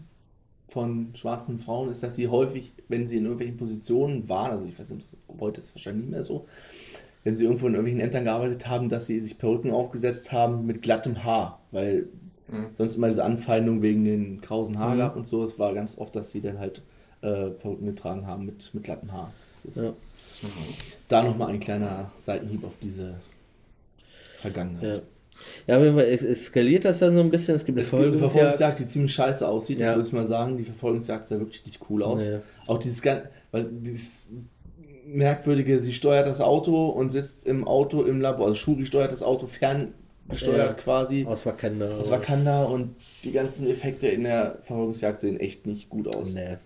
von 0.68 1.10
schwarzen 1.14 1.58
Frauen 1.60 1.90
ist, 1.90 2.02
dass 2.02 2.16
sie 2.16 2.28
häufig, 2.28 2.72
wenn 2.88 3.06
sie 3.06 3.18
in 3.18 3.24
irgendwelchen 3.24 3.56
Positionen 3.56 4.28
waren, 4.28 4.50
also 4.52 4.64
ich 4.66 4.78
weiß 4.78 4.90
nicht, 4.90 5.06
heute 5.38 5.58
ist 5.58 5.66
es 5.68 5.74
wahrscheinlich 5.74 6.04
nicht 6.06 6.12
mehr 6.12 6.22
so, 6.22 6.46
wenn 7.22 7.36
sie 7.36 7.44
irgendwo 7.44 7.66
in 7.66 7.74
irgendwelchen 7.74 8.00
Ämtern 8.00 8.24
gearbeitet 8.24 8.66
haben, 8.66 8.88
dass 8.88 9.06
sie 9.06 9.20
sich 9.20 9.38
Perücken 9.38 9.70
aufgesetzt 9.70 10.32
haben 10.32 10.66
mit 10.66 10.82
glattem 10.82 11.22
Haar, 11.24 11.60
weil 11.70 12.06
Mhm. 12.48 12.66
sonst 12.74 12.94
immer 12.94 13.08
diese 13.08 13.24
Anfeindung 13.24 13.82
wegen 13.82 14.04
den 14.04 14.40
krausen 14.40 14.78
Haar 14.78 14.94
Mhm. 14.94 14.98
gab 14.98 15.16
und 15.16 15.26
so. 15.26 15.42
Es 15.42 15.58
war 15.58 15.74
ganz 15.74 15.98
oft, 15.98 16.14
dass 16.14 16.30
sie 16.30 16.40
dann 16.40 16.60
halt 16.60 16.82
äh, 17.26 17.50
Perücken 17.50 17.86
getragen 17.86 18.26
haben 18.26 18.46
mit, 18.46 18.72
mit 18.74 18.84
glattem 18.84 19.12
Haar. 19.12 19.32
Das 19.46 19.64
ist 19.64 19.76
Ja. 19.76 19.92
da 21.08 21.22
nochmal 21.22 21.48
ein 21.50 21.60
kleiner 21.60 22.10
Seitenhieb 22.18 22.64
auf 22.64 22.74
diese 22.82 23.14
Vergangenheit. 24.40 25.02
Ja. 25.66 25.78
Ja, 25.78 25.84
es- 26.00 26.22
eskaliert 26.22 26.84
das 26.86 26.98
dann 27.00 27.14
so 27.14 27.20
ein 27.20 27.30
bisschen. 27.30 27.56
Es 27.56 27.64
gibt 27.64 27.76
eine 27.76 27.84
Es 27.84 27.90
gibt 27.90 28.00
eine 28.00 28.10
Verfolgungsjagd. 28.10 28.32
Verfolgungsjagd, 28.32 28.78
die 28.80 28.86
ziemlich 28.86 29.12
scheiße 29.14 29.46
aussieht. 29.46 29.80
Ja. 29.80 29.90
Ich 29.90 29.96
würde 29.96 30.16
mal 30.16 30.26
sagen, 30.26 30.56
die 30.56 30.64
Verfolgungsjagd 30.64 31.28
sah 31.28 31.38
wirklich 31.38 31.64
nicht 31.66 31.80
cool 31.90 32.02
aus. 32.02 32.24
Ja. 32.24 32.40
Auch 32.66 32.78
dieses 32.78 33.02
weil 33.04 33.68
dieses 33.70 34.28
merkwürdige, 35.06 35.80
sie 35.80 35.92
steuert 35.92 36.26
das 36.26 36.40
Auto 36.40 36.88
und 36.88 37.12
sitzt 37.12 37.44
im 37.46 37.66
Auto 37.68 38.02
im 38.02 38.20
Labor. 38.20 38.46
Also 38.46 38.54
Shuri 38.56 38.86
steuert 38.86 39.12
das 39.12 39.22
Auto 39.22 39.46
ferngesteuert 39.46 40.58
Ja. 40.58 40.72
quasi 40.72 41.26
Aus 41.26 41.44
Wakanda. 41.46 41.96
aus 41.98 42.10
Wakanda 42.10 42.64
und 42.64 42.96
die 43.22 43.32
ganzen 43.32 43.68
Effekte 43.68 44.08
in 44.08 44.24
der 44.24 44.58
Verfolgungsjagd 44.62 45.20
sehen 45.20 45.38
echt 45.38 45.66
nicht 45.66 45.90
gut 45.90 46.08
aus. 46.14 46.32
Nee. 46.34 46.56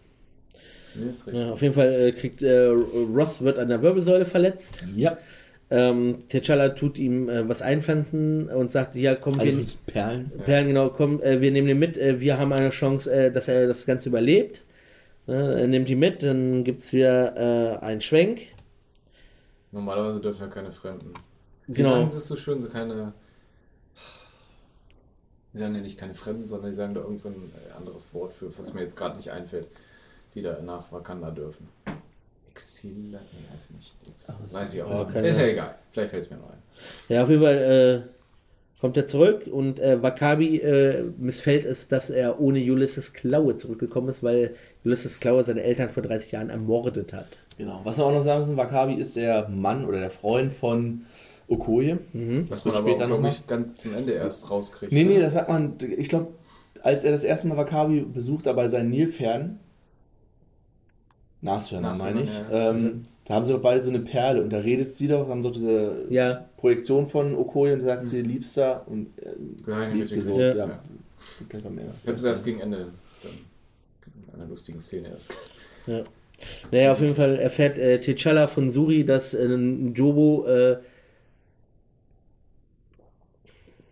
Ja, 1.32 1.52
auf 1.52 1.62
jeden 1.62 1.74
Fall 1.74 1.92
äh, 1.92 2.12
kriegt 2.12 2.42
äh, 2.42 2.66
Ross 2.66 3.42
wird 3.42 3.58
an 3.58 3.68
der 3.68 3.82
Wirbelsäule 3.82 4.26
verletzt. 4.26 4.84
Ja. 4.96 5.18
Ähm, 5.72 6.24
T'Challa 6.28 6.70
tut 6.74 6.98
ihm 6.98 7.28
äh, 7.28 7.48
was 7.48 7.62
einpflanzen 7.62 8.48
und 8.48 8.72
sagt, 8.72 8.96
ja 8.96 9.14
komm, 9.14 9.38
Also 9.38 9.58
wir, 9.58 9.66
Perlen. 9.86 10.32
Perlen, 10.44 10.66
genau, 10.66 10.88
komm, 10.88 11.22
äh, 11.22 11.40
wir 11.40 11.52
nehmen 11.52 11.68
den 11.68 11.78
mit, 11.78 11.96
äh, 11.96 12.18
wir 12.18 12.38
haben 12.38 12.52
eine 12.52 12.70
Chance, 12.70 13.12
äh, 13.12 13.30
dass 13.30 13.46
er 13.46 13.68
das 13.68 13.86
Ganze 13.86 14.08
überlebt. 14.08 14.62
Ne, 15.28 15.60
er 15.60 15.68
nimmt 15.68 15.88
die 15.88 15.94
mit, 15.94 16.24
dann 16.24 16.64
gibt 16.64 16.80
es 16.80 16.92
wieder 16.92 17.36
äh, 17.36 17.84
einen 17.84 18.00
Schwenk. 18.00 18.40
Normalerweise 19.70 20.20
dürfen 20.20 20.40
ja 20.40 20.48
keine 20.48 20.72
Fremden. 20.72 21.12
Wie 21.68 21.74
Genau. 21.74 21.90
sagen 21.90 22.10
sie 22.10 22.16
es 22.16 22.26
so 22.26 22.36
schön, 22.36 22.60
so 22.60 22.68
keine. 22.68 23.12
Die 25.52 25.58
sagen 25.58 25.74
ja 25.76 25.80
nicht 25.80 25.98
keine 25.98 26.14
Fremden, 26.14 26.48
sondern 26.48 26.70
die 26.70 26.76
sagen 26.76 26.94
da 26.94 27.00
irgend 27.00 27.20
so 27.20 27.28
ein 27.28 27.52
anderes 27.76 28.12
Wort 28.14 28.32
für, 28.32 28.56
was 28.58 28.74
mir 28.74 28.82
jetzt 28.82 28.96
gerade 28.96 29.16
nicht 29.16 29.30
einfällt, 29.30 29.68
die 30.34 30.42
da 30.42 30.60
nach 30.62 30.90
Wakanda 30.92 31.30
dürfen. 31.30 31.68
Exil? 32.50 32.92
Nee, 32.92 33.18
weiß 33.50 33.70
ich 33.70 33.76
nicht. 33.76 33.94
Ach, 34.28 34.52
weiß 34.52 34.74
ich 34.74 34.82
auch 34.82 35.08
nicht. 35.08 35.24
Ist 35.24 35.38
ja 35.38 35.46
egal. 35.46 35.74
Vielleicht 35.92 36.10
fällt 36.10 36.24
es 36.24 36.30
mir 36.30 36.36
noch 36.36 36.50
ein. 36.50 36.58
Ja, 37.08 37.24
auf 37.24 37.28
jeden 37.28 37.42
Fall 37.42 38.06
äh, 38.06 38.80
kommt 38.80 38.96
er 38.96 39.06
zurück 39.06 39.46
und 39.46 39.78
äh, 39.78 40.02
Wakabi 40.02 40.58
äh, 40.58 41.04
missfällt 41.18 41.64
es, 41.64 41.88
dass 41.88 42.10
er 42.10 42.40
ohne 42.40 42.60
Ulysses 42.60 43.12
Klaue 43.12 43.56
zurückgekommen 43.56 44.08
ist, 44.08 44.22
weil 44.22 44.54
Ulysses 44.84 45.20
Klaue 45.20 45.44
seine 45.44 45.62
Eltern 45.62 45.90
vor 45.90 46.02
30 46.02 46.32
Jahren 46.32 46.50
ermordet 46.50 47.12
hat. 47.12 47.38
Genau. 47.58 47.80
Was 47.84 47.98
wir 47.98 48.04
auch 48.04 48.12
noch 48.12 48.22
sagen 48.22 48.40
müssen, 48.40 48.56
Wakabi 48.56 48.94
ist 48.94 49.16
der 49.16 49.48
Mann 49.48 49.84
oder 49.84 50.00
der 50.00 50.10
Freund 50.10 50.52
von 50.52 51.02
Okoye. 51.46 51.98
Was 52.48 52.64
wird 52.64 52.74
man 52.74 52.82
aber 52.82 52.90
später 52.90 53.12
auch, 53.12 53.20
noch 53.20 53.46
ganz 53.46 53.76
zum 53.78 53.94
Ende 53.94 54.12
erst 54.12 54.50
rauskriegt. 54.50 54.92
Nee, 54.92 55.04
ne? 55.04 55.14
nee, 55.14 55.20
das 55.20 55.34
sagt 55.34 55.50
man, 55.50 55.74
ich 55.98 56.08
glaube, 56.08 56.28
als 56.82 57.04
er 57.04 57.12
das 57.12 57.24
erste 57.24 57.48
Mal 57.48 57.56
Wakabi 57.56 58.00
besucht, 58.00 58.46
aber 58.46 58.62
bei 58.62 58.68
seinen 58.68 58.90
Nilpferden, 58.90 59.58
Nashörner 61.42 61.90
Nashörner, 61.90 62.12
meine 62.14 62.22
ich, 62.24 62.30
ja. 62.34 62.70
ähm, 62.70 63.06
da 63.24 63.34
haben 63.34 63.46
sie 63.46 63.52
doch 63.52 63.62
beide 63.62 63.82
so 63.82 63.90
eine 63.90 64.00
Perle 64.00 64.42
und 64.42 64.50
da 64.50 64.58
redet 64.58 64.94
sie 64.94 65.08
doch, 65.08 65.28
haben 65.28 65.42
doch 65.42 65.52
diese 65.52 66.06
Ja, 66.10 66.46
Projektion 66.56 67.06
von 67.06 67.34
Okoye 67.36 67.74
und 67.74 67.80
sagt 67.82 68.08
sie, 68.08 68.22
liebster 68.22 68.86
und 68.86 69.08
äh, 69.18 69.92
liebste 69.92 70.22
so. 70.22 70.38
Ja. 70.38 70.48
Ja. 70.48 70.54
Ja. 70.56 70.66
Das 70.66 71.40
ist 71.40 71.50
gleich 71.50 71.62
beim 71.62 71.78
ersten. 71.78 72.06
Ich 72.06 72.08
habe 72.08 72.16
es 72.16 72.24
erst 72.24 72.44
gegen 72.44 72.60
Ende 72.60 72.88
dann 73.22 73.32
in 74.34 74.34
einer 74.40 74.48
lustigen 74.48 74.80
Szene 74.80 75.08
erst. 75.08 75.36
ja. 75.86 76.02
Naja, 76.70 76.90
auf 76.92 77.00
jeden 77.00 77.16
Fall 77.16 77.36
erfährt 77.38 77.76
äh, 77.76 77.96
T'Challa 78.02 78.46
von 78.48 78.70
Suri, 78.70 79.04
dass 79.04 79.34
äh, 79.34 79.44
ein 79.44 79.92
Jobo 79.92 80.46
äh, 80.46 80.78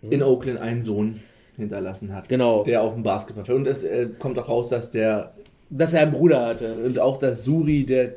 In 0.01 0.23
Oakland 0.23 0.59
einen 0.59 0.83
Sohn 0.83 1.21
hinterlassen 1.57 2.15
hat. 2.15 2.29
Genau. 2.29 2.63
Der 2.63 2.83
auf 2.83 2.95
dem 2.95 3.03
Basketball. 3.03 3.55
Und 3.55 3.67
es 3.67 3.83
äh, 3.83 4.09
kommt 4.19 4.39
auch 4.39 4.49
raus, 4.49 4.69
dass 4.69 4.91
der 4.91 5.35
Dass 5.71 5.93
er 5.93 6.03
einen 6.03 6.13
Bruder 6.13 6.47
hatte. 6.47 6.75
und 6.85 6.99
auch 6.99 7.19
dass 7.19 7.45
Suri 7.45 7.85
der 7.85 8.15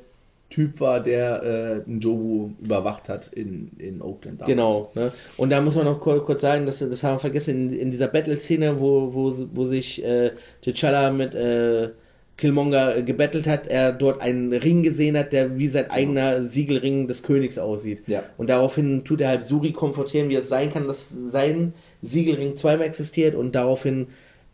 Typ 0.52 0.82
war, 0.82 1.00
der 1.00 1.44
äh, 1.88 1.90
Njobu 1.90 2.52
überwacht 2.62 3.08
hat 3.08 3.30
in, 3.34 3.72
in 3.78 4.02
Oakland. 4.02 4.42
damals. 4.42 4.48
Genau. 4.48 4.92
Ne? 4.96 5.12
Und 5.38 5.50
da 5.50 5.62
muss 5.62 5.76
man 5.76 5.86
noch 5.86 6.02
kurz, 6.02 6.26
kurz 6.26 6.42
sagen, 6.42 6.66
dass, 6.66 6.80
das 6.80 7.04
haben 7.04 7.16
wir 7.16 7.20
vergessen, 7.20 7.72
in, 7.72 7.80
in 7.80 7.92
dieser 7.92 8.10
Battle-Szene, 8.10 8.80
wo, 8.80 9.14
wo, 9.14 9.34
wo 9.54 9.64
sich 9.64 10.04
äh, 10.04 10.32
T'Challa 10.62 11.10
mit 11.12 11.34
äh, 11.34 11.92
Killmonger 12.36 12.98
äh, 12.98 13.04
gebettelt 13.04 13.48
hat, 13.48 13.68
er 13.68 13.94
dort 13.94 14.20
einen 14.22 14.52
Ring 14.52 14.84
gesehen 14.84 15.18
hat, 15.18 15.32
der 15.32 15.58
wie 15.58 15.68
sein 15.68 15.90
eigener 15.90 16.44
Siegelring 16.44 17.08
des 17.08 17.24
Königs 17.24 17.58
aussieht. 17.58 18.04
Ja. 18.08 18.24
Und 18.38 18.50
daraufhin 18.50 19.06
tut 19.06 19.22
er 19.22 19.30
halt 19.30 19.46
Suri 19.46 19.72
konfrontieren, 19.72 20.28
wie 20.30 20.36
es 20.36 20.50
sein 20.50 20.74
kann, 20.74 20.88
dass 20.88 21.10
sein 21.10 21.74
Siegelring 22.02 22.58
zweimal 22.58 22.88
existiert 22.88 23.36
und 23.36 23.56
daraufhin 23.56 24.08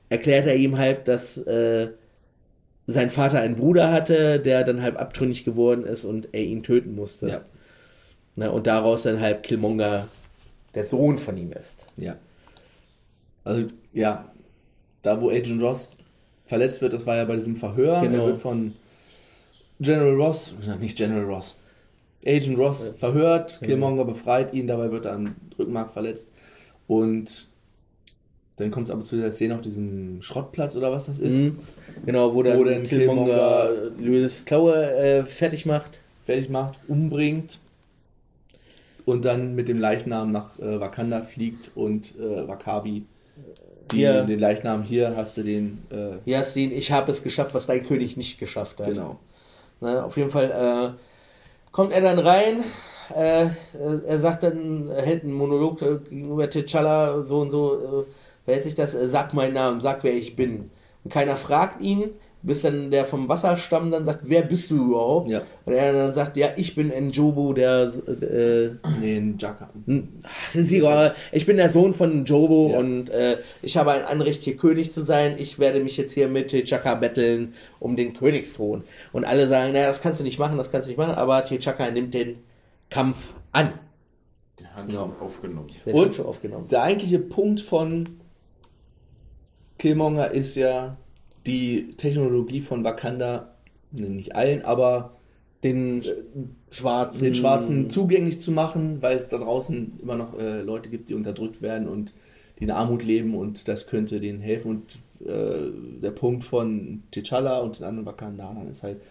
erklärt 0.10 0.46
er 0.46 0.56
ihm 0.56 0.78
halt, 0.78 1.08
dass 1.08 1.38
äh, 1.38 1.88
sein 2.88 3.10
Vater 3.12 3.40
einen 3.42 3.58
Bruder 3.58 3.92
hatte, 3.92 4.40
der 4.40 4.64
dann 4.64 4.82
halb 4.82 5.00
abtrünnig 5.00 5.44
geworden 5.44 5.84
ist 5.84 6.06
und 6.06 6.30
er 6.32 6.44
ihn 6.44 6.64
töten 6.64 6.96
musste. 6.96 7.28
Ja. 7.28 7.42
Na, 8.36 8.50
und 8.50 8.66
daraus 8.66 9.04
dann 9.04 9.20
halt 9.20 9.44
Killmonger 9.44 10.08
der 10.74 10.86
Sohn 10.86 11.18
von 11.18 11.38
ihm 11.38 11.52
ist. 11.52 11.86
Ja. 11.98 12.16
Also, 13.44 13.68
ja, 13.94 14.32
da 15.02 15.22
wo 15.22 15.30
Agent 15.30 15.62
Ross 15.62 15.96
verletzt 16.46 16.82
wird, 16.82 16.94
das 16.94 17.06
war 17.06 17.18
ja 17.18 17.26
bei 17.26 17.36
diesem 17.36 17.56
Verhör. 17.56 18.02
Genau. 18.02 18.24
Er 18.24 18.28
wird 18.28 18.38
von 18.38 18.74
General 19.80 20.16
Ross, 20.16 20.56
nicht 20.80 20.98
General 20.98 21.26
Ross, 21.26 21.56
Agent 22.26 22.58
Ross 22.58 22.94
verhört, 22.98 23.60
Killmonger 23.62 24.06
befreit 24.06 24.54
ihn, 24.54 24.68
dabei 24.68 24.92
wird 24.92 25.06
er 25.06 25.14
am 25.14 25.36
Rückenmark 25.58 25.92
verletzt. 25.92 26.30
Und 26.88 27.48
dann 28.58 28.72
kommt 28.72 28.88
es 28.88 28.92
aber 28.92 29.02
zu 29.02 29.18
der 29.18 29.32
Szene 29.32 29.56
auf 29.56 29.62
diesem 29.62 30.22
Schrottplatz 30.22 30.76
oder 30.76 30.92
was 30.92 31.06
das 31.06 31.20
ist, 31.20 31.36
Mhm. 31.40 31.60
Genau, 32.06 32.34
wo 32.36 32.44
dann 32.44 32.60
Wo 32.60 32.64
dann 32.64 32.84
Killmonger 32.84 33.70
Killmonger- 33.70 33.92
Louis 34.02 34.46
Klaue 34.46 34.76
äh, 34.76 35.24
fertig 35.26 35.66
macht. 35.66 36.02
fertig 36.26 36.50
macht, 36.50 36.78
umbringt 36.88 37.60
und 39.06 39.24
dann 39.26 39.56
mit 39.56 39.68
dem 39.70 39.80
Leichnam 39.80 40.32
nach 40.32 40.58
äh, 40.60 40.80
Wakanda 40.80 41.22
fliegt 41.22 41.72
und 41.76 42.14
äh, 42.20 42.48
Wakabi 42.48 43.04
die, 43.92 43.98
Hier. 43.98 44.24
den 44.24 44.40
Leichnam 44.40 44.84
hier 44.84 45.16
hast 45.16 45.38
du 45.38 45.44
den 45.44 45.82
äh, 45.92 46.18
Ja, 46.30 46.44
Steen, 46.44 46.72
ich 46.74 46.92
habe 46.92 47.10
es 47.12 47.24
geschafft, 47.24 47.54
was 47.54 47.68
dein 47.68 47.86
König 47.86 48.18
nicht 48.18 48.38
geschafft 48.38 48.80
hat. 48.82 48.88
genau. 48.88 49.18
Na, 49.80 50.04
auf 50.04 50.18
jeden 50.18 50.30
Fall 50.32 50.52
äh, 50.98 51.72
kommt 51.72 51.94
er 51.94 52.02
dann 52.02 52.20
rein. 52.20 52.64
Äh, 53.16 53.46
äh, 53.46 53.50
er 54.06 54.20
sagt 54.20 54.44
dann, 54.44 54.90
er 54.90 55.04
hält 55.04 55.24
einen 55.24 55.32
Monolog 55.32 55.82
äh, 55.82 56.00
gegenüber 56.10 56.44
T'Challa, 56.46 57.24
so 57.24 57.40
und 57.40 57.50
so, 57.52 58.06
verhält 58.48 58.64
sich 58.64 58.76
das, 58.76 58.96
äh, 58.96 59.08
sag 59.10 59.34
meinen 59.34 59.56
Namen, 59.56 59.82
sag 59.82 60.06
wer 60.06 60.14
ich 60.14 60.38
bin. 60.38 60.72
Und 61.04 61.12
keiner 61.12 61.36
fragt 61.36 61.82
ihn, 61.82 62.12
bis 62.44 62.62
dann 62.62 62.92
der 62.92 63.06
vom 63.06 63.28
Wasserstamm 63.28 63.92
dann 63.92 64.06
sagt, 64.06 64.22
wer 64.24 64.42
bist 64.44 64.72
du 64.72 64.76
überhaupt? 64.92 65.30
Ja. 65.30 65.42
Und 65.66 65.74
er 65.74 65.92
dann 65.92 66.14
sagt, 66.14 66.38
ja, 66.38 66.50
ich 66.56 66.76
bin 66.76 66.88
Njobu, 66.90 67.52
der, 67.52 67.92
äh, 68.08 68.70
Nee, 69.02 69.18
ein 69.18 69.36
Jaka. 69.38 69.70
Ach, 70.24 70.30
das 70.54 70.56
ist 70.62 70.72
egal. 70.72 71.14
Ich 71.34 71.46
bin 71.46 71.58
der 71.58 71.70
Sohn 71.70 71.94
von 71.94 72.24
Jobo 72.24 72.70
Ja. 72.72 72.80
und 72.80 73.10
äh, 73.10 73.38
ich 73.62 73.76
habe 73.76 73.92
ein 73.92 74.06
Anrecht, 74.06 74.44
hier 74.44 74.56
König 74.56 74.94
zu 74.94 75.02
sein. 75.04 75.36
Ich 75.40 75.60
werde 75.60 75.82
mich 75.82 75.98
jetzt 75.98 76.14
hier 76.14 76.30
mit 76.30 76.52
T'Chaka 76.52 76.96
betteln 76.96 77.54
um 77.80 77.98
den 77.98 78.14
Königsthron. 78.14 78.84
Und 79.12 79.26
alle 79.26 79.50
sagen, 79.50 79.74
naja, 79.74 79.88
das 79.88 80.02
kannst 80.02 80.22
du 80.22 80.24
nicht 80.24 80.40
machen, 80.40 80.58
das 80.58 80.72
kannst 80.72 80.88
du 80.88 80.92
nicht 80.92 80.98
machen, 81.00 81.16
aber 81.16 81.40
T'Chaka 81.46 81.92
nimmt 81.92 82.14
den 82.14 82.38
Kampf 82.90 83.34
an. 83.52 83.74
Den 84.60 84.74
Handschuh 84.76 85.10
aufgenommen. 85.20 85.68
Den 85.86 85.94
Und? 85.96 86.06
hat 86.06 86.16
schon 86.16 86.26
aufgenommen. 86.28 86.68
Der 86.70 86.84
eigentliche 86.84 87.20
Punkt 87.20 87.60
von 87.62 88.08
Killmonger 89.78 90.32
ist 90.32 90.56
ja 90.56 90.98
die 91.46 91.94
Technologie 91.98 92.62
von 92.62 92.84
Wakanda, 92.84 93.54
nicht 93.92 94.36
allen, 94.36 94.64
aber 94.66 95.14
Den 95.64 96.04
Schwarzen. 96.70 97.24
den 97.24 97.36
Schwarzen 97.36 97.90
zugänglich 97.90 98.42
zu 98.42 98.52
machen, 98.52 99.02
weil 99.02 99.18
es 99.18 99.30
da 99.30 99.38
draußen 99.38 100.00
immer 100.02 100.16
noch 100.16 100.38
äh, 100.38 100.62
Leute 100.62 100.90
gibt, 100.90 101.10
die 101.10 101.14
unterdrückt 101.14 101.62
werden 101.62 101.88
und 101.88 102.14
die 102.60 102.66
in 102.66 102.72
Armut 102.72 103.04
leben 103.04 103.36
und 103.36 103.68
das 103.68 103.88
könnte 103.88 104.20
denen 104.20 104.42
helfen. 104.42 104.70
Und 104.70 105.28
äh, 105.28 105.72
der 106.02 106.12
Punkt 106.12 106.44
von 106.44 107.04
T'Challa 107.14 107.60
und 107.62 107.80
den 107.80 107.86
anderen 107.86 108.06
Wakandanern 108.06 108.68
ist 108.70 108.84
halt, 108.84 109.02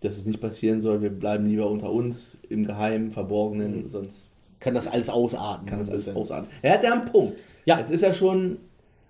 dass 0.00 0.16
es 0.16 0.26
nicht 0.26 0.40
passieren 0.40 0.80
soll. 0.80 1.02
Wir 1.02 1.10
bleiben 1.10 1.46
lieber 1.46 1.70
unter 1.70 1.90
uns, 1.90 2.36
im 2.48 2.64
Geheimen, 2.66 3.10
Verborgenen, 3.10 3.88
sonst 3.88 4.30
kann 4.60 4.74
das 4.74 4.86
alles 4.86 5.08
ausarten. 5.08 5.66
kann 5.66 5.78
das 5.80 5.90
alles 5.90 6.08
ausarten. 6.08 6.48
Er 6.62 6.74
hat 6.74 6.84
ja 6.84 6.92
einen 6.92 7.04
Punkt. 7.06 7.42
Ja. 7.64 7.80
Es 7.80 7.90
ist 7.90 8.02
ja 8.02 8.12
schon, 8.12 8.58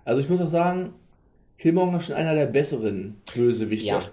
also 0.05 0.19
ich 0.21 0.29
muss 0.29 0.41
auch 0.41 0.47
sagen, 0.47 0.93
Killmonger 1.57 1.97
ist 1.99 2.05
schon 2.07 2.15
einer 2.15 2.35
der 2.35 2.45
besseren 2.47 3.15
Bösewichte 3.33 3.87
Ja. 3.87 4.03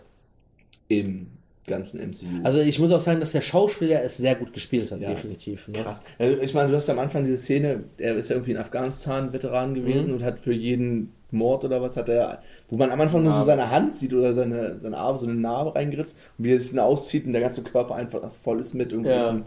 im 0.89 1.27
ganzen 1.67 2.01
MCU. 2.01 2.27
Also 2.43 2.61
ich 2.61 2.79
muss 2.79 2.91
auch 2.91 3.01
sagen, 3.01 3.21
dass 3.21 3.33
der 3.33 3.43
Schauspieler 3.43 4.03
es 4.03 4.17
sehr 4.17 4.35
gut 4.35 4.53
gespielt 4.53 4.91
hat, 4.91 5.01
Ja. 5.01 5.11
definitiv. 5.11 5.69
Ne? 5.69 5.79
Krass. 5.83 6.03
Also 6.19 6.41
ich 6.43 6.53
meine, 6.55 6.71
du 6.71 6.77
hast 6.77 6.89
ja 6.89 6.95
am 6.95 7.01
Anfang 7.01 7.25
diese 7.25 7.39
Szene, 7.39 7.85
er 7.99 8.17
ist 8.17 8.29
ja 8.29 8.37
irgendwie 8.37 8.55
ein 8.55 8.61
Afghanistan-Veteran 8.61 9.75
gewesen 9.75 10.09
Mhm. 10.09 10.15
und 10.15 10.23
hat 10.25 10.41
für 10.41 10.53
jeden 10.53 11.13
Mord 11.33 11.65
oder 11.65 11.81
was 11.81 11.97
hat 11.97 12.09
er, 12.09 12.43
wo 12.71 12.77
man 12.77 12.91
am 12.91 13.01
Anfang 13.01 13.23
nur 13.23 13.33
so 13.35 13.45
seine 13.45 13.71
Hand 13.71 13.97
sieht 13.97 14.13
oder 14.13 14.33
seine, 14.35 14.81
seine 14.83 14.97
Arme, 14.97 15.21
so 15.21 15.27
eine 15.27 15.37
Narbe 15.37 15.77
reingeritzt 15.77 16.17
und 16.39 16.45
wie 16.45 16.53
er 16.55 16.61
sich 16.61 16.71
dann 16.71 16.81
auszieht 16.81 17.25
und 17.25 17.33
der 17.33 17.41
ganze 17.43 17.63
Körper 17.63 17.95
einfach 17.95 18.33
voll 18.33 18.59
ist 18.59 18.75
mit 18.75 18.91
irgendwelchen, 18.91 19.45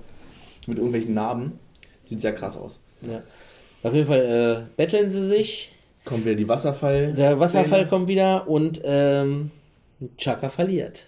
mit 0.65 0.77
irgendwelchen 0.77 1.13
Narben. 1.13 1.60
Sieht 2.08 2.21
sehr 2.21 2.34
krass 2.34 2.56
aus. 2.58 2.79
Ja. 3.01 3.21
Auf 3.84 3.93
jeden 3.93 4.08
Fall 4.08 4.65
äh, 4.69 4.75
betteln 4.77 5.10
sie 5.10 5.25
sich. 5.27 5.72
Kommt 6.05 6.25
wieder 6.25 6.35
die 6.35 6.47
Wasserfall. 6.47 7.13
Der 7.13 7.39
Wasserfall 7.39 7.79
Szene. 7.79 7.87
kommt 7.89 8.07
wieder 8.07 8.47
und 8.47 8.81
ähm, 8.83 9.51
Chaka 10.17 10.49
verliert. 10.49 11.05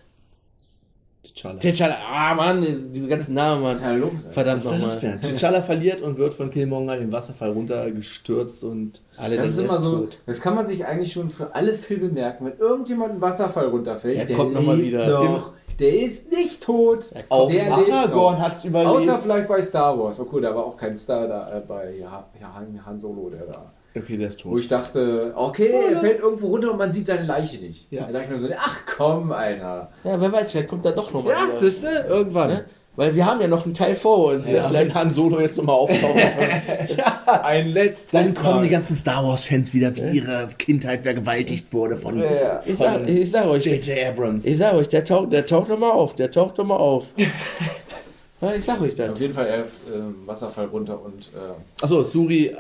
T'Challa. 1.36 1.60
T'Challa, 1.60 1.96
ah 2.14 2.34
Mann, 2.34 2.66
diese 2.94 3.08
ganzen 3.10 3.34
Namen, 3.34 3.64
Mann. 3.64 3.78
Alter? 3.84 4.10
Verdammt 4.32 4.64
nochmal. 4.64 4.98
T'Challa 5.22 5.62
verliert 5.62 6.02
und 6.02 6.18
wird 6.18 6.34
von 6.34 6.50
Killmonger 6.50 6.96
den 6.96 7.12
Wasserfall 7.12 7.52
runtergestürzt 7.52 8.64
und 8.64 9.02
Alle 9.18 9.36
Das 9.36 9.50
ist 9.50 9.60
immer 9.60 9.74
er 9.74 9.80
so, 9.80 9.98
tot. 9.98 10.18
das 10.26 10.40
kann 10.40 10.56
man 10.56 10.66
sich 10.66 10.86
eigentlich 10.86 11.12
schon 11.12 11.30
für 11.30 11.54
alle 11.54 11.74
Filme 11.74 12.08
merken. 12.10 12.46
Wenn 12.46 12.58
irgendjemand 12.58 13.12
einen 13.12 13.22
Wasserfall 13.22 13.68
runterfällt, 13.68 14.30
Er 14.30 14.36
kommt 14.38 14.54
noch 14.54 14.62
mal 14.62 14.78
lebt 14.78 14.88
wieder. 14.88 15.08
Doch, 15.08 15.52
der 15.78 15.94
ist 16.04 16.32
nicht 16.32 16.64
tot. 16.64 17.10
auch 17.28 17.52
der 17.52 17.74
Aragorn 17.74 18.40
hat 18.40 18.56
es 18.58 18.64
überlebt. 18.64 18.92
Außer 18.92 19.18
vielleicht 19.18 19.48
bei 19.50 19.62
Star 19.62 20.00
Wars. 20.00 20.20
Oh 20.22 20.28
cool, 20.32 20.42
da 20.42 20.56
war 20.56 20.64
auch 20.64 20.78
kein 20.78 20.96
Star 20.96 21.28
da 21.28 21.58
äh, 21.58 21.62
bei 21.68 21.96
ja, 22.00 22.28
ja, 22.40 22.54
Han, 22.56 22.80
Han 22.86 22.98
Solo, 22.98 23.30
der 23.30 23.46
da. 23.46 23.74
Okay, 23.98 24.18
der 24.18 24.28
ist 24.30 24.44
Wo 24.46 24.52
tot. 24.52 24.60
ich 24.60 24.68
dachte, 24.68 25.34
okay, 25.36 25.72
er 25.94 26.00
fällt 26.00 26.20
irgendwo 26.20 26.48
runter 26.48 26.72
und 26.72 26.78
man 26.78 26.92
sieht 26.92 27.06
seine 27.06 27.24
Leiche 27.26 27.58
nicht. 27.58 27.92
Ja. 27.92 28.06
Da 28.06 28.12
dachte 28.12 28.26
ich 28.26 28.32
mir 28.32 28.38
so, 28.38 28.48
ach 28.58 28.80
komm, 28.86 29.32
Alter. 29.32 29.92
Ja, 30.04 30.20
wer 30.20 30.32
weiß, 30.32 30.52
vielleicht 30.52 30.68
kommt 30.70 30.86
er 30.86 30.92
doch 30.92 31.12
nochmal 31.12 31.34
Ja, 31.34 31.48
wieder. 31.48 31.60
siehst 31.60 31.84
du, 31.84 31.88
irgendwann. 31.88 32.50
Ne? 32.50 32.66
Weil 32.98 33.14
wir 33.14 33.26
haben 33.26 33.42
ja 33.42 33.48
noch 33.50 33.66
einen 33.66 33.74
Teil 33.74 33.94
vor 33.94 34.32
uns. 34.34 34.48
Ja, 34.50 34.70
ne? 34.70 34.80
wenn 34.80 34.94
Han 34.94 35.12
Solo 35.12 35.42
jetzt 35.42 35.58
nochmal 35.58 35.76
auftaucht. 35.76 36.16
Ein 37.44 37.68
letztes 37.68 38.12
Dann 38.12 38.34
kommen 38.36 38.56
Mal. 38.56 38.62
die 38.64 38.70
ganzen 38.70 38.96
Star 38.96 39.22
Wars-Fans 39.26 39.74
wieder, 39.74 39.94
wie 39.98 40.18
ihre 40.18 40.48
Kindheit 40.58 41.04
vergewaltigt 41.04 41.74
wurde 41.74 41.98
von, 41.98 42.24
Ich 42.66 42.78
sag, 42.78 43.08
ich 43.10 43.30
sag 43.32 43.48
euch, 43.48 43.66
J.J. 43.66 44.08
Abrams. 44.08 44.46
ich 44.46 44.58
sag 44.58 44.74
euch, 44.76 44.88
der 44.88 45.04
taucht, 45.04 45.34
der 45.34 45.46
taucht 45.46 45.68
nochmal 45.68 45.92
auf, 45.92 46.16
der 46.16 46.32
taucht 46.32 46.58
nochmal 46.58 46.78
auf. 46.78 47.08
ja, 48.42 48.54
ich 48.58 48.64
sag 48.64 48.80
euch 48.80 48.96
das. 48.96 49.10
Auf 49.12 49.20
jeden 49.20 49.34
Fall 49.34 49.48
er, 49.48 49.60
ähm, 49.94 50.16
Wasserfall 50.26 50.68
runter 50.68 51.02
und 51.04 51.30
äh, 51.36 51.84
Achso, 51.84 52.02
Suri 52.04 52.56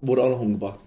wurde 0.00 0.22
auch 0.22 0.30
noch 0.30 0.40
umgebracht. 0.40 0.78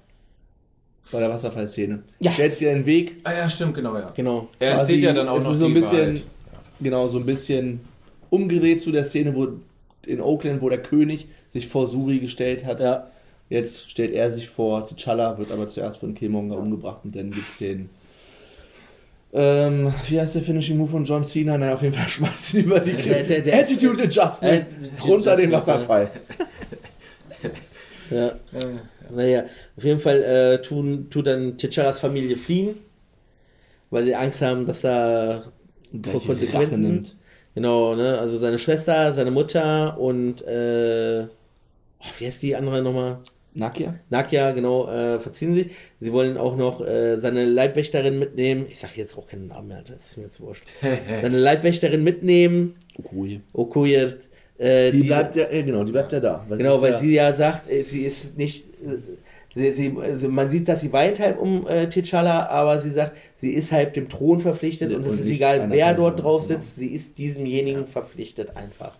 Bei 1.11 1.19
der 1.19 1.29
Wasserfallszene. 1.29 2.03
Ja. 2.19 2.31
Stellt 2.31 2.53
sich 2.53 2.67
den 2.67 2.85
Weg. 2.85 3.17
Ah 3.23 3.33
ja, 3.33 3.49
stimmt, 3.49 3.73
genau, 3.75 3.97
ja. 3.97 4.11
Genau. 4.15 4.47
Er 4.59 4.75
quasi- 4.75 4.93
erzählt 4.93 5.03
ja 5.03 5.13
dann 5.13 5.27
auch 5.27 5.37
es 5.37 5.43
noch 5.43 5.53
ist 5.53 5.59
so 5.59 5.65
ein 5.65 5.73
bisschen, 5.73 5.97
Wahrheit. 6.15 6.23
genau, 6.79 7.07
so 7.07 7.17
ein 7.17 7.25
bisschen 7.25 7.81
umgedreht 8.29 8.81
zu 8.81 8.91
der 8.93 9.03
Szene, 9.03 9.35
wo 9.35 9.49
in 10.05 10.21
Oakland, 10.21 10.61
wo 10.61 10.69
der 10.69 10.81
König 10.81 11.27
sich 11.49 11.67
vor 11.67 11.87
Suri 11.87 12.19
gestellt 12.19 12.65
hat. 12.65 12.79
Ja. 12.79 13.07
Jetzt 13.49 13.91
stellt 13.91 14.13
er 14.13 14.31
sich 14.31 14.47
vor 14.47 14.87
T'Challa, 14.87 15.37
wird 15.37 15.51
aber 15.51 15.67
zuerst 15.67 15.97
von 15.97 16.13
Killmonger 16.15 16.57
umgebracht 16.57 17.01
und 17.03 17.13
dann 17.15 17.31
gibt's 17.31 17.57
den. 17.57 17.89
Ähm, 19.33 19.93
wie 20.07 20.19
heißt 20.19 20.35
der 20.35 20.41
Finishing 20.41 20.77
Move 20.77 20.91
von 20.91 21.03
John 21.05 21.23
Cena? 21.25 21.57
Naja, 21.57 21.73
auf 21.73 21.81
jeden 21.81 21.93
Fall 21.93 22.07
schmeißt 22.07 22.53
ihn 22.53 22.63
über 22.65 22.79
die 22.79 22.93
Der- 22.93 23.23
der- 23.23 23.41
der- 23.41 23.59
Attitude 23.59 24.03
Adjustment 24.03 24.65
runter 25.05 25.35
den 25.35 25.51
Wasserfall. 25.51 26.09
Ja. 28.09 28.31
Naja, 29.15 29.45
auf 29.77 29.83
jeden 29.83 29.99
Fall 29.99 30.23
äh, 30.23 30.61
tun, 30.61 31.09
tut 31.09 31.27
dann 31.27 31.57
T'Challas 31.57 31.99
Familie 31.99 32.37
fliehen, 32.37 32.75
weil 33.89 34.03
sie 34.03 34.15
Angst 34.15 34.41
haben, 34.41 34.65
dass 34.65 34.81
da 34.81 35.51
Konsequenzen 36.25 36.81
nimmt. 36.81 37.15
Genau, 37.53 37.95
ne? 37.95 38.17
Also 38.17 38.37
seine 38.37 38.57
Schwester, 38.57 39.13
seine 39.13 39.31
Mutter 39.31 39.99
und 39.99 40.41
äh, 40.47 41.23
oh, 41.99 42.05
wie 42.17 42.25
heißt 42.25 42.41
die 42.41 42.55
andere 42.55 42.81
nochmal? 42.81 43.19
Nakia? 43.53 43.99
Nakia, 44.09 44.51
genau, 44.51 44.89
äh, 44.89 45.19
verziehen 45.19 45.53
sich. 45.53 45.71
Sie 45.99 46.13
wollen 46.13 46.37
auch 46.37 46.55
noch 46.55 46.79
äh, 46.79 47.19
seine 47.19 47.43
Leibwächterin 47.43 48.17
mitnehmen. 48.17 48.65
Ich 48.69 48.79
sage 48.79 48.93
jetzt 48.95 49.17
auch 49.17 49.27
keinen 49.27 49.47
Namen 49.47 49.67
mehr, 49.67 49.83
das 49.85 50.11
ist 50.11 50.17
mir 50.17 50.23
jetzt 50.23 50.39
wurscht. 50.39 50.63
seine 50.81 51.37
Leibwächterin 51.37 52.03
mitnehmen. 52.03 52.75
Okoye. 52.97 53.41
Okoye. 53.51 54.15
Äh, 54.61 54.91
Die, 54.91 55.03
bleibt 55.03 55.35
ja, 55.35 55.47
genau, 55.49 55.83
die 55.83 55.91
bleibt 55.91 56.13
ja 56.13 56.19
da. 56.19 56.45
Genau, 56.49 56.75
es 56.75 56.81
weil 56.81 56.91
ja, 56.91 56.99
sie 56.99 57.13
ja 57.13 57.33
sagt, 57.33 57.69
äh, 57.69 57.81
sie 57.81 58.01
ist 58.03 58.37
nicht, 58.37 58.65
äh, 58.85 58.97
Sie, 59.53 59.69
sie, 59.73 59.89
man 60.29 60.47
sieht, 60.47 60.69
dass 60.69 60.79
sie 60.79 60.93
weint 60.93 61.19
halt 61.19 61.37
um 61.37 61.67
äh, 61.67 61.83
T'Challa, 61.83 62.47
aber 62.47 62.79
sie 62.79 62.91
sagt, 62.91 63.17
sie 63.41 63.49
ist 63.49 63.73
halt 63.73 63.97
dem 63.97 64.07
Thron 64.07 64.39
verpflichtet 64.39 64.91
Ja, 64.91 64.97
und 64.97 65.05
es 65.05 65.19
ist 65.19 65.29
egal, 65.29 65.69
wer 65.69 65.87
Person, 65.87 65.97
dort 65.97 66.23
drauf 66.23 66.47
genau. 66.47 66.59
sitzt, 66.61 66.77
sie 66.77 66.87
ist 66.87 67.17
diesemjenigen 67.17 67.85
verpflichtet 67.85 68.55
einfach. 68.55 68.93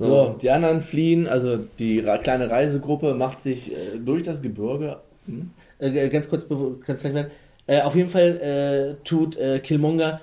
So, 0.00 0.36
die 0.42 0.50
anderen 0.50 0.80
fliehen, 0.80 1.28
also 1.28 1.58
die 1.78 2.02
kleine 2.22 2.50
Reisegruppe 2.50 3.14
macht 3.14 3.40
sich 3.40 3.72
äh, 3.72 3.98
durch 4.04 4.24
das 4.24 4.42
Gebirge. 4.42 4.98
Hm? 5.26 5.50
Äh, 5.78 6.08
ganz 6.08 6.28
kurz, 6.28 6.46
ganz 6.84 7.02
gleich. 7.02 7.26
Äh, 7.68 7.82
auf 7.82 7.94
jeden 7.94 8.08
Fall 8.08 8.96
äh, 8.98 9.04
tut 9.04 9.38
Killmonger 9.62 10.20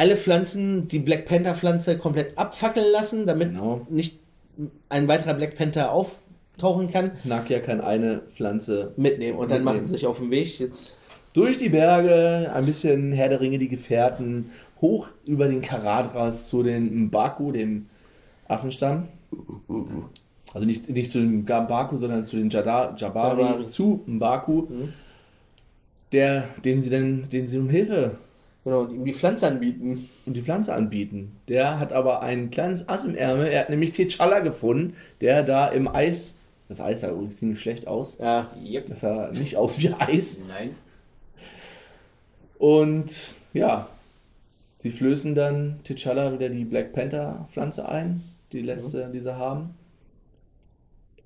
alle 0.00 0.16
Pflanzen, 0.16 0.88
die 0.88 0.98
Black 0.98 1.26
Panther 1.26 1.54
Pflanze 1.54 1.98
komplett 1.98 2.36
abfackeln 2.38 2.90
lassen, 2.90 3.26
damit 3.26 3.50
Genau. 3.50 3.86
nicht 3.90 4.18
ein 4.88 5.06
weiterer 5.08 5.34
Black 5.34 5.56
Panther 5.56 5.92
auftauchen 5.92 6.90
kann, 6.90 7.12
Nakia 7.24 7.58
kann 7.60 7.80
eine 7.82 8.20
Pflanze 8.34 8.92
mitnehmen 8.96 9.36
und 9.38 9.50
dann 9.50 9.58
Mitnehmen. 9.58 9.76
machen 9.76 9.84
sie 9.84 9.92
sich 9.92 10.06
auf 10.06 10.18
den 10.18 10.30
Weg 10.30 10.58
jetzt. 10.58 10.96
durch 11.34 11.58
die 11.58 11.68
Berge, 11.68 12.50
ein 12.54 12.64
bisschen 12.64 13.12
Herr 13.12 13.28
der 13.28 13.40
Ringe, 13.42 13.58
die 13.58 13.68
Gefährten, 13.68 14.50
hoch 14.80 15.08
über 15.26 15.46
den 15.48 15.60
Karadras 15.60 16.48
zu 16.48 16.62
den 16.62 17.04
Mbaku, 17.04 17.52
dem 17.52 17.86
Affenstamm. 18.48 19.08
Also 20.54 20.66
nicht, 20.66 20.88
nicht 20.88 21.10
zu 21.10 21.18
den 21.20 21.42
Mbaku, 21.42 21.98
sondern 21.98 22.24
zu 22.24 22.36
den 22.38 22.48
Jada, 22.48 22.94
Jabari, 22.96 23.42
Jabari. 23.42 23.66
zu 23.66 24.02
Mbaku, 24.06 24.62
Mhm. 24.62 24.92
der, 26.12 26.44
dem 26.64 26.80
sie 26.80 26.90
dann, 26.90 27.28
den 27.30 27.46
sie 27.46 27.58
um 27.58 27.68
Hilfe 27.68 28.16
Genau, 28.64 28.80
und 28.82 28.92
ihm 28.94 29.04
die 29.04 29.14
Pflanze 29.14 29.46
anbieten. 29.46 30.08
und 30.26 30.34
die 30.34 30.42
Pflanze 30.42 30.74
anbieten. 30.74 31.32
Der 31.48 31.78
hat 31.80 31.92
aber 31.92 32.22
ein 32.22 32.50
kleines 32.50 32.88
Ass 32.88 33.04
im 33.04 33.14
Ärmel. 33.14 33.46
Er 33.46 33.60
hat 33.60 33.70
nämlich 33.70 33.92
T'Challa 33.92 34.40
gefunden, 34.42 34.94
der 35.20 35.42
da 35.42 35.68
im 35.68 35.88
Eis. 35.88 36.36
Das 36.68 36.80
Eis 36.80 37.00
sah 37.00 37.10
übrigens 37.10 37.38
ziemlich 37.38 37.58
schlecht 37.60 37.86
aus. 37.88 38.16
Ja, 38.20 38.50
Yep. 38.62 38.88
Das 38.88 39.00
sah 39.00 39.30
nicht 39.32 39.56
aus 39.56 39.80
wie 39.80 39.92
Eis. 39.98 40.38
Nein. 40.46 40.74
Und 42.58 43.34
ja, 43.54 43.88
sie 44.78 44.90
flößen 44.90 45.34
dann 45.34 45.80
T'Challa 45.84 46.32
wieder 46.32 46.48
die 46.50 46.64
Black 46.64 46.92
Panther 46.92 47.48
Pflanze 47.50 47.88
ein, 47.88 48.22
die 48.52 48.60
letzte, 48.60 49.08
die 49.12 49.20
sie 49.20 49.34
haben. 49.36 49.74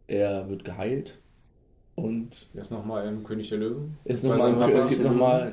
Er 0.07 0.49
wird 0.49 0.64
geheilt 0.64 1.18
und 1.97 2.30
ist 2.55 2.70
nochmal 2.72 3.07
im 3.09 3.22
König 3.24 3.49
der 3.51 3.59
Löwen. 3.59 3.97
ist 4.05 4.24
noch 4.24 4.36
mal, 4.36 4.51
es 4.51 4.59
Papa. 4.84 4.88
gibt 4.88 5.05
nochmal 5.05 5.53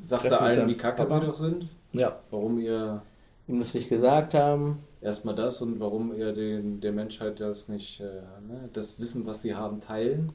sagt 0.00 0.24
er 0.26 0.40
allen, 0.40 0.68
wie 0.68 0.76
kacke 0.76 1.04
sie 1.04 1.20
doch 1.20 1.34
sind, 1.34 1.68
Ja, 1.92 2.18
warum 2.30 2.58
ihr 2.58 3.02
ihm 3.46 3.58
das 3.60 3.74
nicht 3.74 3.88
gesagt 3.90 4.32
haben. 4.34 4.78
erstmal 5.02 5.34
das 5.34 5.60
und 5.60 5.78
warum 5.80 6.14
ihr 6.14 6.32
den, 6.32 6.80
der 6.80 6.92
Menschheit 6.92 7.38
das 7.40 7.68
nicht, 7.68 8.00
äh, 8.00 8.04
ne, 8.48 8.68
das 8.72 8.98
Wissen, 8.98 9.26
was 9.26 9.42
sie 9.42 9.54
haben, 9.54 9.80
teilen. 9.80 10.32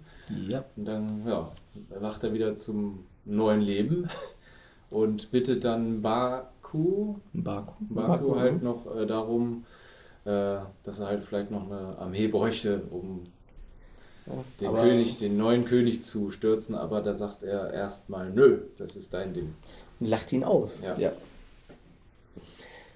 ja. 0.48 0.64
Und 0.76 0.86
dann, 0.86 1.26
ja, 1.28 1.52
erwacht 1.90 2.24
er 2.24 2.34
wieder 2.34 2.56
zum 2.56 3.06
neuen 3.26 3.62
Leben 3.62 4.08
und 4.92 5.32
bittet 5.32 5.64
dann 5.66 6.02
Baku, 6.04 7.16
Baku. 7.34 7.74
Baku 7.90 8.36
halt 8.40 8.62
noch 8.62 8.96
äh, 8.96 9.08
darum, 9.08 9.66
äh, 10.26 10.58
dass 10.84 11.00
er 11.00 11.08
halt 11.08 11.24
vielleicht 11.24 11.50
noch 11.50 11.66
eine 11.66 11.98
Armee 11.98 12.28
bräuchte, 12.28 12.82
um 12.92 13.24
den 14.62 14.68
aber- 14.68 14.82
König, 14.82 15.18
den 15.20 15.38
neuen 15.38 15.66
König 15.66 16.04
zu 16.04 16.32
stürzen, 16.32 16.76
aber 16.76 17.02
da 17.02 17.16
sagt 17.16 17.44
er 17.44 17.74
erstmal, 17.74 18.30
nö, 18.30 18.60
das 18.78 18.96
ist 18.96 19.14
dein 19.14 19.34
Ding. 19.34 19.54
Und 20.00 20.08
lacht 20.08 20.32
ihn 20.34 20.44
aus. 20.44 20.80
Ja. 20.84 20.98
Ja. 20.98 21.12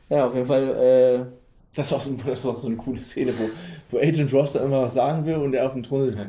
Ja, 0.10 0.28
auf 0.28 0.36
jeden 0.36 0.48
Fall, 0.48 0.70
äh, 0.70 1.26
Das 1.76 1.88
ist, 1.88 1.94
auch 1.94 2.02
so, 2.04 2.12
das 2.26 2.40
ist 2.42 2.46
auch 2.46 2.56
so 2.56 2.68
eine 2.68 2.76
coole 2.76 3.00
Szene, 3.00 3.34
wo, 3.38 3.50
wo 3.90 3.98
Agent 4.00 4.32
Ross 4.32 4.54
da 4.54 4.64
immer 4.64 4.84
was 4.84 4.94
sagen 4.94 5.26
will 5.26 5.36
und 5.38 5.56
er 5.56 5.66
auf 5.66 5.74
dem 5.74 5.82
Thron 5.82 6.06
sitzt. 6.06 6.20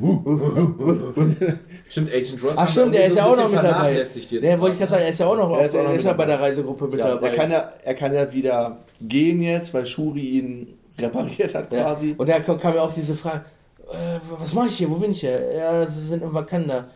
Stimmt, 1.89 2.09
Agent 2.11 2.43
Ross 2.43 2.57
Ach 2.57 2.67
stimmt, 2.67 2.95
der 2.95 3.05
ist 3.05 3.15
ja 3.17 3.25
auch 3.25 3.37
noch 3.37 3.51
mit 3.51 3.61
dabei. 3.61 3.93
Der 4.41 4.59
wollte 4.59 4.73
ich 4.73 4.79
gerade 4.79 4.91
sagen, 4.91 5.03
er 5.03 5.09
ist 5.09 5.19
ja 5.19 5.27
auch 5.27 5.35
noch, 5.37 5.55
Er 5.57 5.65
ist 5.67 5.75
auch 5.75 5.83
noch 5.83 5.89
er 5.91 5.95
ist 5.97 6.03
ja 6.05 6.13
bei 6.13 6.25
der 6.25 6.39
Reisegruppe 6.39 6.87
mit 6.87 6.99
Ja, 6.99 7.09
dabei. 7.09 7.29
er, 7.29 7.35
kann 7.35 7.51
ja, 7.51 7.71
er 7.83 7.93
kann 7.93 8.13
ja 8.13 8.31
wieder 8.33 8.77
gehen 9.01 9.41
jetzt, 9.43 9.71
weil 9.73 9.85
Shuri 9.85 10.21
ihn 10.39 10.79
repariert 10.97 11.53
hat 11.53 11.71
Ja. 11.71 11.83
quasi. 11.83 12.15
Und 12.17 12.27
da 12.27 12.39
kam 12.39 12.73
ja 12.75 12.81
auch 12.81 12.93
diese 12.93 13.13
Frage, 13.15 13.45
äh, 13.91 14.19
was 14.39 14.53
mache 14.53 14.67
ich 14.67 14.77
hier, 14.77 14.89
wo 14.89 14.95
bin 14.95 15.11
ich 15.11 15.19
hier? 15.21 15.53
Ja, 15.53 15.85
sie 15.85 16.01
sind 16.07 16.23
in 16.23 16.33
Wakanda. 16.33 16.87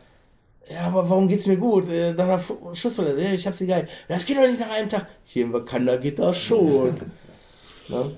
Ja, 0.72 0.82
aber 0.82 1.10
warum 1.10 1.28
geht's 1.28 1.48
mir 1.48 1.58
gut? 1.58 1.90
Äh, 1.90 2.14
Nach 2.14 2.26
einer 2.26 2.42
Schussverletzung. 2.76 3.24
Ja, 3.24 3.32
ich 3.34 3.48
hab 3.48 3.56
sie 3.56 3.66
geil. 3.68 3.88
Das 4.08 4.26
geht 4.26 4.38
doch 4.38 4.44
nicht 4.48 4.60
nach 4.60 4.70
einem 4.72 4.88
Tag. 4.90 5.08
Hier 5.26 5.46
in 5.46 5.54
Wakanda 5.54 5.96
geht 5.98 6.20
das 6.20 6.40
schon. 6.40 6.96
ne? 7.88 8.12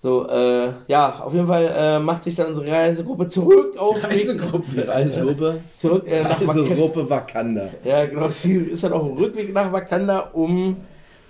So, 0.00 0.28
äh, 0.28 0.68
ja, 0.86 1.20
auf 1.24 1.34
jeden 1.34 1.48
Fall 1.48 1.74
äh, 1.76 1.98
macht 1.98 2.22
sich 2.22 2.34
dann 2.36 2.46
unsere 2.46 2.70
Reisegruppe 2.70 3.28
zurück 3.28 3.76
auf 3.76 3.96
Weg- 4.04 4.12
Reisegruppe. 4.12 4.86
Reisegruppe. 4.88 5.60
zurück 5.76 6.06
äh, 6.06 6.22
nach 6.22 6.40
Wakanda. 6.40 6.52
Reisegruppe 6.62 7.10
Wakanda. 7.10 7.68
Ja, 7.84 8.06
genau, 8.06 8.28
sie 8.28 8.54
ist 8.56 8.84
dann 8.84 8.92
auf 8.92 9.02
dem 9.06 9.16
Rückweg 9.18 9.52
nach 9.52 9.72
Wakanda, 9.72 10.20
um 10.32 10.76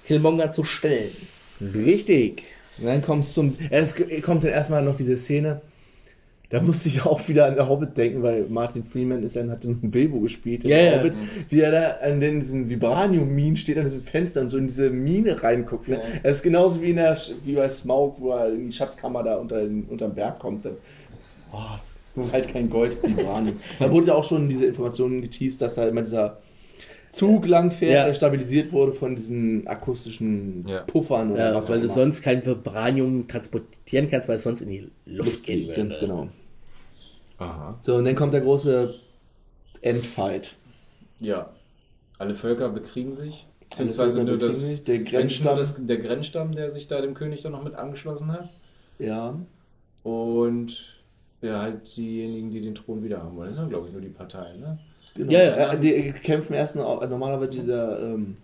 Killmonger 0.07 0.51
zu 0.51 0.65
stellen. 0.65 1.11
Richtig. 1.61 2.43
Und 2.79 2.87
dann 2.87 3.03
kommt 3.03 3.25
es 3.25 3.33
zum. 3.35 3.57
Es 3.71 3.95
kommt 4.23 4.45
dann 4.45 4.51
erstmal 4.53 4.83
noch 4.83 4.95
diese 4.97 5.17
Szene. 5.17 5.61
Da 6.51 6.63
musste 6.63 6.89
ich 6.89 7.05
auch 7.05 7.29
wieder 7.29 7.45
an 7.45 7.57
der 7.57 7.69
Hobbit 7.69 7.99
denken, 7.99 8.23
weil 8.23 8.47
Martin 8.49 8.83
Freeman 8.83 9.23
ist 9.23 9.37
dann, 9.37 9.51
hat 9.51 9.65
dann 9.65 9.79
ein 9.83 9.91
Bilbo 9.91 10.19
gespielt 10.21 10.65
in 10.65 10.71
Ja, 10.71 10.77
der 10.77 10.93
ja. 10.93 10.99
Hobbit, 11.01 11.17
wie 11.51 11.61
er 11.61 11.71
da 11.71 11.89
an 12.07 12.21
den, 12.21 12.41
diesen 12.41 12.71
Vibranium-Minen 12.71 13.57
steht, 13.57 13.77
an 13.77 13.85
diesem 13.85 14.01
Fenster 14.03 14.41
und 14.41 14.49
so 14.49 14.57
in 14.57 14.67
diese 14.67 14.89
Mine 14.89 15.43
reinguckt. 15.43 15.89
Ne? 15.89 16.01
Er 16.23 16.31
ist 16.31 16.43
genauso 16.43 16.81
wie, 16.81 16.89
in 16.91 16.97
der, 16.97 17.17
Sch- 17.19 17.33
wie 17.45 17.53
bei 17.55 17.69
Smaug, 17.69 18.17
wo 18.21 18.31
er 18.31 18.49
in 18.51 18.67
die 18.69 18.73
Schatzkammer 18.73 19.23
da 19.23 19.37
unter, 19.37 19.61
den, 19.61 19.85
unterm 19.91 20.15
Berg 20.15 20.39
kommt. 20.39 20.65
Dann, 20.65 20.73
oh, 21.53 22.23
halt 22.33 22.49
kein 22.49 22.71
Gold, 22.71 22.97
Vibranium. 23.03 23.57
da 23.79 23.91
wurde 23.91 24.07
ja 24.07 24.15
auch 24.15 24.25
schon 24.25 24.49
diese 24.49 24.65
Informationen 24.65 25.21
geteased, 25.21 25.61
dass 25.61 25.75
da 25.75 25.87
immer 25.87 26.01
dieser 26.03 26.39
Zug 27.13 27.47
lang 27.47 27.71
fährt, 27.71 27.93
Ja. 27.93 28.07
der 28.07 28.15
stabilisiert 28.15 28.73
wurde 28.73 28.93
von 28.93 29.15
diesen 29.17 29.67
akustischen 29.67 30.65
Ja. 30.67 30.81
Puffern 30.81 31.33
oder 31.33 31.51
Ja, 31.51 31.55
was 31.55 31.69
weil 31.71 31.81
du 31.83 31.89
sonst 31.89 32.23
kein 32.23 32.45
Vibranium 32.45 33.29
transportieren 33.29 34.09
kannst, 34.11 34.29
weil 34.29 34.37
es 34.37 34.43
sonst 34.45 34.63
in 34.63 34.69
die 34.69 34.89
Luft 35.07 35.45
gehen 35.45 35.69
würde. 35.69 35.81
Ganz 35.83 35.99
genau. 36.01 36.29
Aha. 37.39 37.79
So, 37.81 37.97
und 37.97 38.05
dann 38.05 38.15
kommt 38.15 38.33
der 38.35 38.41
große 38.41 38.95
Endfight. 39.81 40.55
Ja. 41.21 41.51
Alle 42.19 42.35
Völker 42.35 42.69
bekriegen 42.69 43.15
sich. 43.15 43.47
Beziehungsweise 43.71 44.25
nur 44.25 44.39
das. 44.39 44.83
Der 44.85 45.01
Grenzstamm. 45.01 45.57
das, 45.57 45.77
der 45.79 45.99
Grenzstamm, 45.99 46.53
der 46.53 46.71
sich 46.71 46.89
da 46.89 47.01
dem 47.01 47.15
König 47.15 47.43
dann 47.43 47.53
noch 47.53 47.63
mit 47.63 47.75
angeschlossen 47.75 48.33
hat. 48.33 48.49
Ja. 48.99 49.35
Und 50.03 50.99
ja, 51.43 51.61
halt 51.61 51.97
diejenigen, 51.97 52.51
die 52.51 52.61
den 52.61 52.75
Thron 52.75 53.05
wieder 53.05 53.23
haben 53.23 53.37
wollen. 53.37 53.49
Das 53.49 53.57
sind, 53.57 53.69
glaube 53.69 53.87
ich, 53.87 53.93
nur 53.93 54.03
die 54.03 54.09
Parteien, 54.09 54.61
ne? 54.61 54.79
Genau. 55.15 55.33
Ja, 55.33 55.43
ja. 55.43 55.73
Äh, 55.73 55.81
Die 55.81 56.13
kämpfen 56.13 56.55
erst 56.55 56.77
noch, 56.77 57.07
normalerweise 57.09 57.51
dieser 57.51 58.01
ähm, 58.03 58.37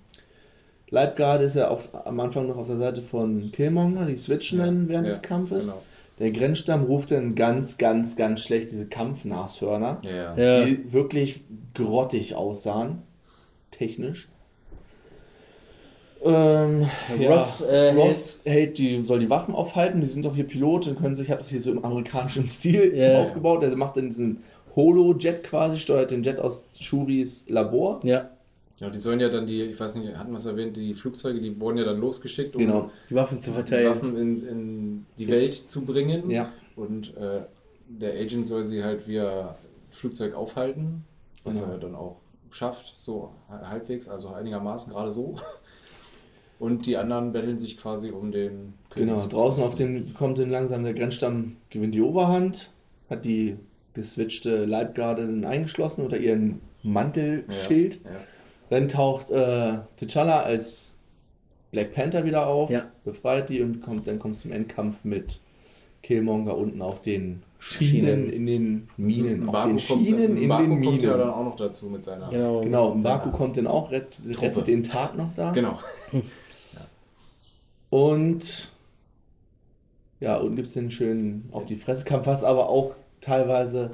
Leibgarde 0.90 1.45
ist 1.45 1.57
ja 1.57 1.68
auf, 1.68 1.88
am 2.07 2.20
Anfang 2.20 2.47
noch 2.47 2.57
auf 2.57 2.66
der 2.66 2.76
Seite 2.76 3.03
von 3.03 3.51
Killmonger, 3.53 4.07
die 4.07 4.16
switchen 4.16 4.59
dann 4.59 4.88
während 4.88 5.07
Ja, 5.09 5.12
des 5.14 5.22
Kampfes. 5.22 5.68
Genau. 5.68 5.82
Der 6.18 6.30
Grenzstamm 6.30 6.84
ruft 6.84 7.10
dann 7.10 7.34
ganz, 7.34 7.76
ganz, 7.76 8.16
ganz 8.16 8.40
schlecht 8.40 8.70
diese 8.70 8.86
Kampfnashörner, 8.86 10.00
Ja, 10.04 10.10
ja. 10.10 10.36
Ja. 10.36 10.64
die 10.64 10.92
wirklich 10.92 11.42
grottig 11.74 12.36
aussahen, 12.36 13.02
technisch. 13.70 14.28
Ähm, 16.24 16.88
ja, 17.18 17.32
Ross, 17.34 17.60
äh, 17.60 17.92
Ross 17.92 18.40
hält 18.44 18.78
die, 18.78 19.02
soll 19.02 19.18
die 19.18 19.28
Waffen 19.28 19.54
aufhalten, 19.54 20.00
die 20.00 20.06
sind 20.06 20.24
doch 20.24 20.34
hier 20.34 20.44
Pilot, 20.46 20.86
dann 20.86 20.96
können 20.96 21.14
sie, 21.14 21.22
ich 21.22 21.30
habe 21.30 21.38
das 21.40 21.50
hier 21.50 21.60
so 21.60 21.70
im 21.70 21.84
amerikanischen 21.84 22.48
Stil 22.48 22.94
Ja. 22.96 23.18
aufgebaut, 23.20 23.62
der 23.62 23.76
macht 23.76 23.96
dann 23.98 24.06
diesen 24.08 24.42
Holo-Jet 24.74 25.44
quasi, 25.44 25.78
steuert 25.78 26.10
den 26.12 26.22
Jet 26.22 26.38
aus 26.38 26.68
Shuris 26.80 27.44
Labor. 27.48 28.00
Ja, 28.04 28.30
Ja, 28.78 28.90
die 28.90 28.98
sollen 28.98 29.20
ja 29.20 29.28
dann 29.28 29.46
die, 29.46 29.62
ich 29.62 29.78
weiß 29.78 29.94
nicht, 29.94 30.16
hatten 30.16 30.32
wir 30.32 30.38
es 30.38 30.46
erwähnt, 30.46 30.76
die 30.76 30.94
Flugzeuge, 30.94 31.40
die 31.40 31.58
wurden 31.60 31.78
ja 31.78 31.84
dann 31.84 32.00
losgeschickt, 32.00 32.56
um 32.56 32.62
Genau. 32.62 32.90
die 33.08 33.14
Waffen 33.14 33.40
zu 33.40 33.50
die 33.50 33.54
verteilen. 33.54 33.88
Waffen 33.90 34.16
in, 34.16 34.48
in 34.48 35.06
die 35.16 35.28
Welt 35.28 35.54
zu 35.54 35.82
bringen. 35.82 36.28
Ja. 36.30 36.50
Und 36.74 37.16
äh, 37.16 37.42
der 37.88 38.14
Agent 38.14 38.48
soll 38.48 38.64
sie 38.64 38.82
halt 38.82 39.06
via 39.06 39.56
Flugzeug 39.90 40.34
aufhalten, 40.34 41.04
was 41.44 41.60
Genau. 41.60 41.72
er 41.72 41.78
dann 41.78 41.94
auch 41.94 42.16
schafft, 42.50 42.94
so 42.98 43.30
halbwegs, 43.48 44.08
also 44.08 44.28
einigermaßen 44.28 44.92
gerade 44.92 45.12
so. 45.12 45.36
Und 46.58 46.86
die 46.86 46.96
anderen 46.96 47.32
betteln 47.32 47.58
sich 47.58 47.76
quasi 47.76 48.10
um 48.10 48.30
den 48.32 48.74
Genau, 48.94 49.14
Königs- 49.16 49.28
draußen 49.28 49.62
auf 49.62 49.74
dem 49.74 50.14
kommt 50.14 50.38
dann 50.38 50.50
langsam 50.50 50.84
der 50.84 50.94
Grenzstamm, 50.94 51.56
gewinnt 51.70 51.94
die 51.94 52.00
Oberhand, 52.00 52.70
hat 53.10 53.24
die 53.24 53.56
geswitchte 53.92 54.64
Leibgarde 54.64 55.22
dann 55.26 55.44
eingeschlossen 55.44 56.02
unter 56.02 56.16
ihren 56.18 56.60
Mantelschild. 56.82 58.00
Ja, 58.04 58.10
ja. 58.10 58.16
Dann 58.74 58.88
taucht 58.88 59.30
äh, 59.30 59.78
T'Challa 60.00 60.40
als 60.42 60.90
Black 61.70 61.94
Panther 61.94 62.24
wieder 62.24 62.48
auf, 62.48 62.70
Ja. 62.70 62.86
befreit 63.04 63.48
die 63.48 63.62
und 63.62 63.80
kommt, 63.80 64.08
dann 64.08 64.18
kommt 64.18 64.34
es 64.34 64.40
zum 64.42 64.50
Endkampf 64.50 65.04
mit 65.04 65.38
Killmonger 66.02 66.56
unten 66.56 66.82
auf 66.82 67.00
den 67.00 67.42
Schienen, 67.60 68.26
Schienen. 68.26 68.30
in 68.30 68.46
den 68.46 68.88
Minen. 68.96 69.48
Auf 69.48 69.62
den 69.64 69.76
kommt, 69.76 69.80
Schienen 69.80 70.36
in 70.36 70.46
Mbaku 70.46 70.62
den 70.64 70.84
kommt 70.84 71.02
ja 71.04 71.10
dann 71.10 71.18
Minen. 71.20 71.32
auch 71.32 71.44
noch 71.44 71.56
dazu 71.56 71.86
mit 71.86 72.04
seiner. 72.04 72.28
Genau. 72.30 72.60
Genau, 72.62 72.88
mit 72.90 72.98
Mbaku 73.04 73.24
seiner 73.26 73.36
kommt 73.36 73.56
dann 73.56 73.66
auch, 73.68 73.90
rett, 73.92 74.20
rettet 74.40 74.66
den 74.66 74.82
Tag 74.82 75.16
noch 75.16 75.32
da. 75.34 75.52
Genau. 75.52 75.78
Und 77.90 78.70
ja, 80.20 80.36
unten 80.36 80.56
gibt 80.56 80.68
es 80.68 80.74
den 80.74 80.90
schönen 80.90 81.48
auf 81.52 81.64
die 81.66 81.76
Fresse 81.76 82.04
Kampf, 82.04 82.26
was 82.26 82.42
aber 82.44 82.68
auch 82.68 82.94
teilweise 83.20 83.92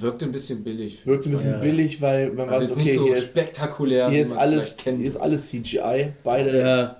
Wirkte 0.00 0.24
ein 0.26 0.32
bisschen 0.32 0.62
billig. 0.64 1.04
Wirkt 1.04 1.26
ein 1.26 1.30
bisschen 1.32 1.52
Ja. 1.52 1.58
billig, 1.58 2.00
weil 2.02 2.30
man 2.32 2.48
Also 2.48 2.62
weiß, 2.62 2.70
okay, 2.72 2.82
nicht 2.82 2.94
so 2.94 3.04
hier 3.06 3.14
ist, 3.16 3.30
spektakulär, 3.30 4.10
hier 4.10 4.22
ist 4.22 4.32
alles, 4.32 4.76
hier 4.82 5.00
ist 5.00 5.16
alles 5.16 5.48
CGI. 5.50 6.12
Beide, 6.24 6.58
Ja, 6.58 6.96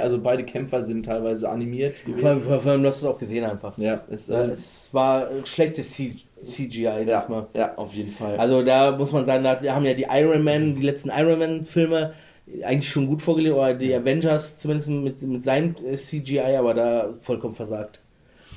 also 0.00 0.18
beide 0.20 0.44
Kämpfer 0.44 0.82
sind 0.82 1.04
teilweise 1.04 1.48
animiert 1.48 1.96
vor 2.18 2.30
allem, 2.30 2.42
vor 2.42 2.64
allem, 2.66 2.82
du 2.82 2.88
hast 2.88 2.98
es 2.98 3.04
auch 3.04 3.18
gesehen 3.18 3.44
einfach. 3.44 3.76
Ja, 3.76 4.02
Ja, 4.28 4.44
äh, 4.44 4.52
es 4.52 4.88
war 4.92 5.28
schlechtes 5.44 5.90
CGI 5.92 6.82
ja, 6.82 7.20
diesmal. 7.20 7.46
ja, 7.54 7.74
auf 7.76 7.92
jeden 7.92 8.10
Fall. 8.12 8.36
Also 8.38 8.62
da 8.62 8.92
muss 8.96 9.12
man 9.12 9.26
sagen, 9.26 9.44
da 9.44 9.60
haben 9.74 9.84
ja 9.84 9.94
die 9.94 10.06
Iron 10.10 10.42
Man, 10.42 10.76
die 10.76 10.82
letzten 10.86 11.10
Iron 11.10 11.38
Man 11.38 11.64
Filme 11.64 12.14
eigentlich 12.62 12.90
schon 12.90 13.06
gut 13.06 13.22
vorgelegt, 13.22 13.54
oder 13.54 13.74
die 13.74 13.94
Avengers 13.94 14.58
zumindest 14.58 14.88
mit, 14.90 15.22
mit 15.22 15.44
seinem 15.44 15.76
äh, 15.86 15.96
CGI, 15.96 16.56
aber 16.58 16.74
da 16.74 17.14
vollkommen 17.20 17.54
versagt. 17.54 18.00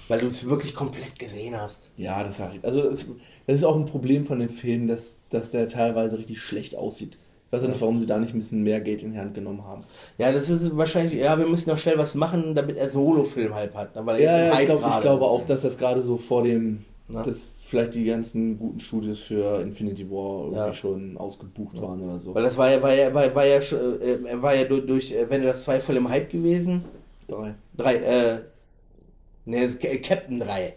Weil 0.10 0.20
du 0.20 0.28
es 0.28 0.48
wirklich 0.48 0.74
komplett 0.74 1.20
gesehen 1.20 1.60
hast. 1.60 1.90
Ja, 1.98 2.24
das 2.24 2.38
sag 2.38 2.56
ich. 2.56 2.64
Also 2.64 2.82
das, 2.90 3.06
das 3.48 3.56
ist 3.56 3.64
auch 3.64 3.76
ein 3.76 3.86
Problem 3.86 4.26
von 4.26 4.40
dem 4.40 4.50
Film, 4.50 4.88
dass, 4.88 5.18
dass 5.30 5.52
der 5.52 5.68
teilweise 5.70 6.18
richtig 6.20 6.40
schlecht 6.42 6.76
aussieht. 6.76 7.18
Ich 7.48 7.54
weiß 7.54 7.64
nicht, 7.64 7.80
warum 7.80 7.98
sie 7.98 8.06
da 8.06 8.20
nicht 8.20 8.34
ein 8.36 8.40
bisschen 8.40 8.62
mehr 8.62 8.82
Geld 8.82 9.02
in 9.04 9.14
die 9.14 9.18
Hand 9.20 9.34
genommen 9.34 9.64
haben. 9.64 9.86
Ja, 10.18 10.34
das 10.34 10.50
ist 10.50 10.76
wahrscheinlich, 10.76 11.14
ja, 11.14 11.40
wir 11.40 11.48
müssen 11.48 11.70
noch 11.70 11.78
schnell 11.78 11.98
was 11.98 12.14
machen, 12.14 12.54
damit 12.56 12.76
er 12.76 12.90
Solo-Film 12.90 13.56
halt 13.56 13.74
hat. 13.74 13.92
Weil 13.96 14.20
er 14.20 14.22
Ja, 14.22 14.38
jetzt 14.38 14.54
im 14.54 14.60
ich, 14.60 14.66
glaub, 14.66 14.96
ich 14.96 15.02
glaube 15.02 15.24
auch, 15.24 15.46
dass 15.46 15.62
das 15.62 15.78
gerade 15.78 16.02
so 16.02 16.18
vor 16.18 16.44
dem, 16.44 16.84
Ja. 17.08 17.24
dass 17.24 17.56
vielleicht 17.66 17.96
die 17.96 18.04
ganzen 18.04 18.60
guten 18.60 18.82
Studios 18.82 19.22
für 19.22 19.62
Infinity 19.62 20.12
War 20.12 20.42
irgendwie 20.42 20.58
Ja. 20.58 20.74
schon 20.74 21.18
ausgebucht 21.18 21.82
waren 21.82 22.02
oder 22.02 22.20
so. 22.20 22.36
Weil 22.36 22.44
das 22.44 22.58
war 22.58 22.70
ja, 22.70 22.82
war 22.82 22.94
ja, 22.94 23.14
war, 23.14 23.34
war 23.34 23.46
ja, 23.46 23.62
schon, 23.62 24.02
äh, 24.02 24.42
war 24.42 24.54
ja 24.54 24.66
durch, 24.66 24.86
durch 24.86 25.18
Avengers 25.18 25.64
2 25.64 25.80
voll 25.80 25.96
im 25.96 26.10
Hype 26.10 26.30
gewesen. 26.30 26.84
Drei. 27.30 27.56
Drei, 27.78 27.96
äh, 27.96 28.40
ne, 29.46 29.70
Captain 30.04 30.42
3. 30.42 30.74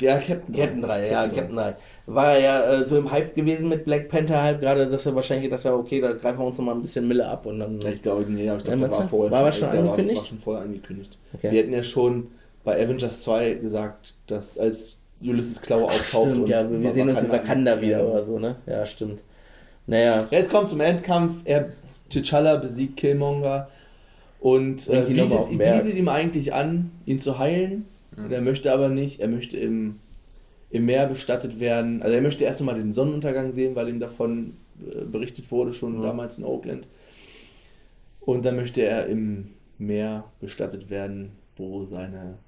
Ja, 0.00 0.18
Captain. 0.18 0.54
Captain 0.54 0.82
3, 0.82 1.08
ja, 1.08 1.22
Captain 1.22 1.36
Captain 1.36 1.56
3. 1.56 1.76
War 2.06 2.32
er 2.32 2.40
ja 2.40 2.72
äh, 2.72 2.86
so 2.86 2.98
im 2.98 3.10
Hype 3.10 3.34
gewesen 3.34 3.68
mit 3.68 3.84
Black 3.84 4.08
Panther 4.08 4.42
halt, 4.42 4.60
gerade, 4.60 4.86
dass 4.88 5.06
er 5.06 5.14
wahrscheinlich 5.14 5.50
gedacht 5.50 5.64
hat, 5.64 5.72
okay, 5.72 6.00
da 6.00 6.12
greifen 6.12 6.38
wir 6.38 6.46
uns 6.46 6.58
noch 6.58 6.66
mal 6.66 6.74
ein 6.74 6.82
bisschen 6.82 7.08
Mille 7.08 7.26
ab 7.26 7.46
und 7.46 7.60
dann. 7.60 7.80
Ja, 7.80 7.90
ich 7.90 8.02
glaube, 8.02 8.24
nee, 8.30 8.40
ich 8.42 8.46
Ja, 8.46 8.56
glaube, 8.56 8.78
der 8.78 8.90
war 8.90 9.08
vorher 9.08 9.30
War 9.30 9.52
schon 9.52 9.70
der 9.70 9.80
angekündigt? 9.80 10.16
War, 10.16 10.22
war 10.22 10.28
schon 10.28 10.38
vorher 10.38 10.64
angekündigt. 10.64 11.18
Okay. 11.34 11.50
Wir 11.50 11.60
hätten 11.62 11.72
ja 11.72 11.82
schon 11.82 12.28
bei 12.62 12.82
Avengers 12.82 13.22
2 13.22 13.54
gesagt, 13.54 14.14
dass 14.26 14.58
als 14.58 14.98
Ulysses 15.22 15.62
Klaue 15.62 15.84
auftaucht 15.84 16.28
Stimmt, 16.28 16.36
und 16.42 16.48
ja, 16.48 16.70
wir 16.70 16.92
sehen 16.92 17.08
uns 17.08 17.22
in 17.22 17.30
Wakanda 17.30 17.80
wieder 17.80 18.06
oder 18.06 18.24
so, 18.24 18.38
ne? 18.38 18.56
Ja, 18.66 18.84
stimmt. 18.84 19.20
Naja, 19.86 20.26
Ja, 20.30 20.38
es 20.38 20.48
kommt 20.50 20.68
zum 20.68 20.80
Endkampf. 20.80 21.42
Er 21.44 21.70
T'Challa 22.10 22.58
besiegt 22.58 22.96
Killmonger 22.98 23.68
und 24.40 24.88
äh, 24.88 25.00
nochmal 25.10 25.46
bietet, 25.46 25.82
bietet 25.82 25.98
ihm 25.98 26.08
eigentlich 26.08 26.52
an, 26.52 26.90
ihn 27.06 27.18
zu 27.18 27.38
heilen. 27.38 27.86
Und 28.16 28.32
er 28.32 28.40
möchte 28.42 28.72
aber 28.72 28.88
nicht. 28.88 29.20
Er 29.20 29.28
möchte 29.28 29.56
im, 29.58 30.00
im 30.70 30.86
Meer 30.86 31.06
bestattet 31.06 31.60
werden. 31.60 32.02
Also 32.02 32.16
er 32.16 32.22
möchte 32.22 32.44
erst 32.44 32.60
nochmal 32.60 32.76
den 32.76 32.92
Sonnenuntergang 32.92 33.52
sehen, 33.52 33.76
weil 33.76 33.88
ihm 33.88 34.00
davon 34.00 34.54
äh, 34.80 35.04
berichtet 35.04 35.50
wurde, 35.50 35.74
schon 35.74 36.00
damals 36.02 36.38
in 36.38 36.44
Oakland. 36.44 36.88
Und 38.20 38.44
dann 38.44 38.56
möchte 38.56 38.82
er 38.82 39.06
im 39.06 39.52
Meer 39.78 40.24
bestattet 40.40 40.90
werden, 40.90 41.32
wo 41.56 41.84
seine 41.84 42.38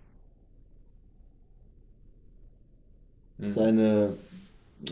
Mhm. 3.39 3.51
seine, 3.53 4.15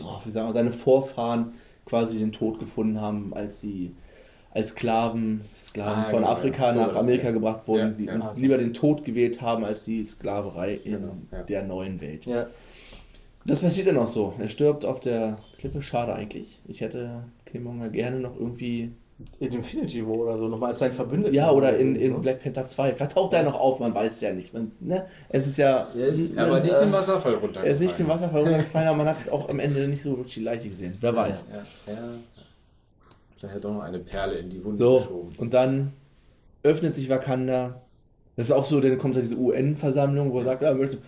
oh, 0.01 0.19
wie 0.25 0.31
sagen 0.31 0.47
wir, 0.49 0.53
seine 0.53 0.71
Vorfahren 0.71 1.53
quasi 1.85 2.19
den 2.19 2.31
Tod 2.31 2.59
gefunden 2.59 3.01
haben, 3.01 3.33
als 3.33 3.61
sie 3.61 3.95
als 4.51 4.69
Sklaven, 4.69 5.41
Sklaven 5.55 6.03
Ah, 6.03 6.09
von 6.09 6.19
genau, 6.19 6.31
Afrika. 6.31 6.73
So 6.73 6.79
nach 6.79 6.95
Amerika 6.95 7.31
gebracht 7.31 7.67
wurden, 7.67 7.95
die 7.97 8.09
Ah, 8.09 8.31
okay. 8.31 8.39
lieber 8.41 8.57
den 8.57 8.73
Tod 8.73 9.03
gewählt 9.05 9.41
haben, 9.41 9.63
als 9.63 9.85
die 9.85 10.03
Sklaverei 10.03 10.75
in 10.83 10.91
Genau, 10.93 11.15
der 11.47 11.63
neuen 11.63 12.01
Welt. 12.01 12.27
Das 13.45 13.59
passiert 13.59 13.87
dann 13.87 13.97
auch 13.97 14.07
so. 14.09 14.33
Er 14.39 14.49
stirbt 14.49 14.83
auf 14.85 14.99
der 14.99 15.37
Klippe. 15.57 15.81
Schade 15.81 16.13
eigentlich. 16.13 16.59
Ich 16.67 16.81
hätte 16.81 17.23
Killmonger 17.45 17.89
gerne 17.89 18.19
noch 18.19 18.35
irgendwie. 18.37 18.91
In 19.39 19.51
Infinity 19.51 20.05
War 20.05 20.13
oder 20.15 20.37
so, 20.37 20.47
nochmal 20.47 20.71
als 20.71 20.79
sein 20.79 20.93
Verbündeter. 20.93 21.33
Ja, 21.33 21.49
oder 21.49 21.75
in, 21.75 21.95
in 21.95 22.11
Ne? 22.13 22.19
Black 22.19 22.43
Panther 22.43 22.67
2. 22.67 22.93
Vielleicht 22.93 23.13
taucht 23.13 23.33
er 23.33 23.41
noch 23.41 23.59
auf, 23.59 23.79
man 23.79 23.95
weiß 23.95 24.11
es 24.11 24.21
ja 24.21 24.31
nicht. 24.31 24.53
Man, 24.53 24.73
ne? 24.79 25.07
Es 25.29 25.47
ist 25.47 25.57
ja. 25.57 25.87
Er 25.97 26.07
ist 26.09 26.37
aber 26.37 26.59
nicht 26.59 26.75
äh, 26.75 26.79
den 26.81 26.91
Wasserfall 26.91 27.31
runtergefallen. 27.33 27.65
Er 27.65 27.71
ist 27.73 27.79
nicht 27.81 27.99
im 27.99 28.07
Wasserfall 28.09 28.41
runtergefallen, 28.43 28.87
aber 28.89 28.97
man 28.97 29.07
hat 29.07 29.27
auch 29.29 29.49
am 29.49 29.57
Ende 29.59 29.87
nicht 29.87 30.03
so 30.03 30.11
wirklich 30.17 30.35
die 30.35 30.41
Leiche 30.41 30.69
gesehen. 30.69 30.95
Wer 30.99 31.15
weiß. 31.15 31.45
Ja, 31.49 31.55
ja, 31.93 31.99
ja. 31.99 31.99
Da 33.41 33.47
hätte 33.47 33.61
doch 33.61 33.73
noch 33.73 33.81
eine 33.83 33.99
Perle 33.99 34.35
in 34.39 34.49
die 34.49 34.63
Wunde 34.63 34.77
So, 34.77 34.97
geschoben. 34.97 35.29
und 35.37 35.53
dann 35.53 35.93
öffnet 36.63 36.95
sich 36.95 37.09
Wakanda. 37.09 37.81
Das 38.35 38.47
ist 38.47 38.51
auch 38.51 38.65
so, 38.65 38.79
dann 38.81 38.97
kommt 38.97 39.15
da 39.15 39.21
diese 39.21 39.37
UN-Versammlung, 39.37 40.31
wo 40.31 40.39
er 40.39 40.45
sagt, 40.45 40.61
ja, 40.63 40.69
wir 40.75 40.85
möchten, 40.85 41.01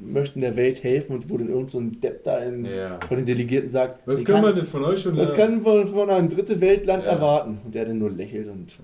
möchten 0.00 0.40
der 0.40 0.56
Welt 0.56 0.82
helfen 0.82 1.16
und 1.16 1.30
wo 1.30 1.38
dann 1.38 1.48
irgend 1.48 1.70
so 1.70 1.78
ein 1.78 2.00
Depp 2.00 2.24
da 2.24 2.38
in, 2.38 2.64
Ja. 2.64 2.98
von 3.06 3.16
den 3.16 3.26
Delegierten 3.26 3.70
sagt, 3.70 4.06
Was 4.06 4.20
"Wie 4.20 4.24
können 4.24 4.42
wir 4.42 4.48
kann- 4.50 4.56
denn 4.58 4.66
von 4.66 4.84
euch 4.84 5.00
schon 5.02 5.16
Was 5.16 5.36
lernen? 5.36 5.62
kann 5.62 5.62
von, 5.62 5.88
von 5.88 6.10
einem 6.10 6.28
dritte 6.28 6.60
Weltland 6.60 7.04
Ja. 7.04 7.10
erwarten? 7.12 7.58
Und 7.64 7.74
der 7.74 7.84
dann 7.86 7.98
nur 7.98 8.10
lächelt 8.10 8.48
und. 8.48 8.78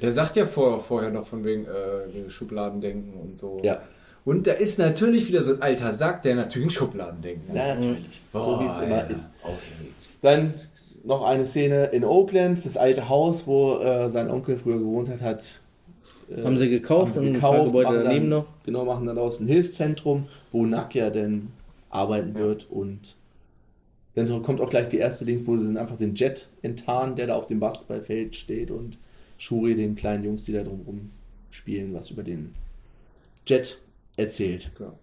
Der 0.00 0.12
sagt 0.12 0.36
ja 0.36 0.44
vor, 0.44 0.80
vorher 0.80 1.10
noch 1.10 1.26
von 1.26 1.42
wegen 1.44 1.64
äh, 1.64 2.28
Schubladendenken 2.30 3.14
und 3.14 3.38
so. 3.38 3.60
Ja, 3.62 3.80
Und 4.26 4.46
da 4.46 4.52
ist 4.52 4.78
natürlich 4.78 5.28
wieder 5.28 5.42
so 5.42 5.54
ein 5.54 5.62
alter 5.62 5.92
Sack, 5.92 6.22
der 6.22 6.34
natürlich 6.34 6.64
in 6.66 6.70
Schubladendenken 6.70 7.54
ja 7.54 7.74
natürlich. 7.74 8.20
so 8.32 8.60
wie 8.60 8.66
es 8.66 8.78
immer 8.78 8.88
ja, 8.96 9.00
ist. 9.02 9.30
Aufgeregt. 9.42 10.10
Dann 10.20 10.54
noch 11.06 11.22
eine 11.22 11.46
Szene 11.46 11.86
in 11.86 12.04
Oakland, 12.04 12.64
das 12.66 12.76
alte 12.76 13.08
Haus, 13.08 13.46
wo 13.46 13.78
äh, 13.78 14.08
sein 14.10 14.28
Onkel 14.28 14.56
früher 14.56 14.78
gewohnt 14.78 15.08
hat, 15.08 15.22
hat. 15.22 15.60
äh, 16.28 16.42
Haben 16.42 16.56
sie 16.56 16.68
gekauft 16.68 17.06
haben 17.08 17.12
sie 17.14 17.20
und 17.20 17.26
ein 17.28 17.32
gekauft, 17.34 17.56
paar 17.56 17.64
Gebäude 17.66 18.02
daneben 18.02 18.30
dann, 18.30 18.40
noch. 18.40 18.46
Genau, 18.64 18.84
machen 18.84 19.06
dann 19.06 19.16
daraus 19.16 19.38
ein 19.40 19.46
Hilfszentrum, 19.46 20.26
wo 20.52 20.66
Nakia 20.66 21.10
dann 21.10 21.52
arbeiten 21.90 22.34
wird 22.34 22.66
und 22.70 23.14
dann 24.16 24.42
kommt 24.42 24.60
auch 24.60 24.70
gleich 24.70 24.88
die 24.88 24.96
erste 24.98 25.24
Ding, 25.26 25.46
wo 25.46 25.56
sie 25.56 25.64
dann 25.64 25.76
einfach 25.76 25.96
den 25.96 26.14
Jet 26.14 26.48
enttarnen, 26.62 27.16
der 27.16 27.28
da 27.28 27.36
auf 27.36 27.46
dem 27.46 27.60
Basketballfeld 27.60 28.34
steht 28.34 28.70
und 28.70 28.98
Shuri 29.38 29.74
den 29.76 29.94
kleinen 29.94 30.24
Jungs, 30.24 30.42
die 30.42 30.52
da 30.52 30.62
drumherum 30.62 31.10
spielen, 31.50 31.94
was 31.94 32.10
über 32.10 32.22
den 32.22 32.52
Jet 33.46 33.78
erzählt. 34.16 34.70
Genau. 34.76 34.98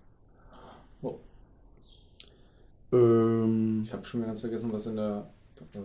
Ähm, 2.91 3.83
Ich 3.85 3.93
habe 3.93 4.03
schon 4.05 4.19
wieder 4.19 4.27
ganz 4.27 4.41
vergessen, 4.41 4.71
was 4.71 4.85
in 4.87 4.95
der 4.95 5.27
äh, 5.73 5.77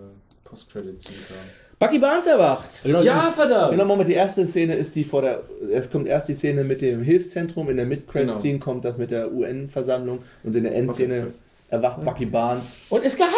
Post-Credit-Scene 0.45 1.17
kam. 1.29 1.37
Bucky 1.81 1.99
Barnes 2.01 2.27
erwacht! 2.27 2.71
genau, 2.83 3.01
Ja, 3.03 3.31
verdammt! 3.31 3.71
Genau, 3.73 3.85
Moment, 3.85 4.09
die 4.09 4.15
erste 4.15 4.47
Szene 4.49 4.75
ist 4.75 4.97
die 4.97 5.05
vor 5.05 5.23
der. 5.23 5.43
Es 5.71 5.89
kommt 5.91 6.09
erst 6.09 6.29
die 6.29 6.35
Szene 6.35 6.65
mit 6.65 6.83
dem 6.83 7.03
Hilfszentrum, 7.03 7.71
in 7.71 7.77
der 7.77 7.87
Mid-Credit-Scene 7.87 8.59
kommt 8.59 8.85
das 8.85 8.99
mit 8.99 9.11
der 9.13 9.33
UN-Versammlung 9.33 10.19
und 10.43 10.57
in 10.57 10.65
der 10.65 10.75
Endszene 10.75 11.19
Okay. 11.19 11.33
erwacht 11.71 12.05
Bucky 12.05 12.27
Barnes, 12.27 12.79
Und 12.91 13.05
ist 13.05 13.17
geheilt! 13.17 13.33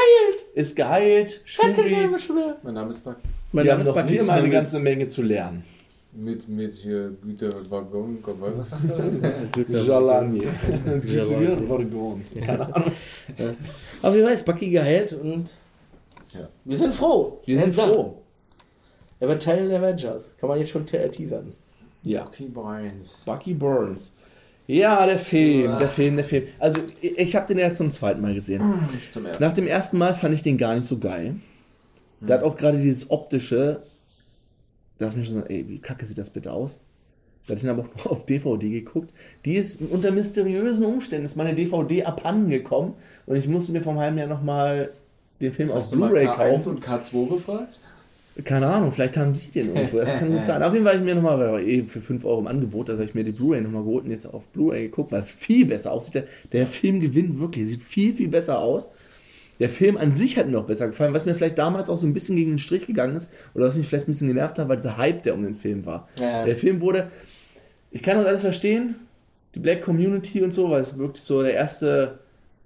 ist 0.55 0.75
geheilt, 0.75 1.41
Shuri. 1.45 1.75
Mein 2.63 2.75
Name 2.75 2.91
ist 2.91 3.05
Buck. 3.05 3.17
Mein 3.53 3.65
Wir 3.65 3.73
Name 3.73 3.73
haben 3.73 3.81
ist 3.83 3.87
noch 3.89 3.95
Bucky 4.03 4.17
immer 4.17 4.33
eine 4.33 4.51
ganze 4.51 4.81
Menge 4.81 5.09
zu 5.09 5.23
lernen. 5.23 5.65
Mit, 6.13 6.49
mit 6.49 6.73
hier 6.73 7.13
Güterwaggon, 7.23 8.19
was 8.41 8.71
sagt 8.71 8.83
er? 8.89 9.81
Jalani. 9.81 10.43
Vargon. 11.69 12.25
Keine 12.35 12.75
Ahnung. 12.75 12.93
Aber 14.03 14.17
wie 14.17 14.25
weiß, 14.25 14.43
Bucky 14.45 14.71
geheilt 14.71 15.13
und 15.13 15.47
Ja. 16.35 16.49
wir 16.65 16.77
sind 16.77 16.95
froh. 16.95 17.41
Wir 17.45 17.59
sind 17.59 17.75
froh. 17.75 18.23
Er 19.19 19.29
wird 19.29 19.43
Teil 19.43 19.69
der 19.69 19.79
Avengers. 19.81 20.33
Kann 20.39 20.49
man 20.49 20.59
jetzt 20.59 20.71
schon 20.71 20.87
te- 20.87 21.11
teasern. 21.11 21.53
Ja. 22.03 22.25
Bucky 22.25 22.45
Barnes. 22.49 23.19
Bucky 23.25 23.53
Burns. 23.55 24.13
Ja, 24.67 25.05
der 25.05 25.19
Film, 25.19 25.77
der 25.79 25.89
Film, 25.89 26.15
der 26.17 26.25
Film. 26.25 26.45
Also, 26.59 26.81
ich, 27.01 27.19
ich 27.19 27.37
habe 27.37 27.47
den 27.47 27.59
jetzt 27.59 27.77
zum 27.79 27.91
zweiten 27.91 28.21
Mal 28.21 28.35
gesehen. 28.35 28.63
Nicht 28.95 29.13
zum 29.13 29.27
ersten. 29.27 29.43
Nach 29.43 29.53
dem 29.53 29.67
ersten 29.67 29.99
Mal 29.99 30.15
fand 30.15 30.33
ich 30.35 30.43
den 30.43 30.57
gar 30.59 30.75
nicht 30.77 30.87
so 30.87 30.99
geil. 30.99 31.35
Der 32.21 32.39
hat 32.39 32.45
auch 32.45 32.57
gerade 32.57 32.79
dieses 32.79 33.11
optische. 33.11 33.83
Da 34.99 35.07
dachte 35.07 35.19
ich 35.21 35.29
mir 35.29 35.35
schon, 35.35 35.43
so, 35.43 35.47
ey, 35.49 35.69
wie 35.69 35.79
kacke 35.81 36.07
sieht 36.07 36.19
das 36.19 36.31
bitte 36.31 36.53
aus? 36.53 36.79
Da 37.47 37.53
hatte 37.55 37.63
ich 37.67 37.69
dann 37.69 37.79
aber 37.79 37.89
auch 37.95 37.97
noch 37.97 38.07
auf 38.13 38.27
DVD 38.27 38.71
geguckt. 38.71 39.13
Die 39.45 39.57
ist 39.57 39.81
unter 39.81 40.13
mysteriösen 40.13 40.87
Umständen, 40.87 41.27
ist 41.27 41.37
meine 41.37 41.55
DVD 41.55 42.05
abhanden 42.05 42.49
gekommen 42.51 42.95
und 43.27 43.37
ich 43.37 43.49
musste 43.49 43.73
mir 43.73 43.81
vom 43.83 43.99
halben 43.99 44.19
Jahr 44.19 44.29
nochmal 44.29 44.93
den 45.41 45.53
Film 45.53 45.71
auf 45.71 45.77
Hast 45.77 45.95
mal 45.97 46.09
Blu-ray 46.09 46.27
K1 46.27 46.37
kaufen. 46.37 46.69
und 46.71 46.85
K2 46.85 47.29
gefragt? 47.29 47.79
Keine 48.45 48.69
Ahnung, 48.69 48.93
vielleicht 48.93 49.17
haben 49.17 49.35
die 49.35 49.51
den 49.51 49.75
irgendwo. 49.75 49.99
Das 49.99 50.13
kann 50.19 50.31
gut 50.33 50.45
sein. 50.47 50.63
Auf 50.63 50.73
jeden 50.73 50.85
Fall 50.85 50.95
habe 50.95 51.05
ich 51.05 51.15
mir 51.15 51.21
nochmal, 51.21 51.39
weil 51.39 51.53
war 51.53 51.61
eh 51.61 51.83
für 51.83 52.01
5 52.01 52.25
Euro 52.25 52.41
im 52.41 52.47
Angebot, 52.47 52.89
also 52.89 53.01
habe 53.01 53.09
ich 53.09 53.15
mir 53.15 53.25
die 53.25 53.33
Blu-ray 53.33 53.61
nochmal 53.61 53.83
geholt 53.83 54.05
und 54.05 54.11
jetzt 54.11 54.27
auf 54.27 54.47
Blu-ray 54.49 54.85
geguckt, 54.85 55.13
was 55.13 55.31
viel 55.31 55.67
besser 55.67 55.93
aussieht. 55.93 56.15
Der, 56.15 56.25
der 56.53 56.67
Film 56.67 57.01
gewinnt 57.01 57.39
wirklich, 57.41 57.69
sieht 57.69 57.83
viel, 57.83 58.15
viel 58.15 58.29
besser 58.29 58.59
aus. 58.61 58.87
Der 59.59 59.69
Film 59.69 59.99
an 59.99 60.15
sich 60.15 60.39
hat 60.39 60.47
mir 60.47 60.53
noch 60.53 60.65
besser 60.65 60.87
gefallen, 60.87 61.13
was 61.13 61.27
mir 61.27 61.35
vielleicht 61.35 61.59
damals 61.59 61.91
auch 61.91 61.99
so 61.99 62.07
ein 62.07 62.15
bisschen 62.15 62.35
gegen 62.37 62.53
den 62.53 62.59
Strich 62.59 62.87
gegangen 62.87 63.15
ist 63.15 63.31
oder 63.53 63.67
was 63.67 63.77
mich 63.77 63.87
vielleicht 63.87 64.09
ein 64.09 64.13
bisschen 64.13 64.29
genervt 64.29 64.59
hat, 64.59 64.69
weil 64.71 64.79
dieser 64.79 64.97
Hype, 64.97 65.23
der 65.23 65.35
um 65.35 65.43
den 65.43 65.57
Film 65.57 65.85
war. 65.85 66.09
Ja. 66.19 66.47
Der 66.47 66.57
Film 66.57 66.81
wurde, 66.81 67.11
ich 67.91 68.03
kann 68.03 68.17
das 68.17 68.25
alles 68.27 68.41
verstehen, 68.41 68.95
die 69.55 69.59
Black 69.59 69.83
Community 69.83 70.41
und 70.43 70.55
so, 70.55 70.71
weil 70.71 70.81
es 70.81 70.97
wirklich 70.97 71.23
so 71.23 71.43
der 71.43 71.53
erste 71.53 72.21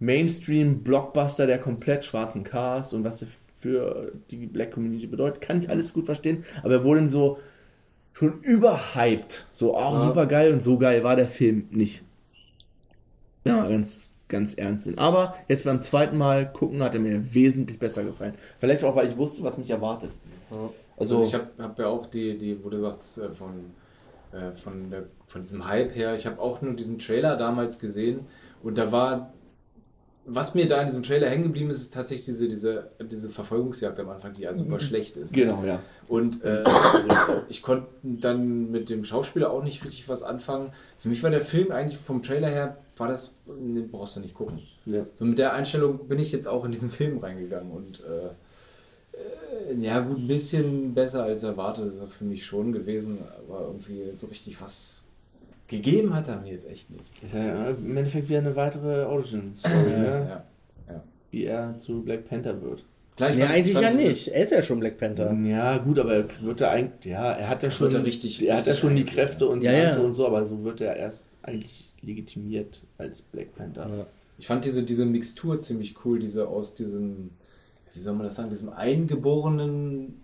Mainstream-Blockbuster 0.05 1.47
der 1.47 1.59
komplett 1.59 2.05
schwarzen 2.05 2.45
Cast 2.45 2.95
und 2.95 3.05
was 3.05 3.21
der 3.21 3.29
für 3.59 4.13
die 4.31 4.47
Black 4.47 4.73
Community 4.73 5.07
bedeutet, 5.07 5.41
kann 5.41 5.59
ich 5.59 5.71
alles 5.71 5.95
gut 5.95 6.05
verstehen, 6.05 6.45
aber 6.63 6.75
er 6.75 6.85
wurde 6.85 7.09
so 7.09 7.39
schon 8.13 8.41
überhyped. 8.43 9.47
So, 9.53 9.77
oh, 9.77 9.99
super 9.99 10.27
geil 10.27 10.53
und 10.53 10.63
so 10.63 10.79
geil 10.79 11.03
war 11.03 11.17
der 11.17 11.29
Film 11.29 11.67
nicht. 11.71 12.03
Ja, 13.45 13.67
ganz 13.69 14.11
ganz 14.29 14.55
ernst 14.55 14.85
sind. 14.85 14.99
Aber 14.99 15.35
jetzt 15.49 15.65
beim 15.65 15.83
zweiten 15.83 16.17
Mal 16.17 16.51
gucken 16.51 16.83
hat 16.83 16.95
er 16.95 17.01
mir 17.01 17.35
wesentlich 17.35 17.79
besser 17.79 18.05
gefallen. 18.05 18.35
Vielleicht 18.59 18.83
auch, 18.85 18.97
weil 18.97 19.07
ich 19.07 19.17
wusste, 19.17 19.43
was 19.45 19.59
mich 19.59 19.71
erwartet. 19.71 20.11
Also, 20.51 20.75
Also, 20.97 21.27
ich 21.27 21.35
habe 21.35 21.49
hab 21.59 21.79
ja 21.79 21.87
auch 21.87 22.07
die, 22.07 22.39
die, 22.39 22.63
wo 22.63 22.69
du 22.71 22.81
sagst, 22.81 23.19
äh, 23.19 23.31
von, 23.31 23.71
äh, 24.33 24.53
von, 24.57 24.91
der, 24.91 25.05
von 25.27 25.43
diesem 25.43 25.67
Hype 25.67 25.95
her, 25.95 26.17
ich 26.17 26.27
habe 26.27 26.41
auch 26.41 26.63
nur 26.63 26.75
diesen 26.75 26.99
Trailer 26.99 27.37
damals 27.37 27.79
gesehen 27.79 28.21
und 28.63 28.79
da 28.79 28.91
war, 28.93 29.33
was 30.27 30.55
mir 30.55 30.66
da 30.66 30.81
in 30.81 30.87
diesem 30.87 31.03
Trailer 31.03 31.29
hängen 31.29 31.45
geblieben 31.45 31.70
ist, 31.70 31.81
ist 31.81 31.95
tatsächlich 31.95 32.25
diese, 32.27 32.49
diese, 32.49 32.91
diese 33.01 33.31
Verfolgungsjagd 33.31 34.01
am 34.01 34.09
Anfang, 34.09 34.33
die 34.35 34.43
ja 34.43 34.55
super 34.55 34.81
schlecht 34.81 35.16
ist. 35.16 35.33
genau, 35.33 35.64
ja. 35.64 35.83
Und 36.09 36.43
äh, 36.43 36.64
ich 37.49 37.62
konnte 37.62 37.89
dann 38.03 38.70
mit 38.70 38.91
dem 38.91 39.05
Schauspieler 39.05 39.51
auch 39.51 39.62
nicht 39.62 39.85
richtig 39.85 40.09
was 40.09 40.22
anfangen. 40.22 40.72
Für 40.99 41.09
mich 41.09 41.22
war 41.22 41.31
der 41.31 41.43
Film 41.43 41.70
eigentlich 41.70 41.99
vom 41.99 42.22
Trailer 42.22 42.49
her, 42.49 42.79
war 42.97 43.09
das, 43.09 43.35
nee, 43.47 43.83
brauchst 43.83 44.16
du 44.16 44.20
nicht 44.20 44.35
gucken. 44.35 44.61
Ja. 44.87 45.07
So 45.14 45.25
mit 45.25 45.39
der 45.39 45.53
Einstellung 45.53 46.09
bin 46.09 46.18
ich 46.18 46.33
jetzt 46.33 46.49
auch 46.49 46.64
in 46.64 46.72
diesen 46.72 46.91
Film 46.91 47.18
reingegangen 47.18 47.70
und 47.70 48.03
äh, 48.05 48.29
äh, 49.16 49.75
ja 49.79 50.01
gut, 50.01 50.18
ein 50.18 50.27
bisschen 50.27 50.95
besser 50.95 51.25
als 51.25 51.43
erwartet 51.43 51.87
ist 51.87 52.01
er 52.01 52.07
für 52.07 52.25
mich 52.25 52.47
schon 52.47 52.72
gewesen, 52.72 53.18
aber 53.47 53.66
irgendwie 53.66 54.12
so 54.16 54.27
richtig 54.27 54.61
was 54.61 55.07
gegeben 55.69 56.15
hat 56.15 56.29
er 56.29 56.41
mir 56.41 56.53
jetzt 56.53 56.69
echt 56.69 56.91
nicht. 56.91 57.05
Ist 57.23 57.35
ja 57.35 57.71
im 57.71 57.97
Endeffekt 57.97 58.29
wieder 58.29 58.39
eine 58.39 58.55
weitere 58.57 59.05
Origin-Story, 59.07 59.73
ne? 59.91 60.43
Ja. 60.89 61.03
Wie 61.31 61.45
er 61.45 61.79
zu 61.81 62.03
Black 62.03 62.29
Panther 62.29 62.61
wird. 62.62 62.85
Gleich 63.17 63.37
Ja, 63.37 63.47
fand- 63.47 63.57
eigentlich 63.57 63.75
fand 63.75 63.85
ja 63.87 63.93
nicht. 63.93 64.29
Er 64.29 64.43
ist 64.43 64.51
ja 64.53 64.62
schon 64.62 64.81
Black 64.81 64.99
Panther. 64.99 65.33
Ja, 65.33 65.79
gut, 65.79 65.99
aber 65.99 66.15
er 66.15 66.25
wird 66.43 66.61
er 66.61 66.71
eigentlich, 66.71 67.12
ja, 67.12 67.33
er 67.33 67.49
hat 67.49 67.62
ja 67.62 67.71
schon, 67.71 67.93
er 67.93 68.05
richtig- 68.05 68.45
er 68.47 68.57
hat 68.59 68.67
ja 68.67 68.75
schon 68.75 68.95
die 68.97 69.05
Kräfte 69.05 69.49
und 69.49 69.62
Ja, 69.62 69.73
ja. 69.73 69.85
Lanze 69.85 70.03
und 70.03 70.15
so, 70.15 70.27
aber 70.27 70.45
so 70.45 70.62
wird 70.65 70.81
er 70.81 70.97
erst 70.97 71.37
eigentlich 71.43 71.89
legitimiert 72.03 72.83
als 72.99 73.23
Black 73.23 73.55
Panther. 73.55 73.89
Ja. 73.89 74.07
Ich 74.39 74.47
fand 74.49 74.65
diese, 74.65 74.83
diese 74.83 75.07
Mixtur 75.07 75.61
ziemlich 75.61 75.95
cool, 76.05 76.19
diese 76.19 76.49
aus 76.49 76.75
diesem, 76.75 77.31
wie 77.93 78.01
soll 78.01 78.15
man 78.15 78.27
das 78.27 78.35
sagen, 78.35 78.51
diesem 78.51 78.71
eingeborenen 78.71 80.24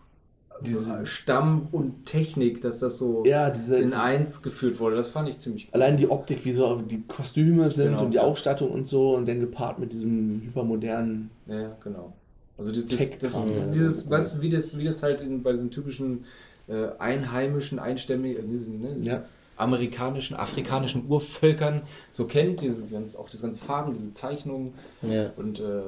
Diese- 0.64 1.06
Stamm 1.06 1.68
und 1.72 2.06
Technik, 2.06 2.60
dass 2.60 2.78
das 2.78 2.98
so 2.98 3.24
Ja, 3.26 3.50
diese, 3.50 3.76
in 3.76 3.94
eins 3.94 4.42
geführt 4.42 4.78
wurde. 4.80 4.96
Das 4.96 5.08
fand 5.08 5.28
ich 5.28 5.38
ziemlich 5.38 5.64
cool. 5.66 5.70
allein 5.74 5.96
die 5.96 6.08
Optik, 6.10 6.44
wie 6.44 6.52
so 6.52 6.80
die 6.80 7.02
Kostüme 7.06 7.70
sind 7.70 7.92
Genau. 7.92 8.04
und 8.04 8.10
die 8.12 8.18
Ausstattung 8.18 8.70
und 8.70 8.86
so 8.86 9.14
und 9.16 9.26
dann 9.28 9.40
gepaart 9.40 9.78
mit 9.78 9.92
diesem 9.92 10.42
hypermodernen, 10.46 11.30
Ja, 11.46 11.60
ja, 11.60 11.76
genau. 11.82 12.12
Also 12.58 12.72
das, 12.72 12.86
das, 12.86 12.98
das, 13.18 13.18
das, 13.46 13.70
dieses, 13.70 14.06
du, 14.06 14.42
wie 14.42 14.50
das, 14.50 14.76
wie 14.76 14.84
das 14.84 15.02
halt 15.02 15.22
in, 15.22 15.42
bei 15.42 15.52
diesem 15.52 15.70
typischen 15.70 16.24
äh, 16.68 16.88
einheimischen, 16.98 17.78
einstämmigen, 17.78 18.48
diesen, 18.50 18.80
ne, 18.82 18.88
diesen 18.88 19.04
Ja. 19.06 19.22
Amerikanischen, 19.60 20.36
afrikanischen 20.36 21.06
Urvölkern 21.08 21.82
so 22.10 22.26
kennt, 22.26 22.60
diese 22.60 22.86
ganz, 22.86 23.16
auch 23.16 23.28
diese 23.28 23.42
ganzen 23.44 23.60
Farben, 23.60 23.92
diese 23.92 24.12
Zeichnungen 24.12 24.74
Ja. 25.02 25.30
und 25.36 25.60
äh, 25.60 25.82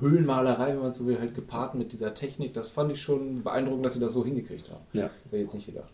Höhlenmalerei, 0.00 0.68
wenn 0.74 0.82
man 0.82 0.92
so 0.92 1.06
will, 1.06 1.18
halt 1.18 1.34
gepaart 1.34 1.74
mit 1.74 1.92
dieser 1.92 2.14
Technik, 2.14 2.52
das 2.54 2.68
fand 2.68 2.92
ich 2.92 3.00
schon 3.02 3.42
beeindruckend, 3.42 3.84
dass 3.84 3.94
sie 3.94 4.00
das 4.00 4.12
so 4.12 4.24
hingekriegt 4.24 4.70
haben. 4.70 4.84
Ja. 4.92 5.04
Hätte 5.24 5.36
ich 5.36 5.40
jetzt 5.42 5.54
nicht 5.54 5.66
gedacht. 5.66 5.90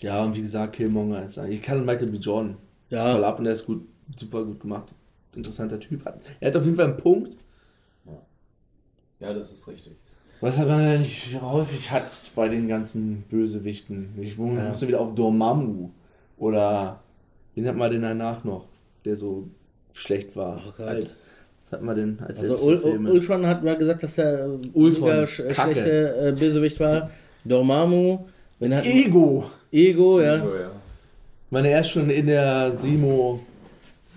ja, 0.00 0.22
und 0.24 0.34
wie 0.36 0.40
gesagt, 0.40 0.74
Killmonger 0.74 1.24
ist 1.24 1.38
eigentlich, 1.38 1.60
ich 1.60 1.62
kann 1.64 1.84
Michael 1.84 2.08
B. 2.08 2.18
Jordan 2.18 2.56
Ja. 2.90 3.12
voll 3.12 3.24
ab 3.24 3.38
und 3.38 3.46
er 3.46 3.52
ist 3.52 3.66
gut, 3.66 3.86
super 4.16 4.44
gut 4.44 4.60
gemacht. 4.60 4.92
Interessanter 5.34 5.78
Typ. 5.78 6.04
Hat, 6.04 6.20
er 6.40 6.48
hat 6.48 6.56
auf 6.56 6.64
jeden 6.64 6.76
Fall 6.76 6.86
einen 6.86 6.96
Punkt, 6.96 7.36
Ja, 9.20 9.32
das 9.32 9.50
ist 9.52 9.66
richtig. 9.68 9.96
Was 10.40 10.58
man 10.58 10.82
ja 10.82 10.98
nicht 10.98 11.40
häufig 11.40 11.90
hat 11.90 12.10
bei 12.34 12.48
den 12.48 12.68
ganzen 12.68 13.22
Bösewichten. 13.30 14.10
Ich 14.20 14.36
wo- 14.38 14.52
Ja. 14.54 14.72
wieder 14.88 15.00
auf 15.00 15.14
Dormammu 15.14 15.90
oder 16.38 17.00
den 17.56 17.66
hat 17.66 17.76
man 17.76 17.90
denn 17.90 18.02
danach 18.02 18.44
noch, 18.44 18.64
der 19.04 19.16
so 19.16 19.44
schlecht 19.92 20.36
war. 20.36 20.60
Oh 20.78 20.82
als, 20.82 21.16
was 21.64 21.72
hat 21.72 21.82
man 21.82 21.96
denn 21.96 22.18
als 22.20 22.38
Also 22.40 22.58
Ul 22.66 22.80
Filme? 22.80 23.10
Ultron 23.10 23.46
hat 23.46 23.64
mal 23.64 23.76
gesagt, 23.78 24.02
dass 24.02 24.16
der 24.16 24.48
Ultron, 24.74 25.08
mega 25.08 25.26
sch 25.26 25.42
Kacke. 25.48 25.54
schlechte 25.72 26.16
äh, 26.28 26.32
Bösewicht 26.38 26.78
war. 26.80 27.10
Dormammu, 27.44 28.18
wenn 28.58 28.74
hat 28.74 28.84
Ego. 28.84 29.50
Ego, 29.72 30.20
ja. 30.20 30.38
So, 30.44 30.54
ja. 30.54 30.70
Ich 31.46 31.52
meine, 31.52 31.68
er 31.70 31.80
ist 31.80 31.90
schon 31.90 32.10
in 32.10 32.26
der 32.26 32.74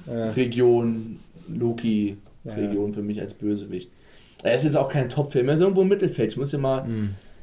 Simo-Region, 0.08 1.20
ja. 1.48 1.56
Loki-Region 1.60 2.94
für 2.94 3.02
mich 3.02 3.20
als 3.22 3.34
Bösewicht. 3.34 3.90
Er 4.44 4.56
ist 4.56 4.64
jetzt 4.64 4.78
auch 4.78 4.90
kein 4.90 5.10
Top-Film, 5.10 5.50
er 5.50 5.56
ist 5.56 5.62
irgendwo 5.62 5.82
im 5.82 5.88
Mittelfeld. 5.90 6.32
Ich 6.32 6.38
muss 6.38 6.52
ja 6.52 6.60
mal, 6.60 6.88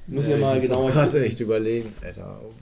muss 0.06 0.26
ja, 0.26 0.36
mal 0.36 0.56
ich 0.56 0.62
muss 0.62 0.70
genauer 0.70 0.88
auch 0.88 0.92
gerade 0.92 1.24
echt 1.24 1.40
überlegen, 1.40 1.92
Alter. 2.02 2.40
Oh. 2.42 2.52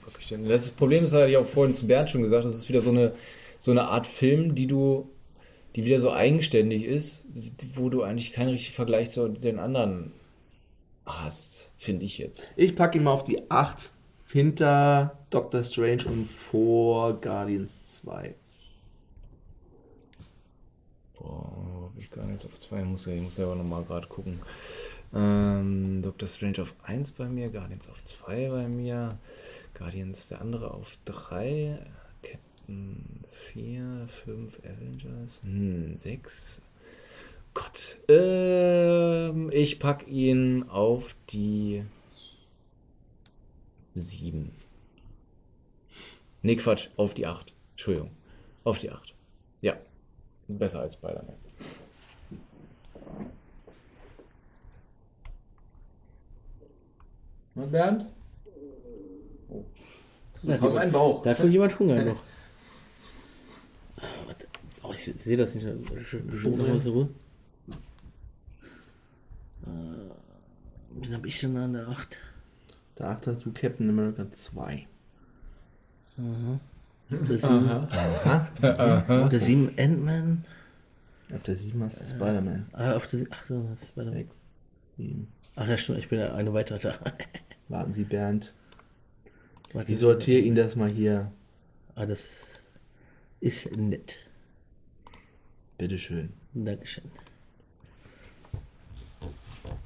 Das 0.47 0.71
Problem 0.71 1.03
ist, 1.03 1.13
hatte 1.13 1.29
ich 1.29 1.37
auch 1.37 1.45
vorhin 1.45 1.73
zu 1.73 1.87
Bernd 1.87 2.09
schon 2.09 2.21
gesagt, 2.21 2.45
das 2.45 2.55
ist 2.55 2.67
wieder 2.67 2.81
so 2.81 2.89
eine, 2.89 3.13
so 3.59 3.71
eine 3.71 3.83
Art 3.83 4.07
Film, 4.07 4.55
die 4.55 4.67
du, 4.67 5.09
die 5.75 5.85
wieder 5.85 5.99
so 5.99 6.11
eigenständig 6.11 6.85
ist, 6.85 7.25
wo 7.75 7.89
du 7.89 8.01
eigentlich 8.03 8.33
keinen 8.33 8.49
richtigen 8.49 8.75
Vergleich 8.75 9.09
zu 9.09 9.27
den 9.27 9.59
anderen 9.59 10.11
hast, 11.05 11.71
finde 11.77 12.05
ich 12.05 12.17
jetzt. 12.17 12.47
Ich 12.55 12.75
packe 12.75 12.97
ihn 12.97 13.03
mal 13.03 13.11
auf 13.11 13.23
die 13.23 13.49
8 13.49 13.91
hinter 14.31 15.17
Doctor 15.29 15.63
Strange 15.63 16.05
und 16.07 16.29
vor 16.29 17.21
Guardians 17.21 17.85
2. 18.01 18.35
Hab 21.25 21.97
ich 21.97 22.11
gar 22.11 22.25
nichts 22.25 22.45
auf 22.45 22.59
2, 22.59 22.83
muss, 22.83 23.07
ich 23.07 23.21
muss 23.21 23.35
selber 23.35 23.55
nochmal 23.55 23.83
gerade 23.83 24.07
gucken. 24.07 24.41
Ähm, 25.13 26.01
Doctor 26.01 26.27
Strange 26.27 26.61
auf 26.61 26.73
1 26.83 27.11
bei 27.11 27.25
mir, 27.25 27.49
Guardians 27.49 27.89
auf 27.89 28.03
2 28.03 28.49
bei 28.49 28.67
mir, 28.67 29.17
Guardians 29.73 30.27
der 30.27 30.41
andere 30.41 30.71
auf 30.71 30.97
3, 31.05 31.79
Captain 32.21 33.23
4, 33.53 34.07
5, 34.07 34.59
Avengers, 34.59 35.41
hm, 35.43 35.97
6. 35.97 36.61
Gott, 37.53 37.97
ähm, 38.09 39.49
ich 39.53 39.79
pack 39.79 40.07
ihn 40.07 40.67
auf 40.69 41.15
die 41.29 41.83
7. 43.95 44.51
Nee, 46.41 46.57
Quatsch, 46.57 46.89
auf 46.97 47.13
die 47.13 47.25
8. 47.25 47.53
Entschuldigung, 47.71 48.11
auf 48.65 48.77
die 48.77 48.91
8. 48.91 49.14
Besser 50.47 50.81
als 50.81 50.93
Spider-Man. 50.93 51.35
Na, 57.55 57.65
Bernd? 57.65 58.05
Ja, 60.43 60.57
Komm, 60.57 60.77
ein 60.77 60.91
Bauch. 60.91 61.23
Da 61.23 61.31
hat 61.31 61.39
wohl 61.41 61.51
jemand 61.51 61.77
Hunger 61.79 62.03
noch. 62.03 62.21
Oh, 64.87 64.91
ich 64.93 65.03
sehe 65.03 65.35
das 65.35 65.55
nicht. 65.55 65.65
Bestimmt 65.95 66.59
noch 66.59 66.69
was 66.75 66.85
Ruhe. 66.85 67.09
Äh, 69.65 71.01
Den 71.03 71.13
habe 71.15 71.27
ich 71.27 71.39
schon 71.39 71.57
an 71.57 71.73
der 71.73 71.87
8. 71.87 72.19
Da 72.93 73.09
8 73.09 73.25
hast 73.25 73.43
du 73.45 73.51
Captain 73.51 73.89
America 73.89 74.31
2. 74.31 74.87
Der 77.09 77.37
7, 77.37 79.29
der 79.29 79.39
7 79.39 79.71
Ant-Man. 79.77 80.43
Auf 81.33 81.43
der 81.43 81.55
7 81.55 81.83
hast 81.83 82.01
du 82.01 82.07
Spider-Man. 82.07 82.65
Ah, 82.73 82.95
auf 82.95 83.07
der, 83.07 83.25
ach 83.29 83.45
so, 83.45 83.67
das 83.73 83.83
ist 83.83 83.95
bei 83.95 84.03
der 84.03 84.13
6, 84.13 84.35
7. 84.97 85.27
Ach 85.55 85.67
ja, 85.67 85.77
stimmt, 85.77 85.99
ich 85.99 86.09
bin 86.09 86.19
ja 86.19 86.33
eine 86.33 86.53
weitere 86.53 86.79
da. 86.79 86.95
Warten 87.69 87.93
Sie, 87.93 88.03
Bernd. 88.03 88.53
Warte, 89.73 89.91
Ich 89.91 89.99
sortiere 89.99 90.39
ihn 90.39 90.55
das 90.55 90.75
mal 90.75 90.89
hier. 90.89 91.31
Ah, 91.95 92.05
das 92.05 92.21
ist 93.39 93.75
nett. 93.77 94.17
Bitteschön. 95.77 96.33
Dankeschön. 96.53 97.03
Guardians, 99.23 99.53
Dr. 99.61 99.67
Strange. 99.67 99.79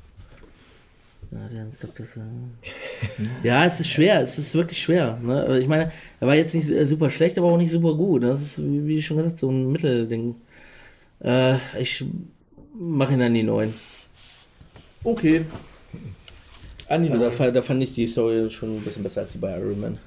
Ja, 3.44 3.66
es 3.66 3.80
ist 3.80 3.90
schwer, 3.90 4.22
es 4.22 4.38
ist 4.40 4.54
wirklich 4.56 4.82
schwer. 4.82 5.18
Ne? 5.22 5.44
Aber 5.44 5.60
Ich 5.60 5.68
meine, 5.68 5.92
er 6.20 6.28
war 6.28 6.36
jetzt 6.36 6.56
nicht 6.56 6.70
äh, 6.70 6.86
super 6.86 7.10
schlecht, 7.10 7.38
aber 7.38 7.48
auch 7.48 7.58
nicht 7.58 7.72
super 7.72 7.94
gut. 7.96 8.24
Das 8.24 8.42
ist, 8.42 8.58
wie 8.60 9.02
schon 9.02 9.18
gesagt, 9.18 9.38
so 9.38 9.50
ein 9.52 9.72
Mittelding. 9.72 10.36
Äh, 11.22 11.58
ich 11.80 12.04
mache 12.74 13.14
ihn 13.14 13.22
an 13.22 13.34
die 13.34 13.44
9. 13.44 13.74
Okay. 15.04 15.46
An 16.88 17.04
die 17.04 17.10
Also 17.10 17.22
da, 17.22 17.28
Neun. 17.30 17.38
fa- 17.38 17.52
da 17.52 17.62
fand 17.62 17.84
ich 17.84 17.94
die 17.94 18.08
Story 18.08 18.50
schon 18.50 18.78
ein 18.78 18.82
bisschen 18.82 19.04
besser 19.04 19.22
als 19.22 19.34
die 19.34 19.38
bei 19.38 19.58
Iron 19.58 19.80
Man. 19.80 19.98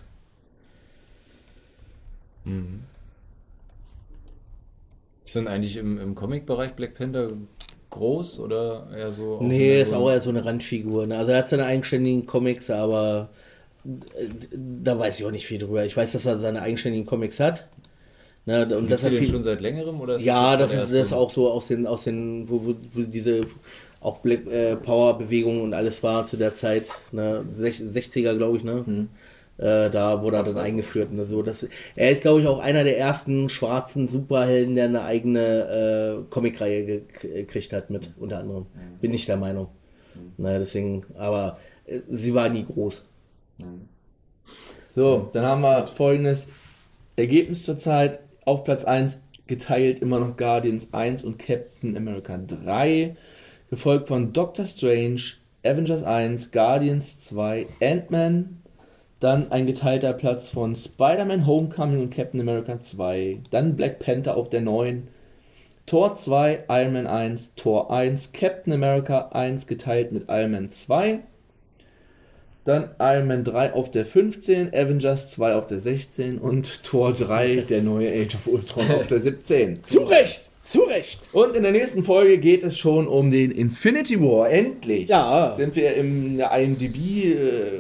Ist 5.24 5.36
denn 5.36 5.46
eigentlich 5.48 5.76
im, 5.76 5.98
im 6.00 6.14
Comic-Bereich 6.14 6.72
Black 6.72 6.94
Panther 6.94 7.28
groß 7.93 8.40
oder 8.40 8.88
eher 8.97 9.12
so? 9.12 9.38
Nee, 9.43 9.82
ist 9.82 9.93
auch 9.95 10.11
eher 10.11 10.20
so 10.20 10.30
eine 10.30 10.45
Randfigur. 10.45 11.07
Ne? 11.07 11.16
Also 11.16 11.30
er 11.30 11.38
hat 11.38 11.49
seine 11.49 11.64
eigenständigen 11.66 12.26
Comics, 12.26 12.70
aber 12.70 13.28
äh, 13.84 14.26
da 14.82 14.99
weiß 14.99 15.18
ich 15.18 15.24
auch 15.24 15.30
nicht 15.30 15.47
viel 15.47 15.59
drüber. 15.59 15.84
Ich 15.84 15.97
weiß, 15.97 16.12
dass 16.12 16.26
er 16.26 16.38
seine 16.38 16.62
eigenständigen 16.62 17.07
Comics 17.07 17.40
hat. 17.40 17.66
Ne? 18.45 18.62
Und 18.76 18.88
Gibt's 18.88 19.05
die 19.05 19.11
denn 19.11 19.18
viel, 19.20 19.28
schon 19.28 19.43
seit 19.45 19.61
längerem 19.61 20.01
oder 20.01 20.16
ist 20.16 20.24
ja, 20.24 20.57
das, 20.57 20.72
das 20.72 20.90
ist 20.90 21.01
das 21.01 21.12
auch 21.12 21.30
so 21.30 21.51
aus 21.51 21.68
den, 21.68 21.86
aus 21.86 22.05
den, 22.05 22.49
wo, 22.49 22.64
wo, 22.66 22.74
wo 22.93 23.03
diese 23.03 23.43
auch 24.01 24.18
Black 24.18 24.47
äh, 24.49 24.74
Power 24.74 25.16
Bewegung 25.16 25.62
und 25.62 25.74
alles 25.74 26.03
war 26.03 26.26
zu 26.26 26.36
der 26.36 26.55
Zeit, 26.55 26.86
ne, 27.12 27.45
Sech- 27.57 27.80
60er 27.80 28.36
glaube 28.36 28.57
ich, 28.57 28.64
ne? 28.64 28.84
Äh, 29.59 29.90
da 29.90 30.22
wurde 30.22 30.38
er 30.38 30.42
dann 30.44 30.57
eingeführt 30.59 31.11
und 31.11 31.24
so. 31.26 31.42
Das, 31.42 31.66
er 31.94 32.11
ist, 32.11 32.22
glaube 32.22 32.40
ich, 32.40 32.46
auch 32.46 32.59
einer 32.59 32.84
der 32.84 32.98
ersten 32.98 33.48
schwarzen 33.48 34.09
Superhelden, 34.09 34.74
der 34.74 34.86
eine 34.86 35.03
eigene 35.03 36.24
äh, 36.24 36.30
Comicreihe 36.30 36.84
ge- 36.84 37.03
gekriegt 37.22 37.72
hat, 37.72 37.90
mit 37.90 38.12
unter 38.18 38.38
anderem. 38.38 38.66
Bin 39.00 39.12
ich 39.14 39.26
der 39.26 39.36
Meinung. 39.36 39.68
Naja, 40.38 40.59
deswegen, 40.59 41.05
aber 41.16 41.59
äh, 41.86 41.98
sie 41.98 42.34
war 42.34 42.48
nie 42.48 42.64
groß. 42.64 43.05
So, 44.94 45.30
dann 45.32 45.44
haben 45.46 45.62
wir 45.62 45.86
folgendes 45.88 46.48
Ergebnis 47.16 47.64
zurzeit. 47.64 48.20
Auf 48.44 48.64
Platz 48.64 48.84
1 48.84 49.18
geteilt 49.46 50.00
immer 50.00 50.18
noch 50.18 50.36
Guardians 50.36 50.92
1 50.92 51.22
und 51.22 51.38
Captain 51.38 51.96
America 51.96 52.36
3. 52.38 53.16
Gefolgt 53.70 54.09
von 54.09 54.32
Doctor 54.32 54.64
Strange, 54.64 55.20
Avengers 55.64 56.03
1, 56.03 56.50
Guardians 56.53 57.20
2, 57.20 57.66
Ant-Man. 57.80 58.61
Dann 59.22 59.52
ein 59.52 59.66
geteilter 59.66 60.14
Platz 60.14 60.48
von 60.48 60.74
Spider-Man 60.74 61.46
Homecoming 61.46 62.00
und 62.02 62.10
Captain 62.10 62.40
America 62.40 62.80
2. 62.80 63.38
Dann 63.52 63.76
Black 63.76 64.00
Panther 64.00 64.36
auf 64.36 64.50
der 64.50 64.62
9. 64.62 65.06
Tor 65.86 66.16
2, 66.16 66.64
Iron 66.68 66.92
Man 66.92 67.06
1, 67.06 67.54
Tor 67.54 67.92
1, 67.92 68.32
Captain 68.32 68.72
America 68.72 69.28
1 69.30 69.68
geteilt 69.68 70.10
mit 70.10 70.24
Iron 70.28 70.50
Man 70.50 70.72
2. 70.72 71.20
Dann 72.64 72.90
Iron 72.98 73.28
Man 73.28 73.44
3 73.44 73.74
auf 73.74 73.92
der 73.92 74.06
15, 74.06 74.74
Avengers 74.74 75.30
2 75.30 75.54
auf 75.54 75.68
der 75.68 75.78
16 75.78 76.38
und 76.38 76.82
Tor 76.82 77.12
3, 77.12 77.56
der 77.68 77.80
neue 77.82 78.10
Age 78.10 78.34
of 78.34 78.48
Ultron 78.48 78.90
auf 78.90 79.06
der 79.06 79.20
17. 79.20 79.82
Zu 79.84 80.00
Recht! 80.00 80.48
Zu 80.64 80.80
Recht! 80.80 81.20
Und 81.32 81.54
in 81.54 81.62
der 81.62 81.70
nächsten 81.70 82.02
Folge 82.02 82.38
geht 82.38 82.64
es 82.64 82.76
schon 82.76 83.06
um 83.06 83.30
den 83.30 83.52
Infinity 83.52 84.20
War. 84.20 84.50
Endlich 84.50 85.08
Ja. 85.08 85.54
sind 85.56 85.76
wir 85.76 85.94
im 85.94 86.40
IMDb 86.40 86.96
äh, 86.96 87.70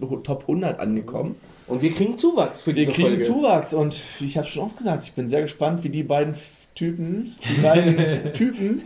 Top 0.00 0.42
100 0.42 0.80
angekommen. 0.80 1.36
Und 1.66 1.82
wir 1.82 1.92
kriegen 1.92 2.18
Zuwachs 2.18 2.62
für 2.62 2.74
Wir 2.74 2.82
diese 2.86 2.92
kriegen 2.92 3.08
Folge. 3.08 3.22
Zuwachs 3.24 3.72
und 3.74 3.98
ich 4.20 4.36
habe 4.36 4.46
schon 4.46 4.64
oft 4.64 4.76
gesagt, 4.76 5.04
ich 5.04 5.12
bin 5.12 5.28
sehr 5.28 5.42
gespannt, 5.42 5.84
wie 5.84 5.88
die 5.88 6.02
beiden 6.02 6.34
Typen, 6.74 7.36
die 7.56 7.60
beiden 7.62 8.32
Typen 8.34 8.82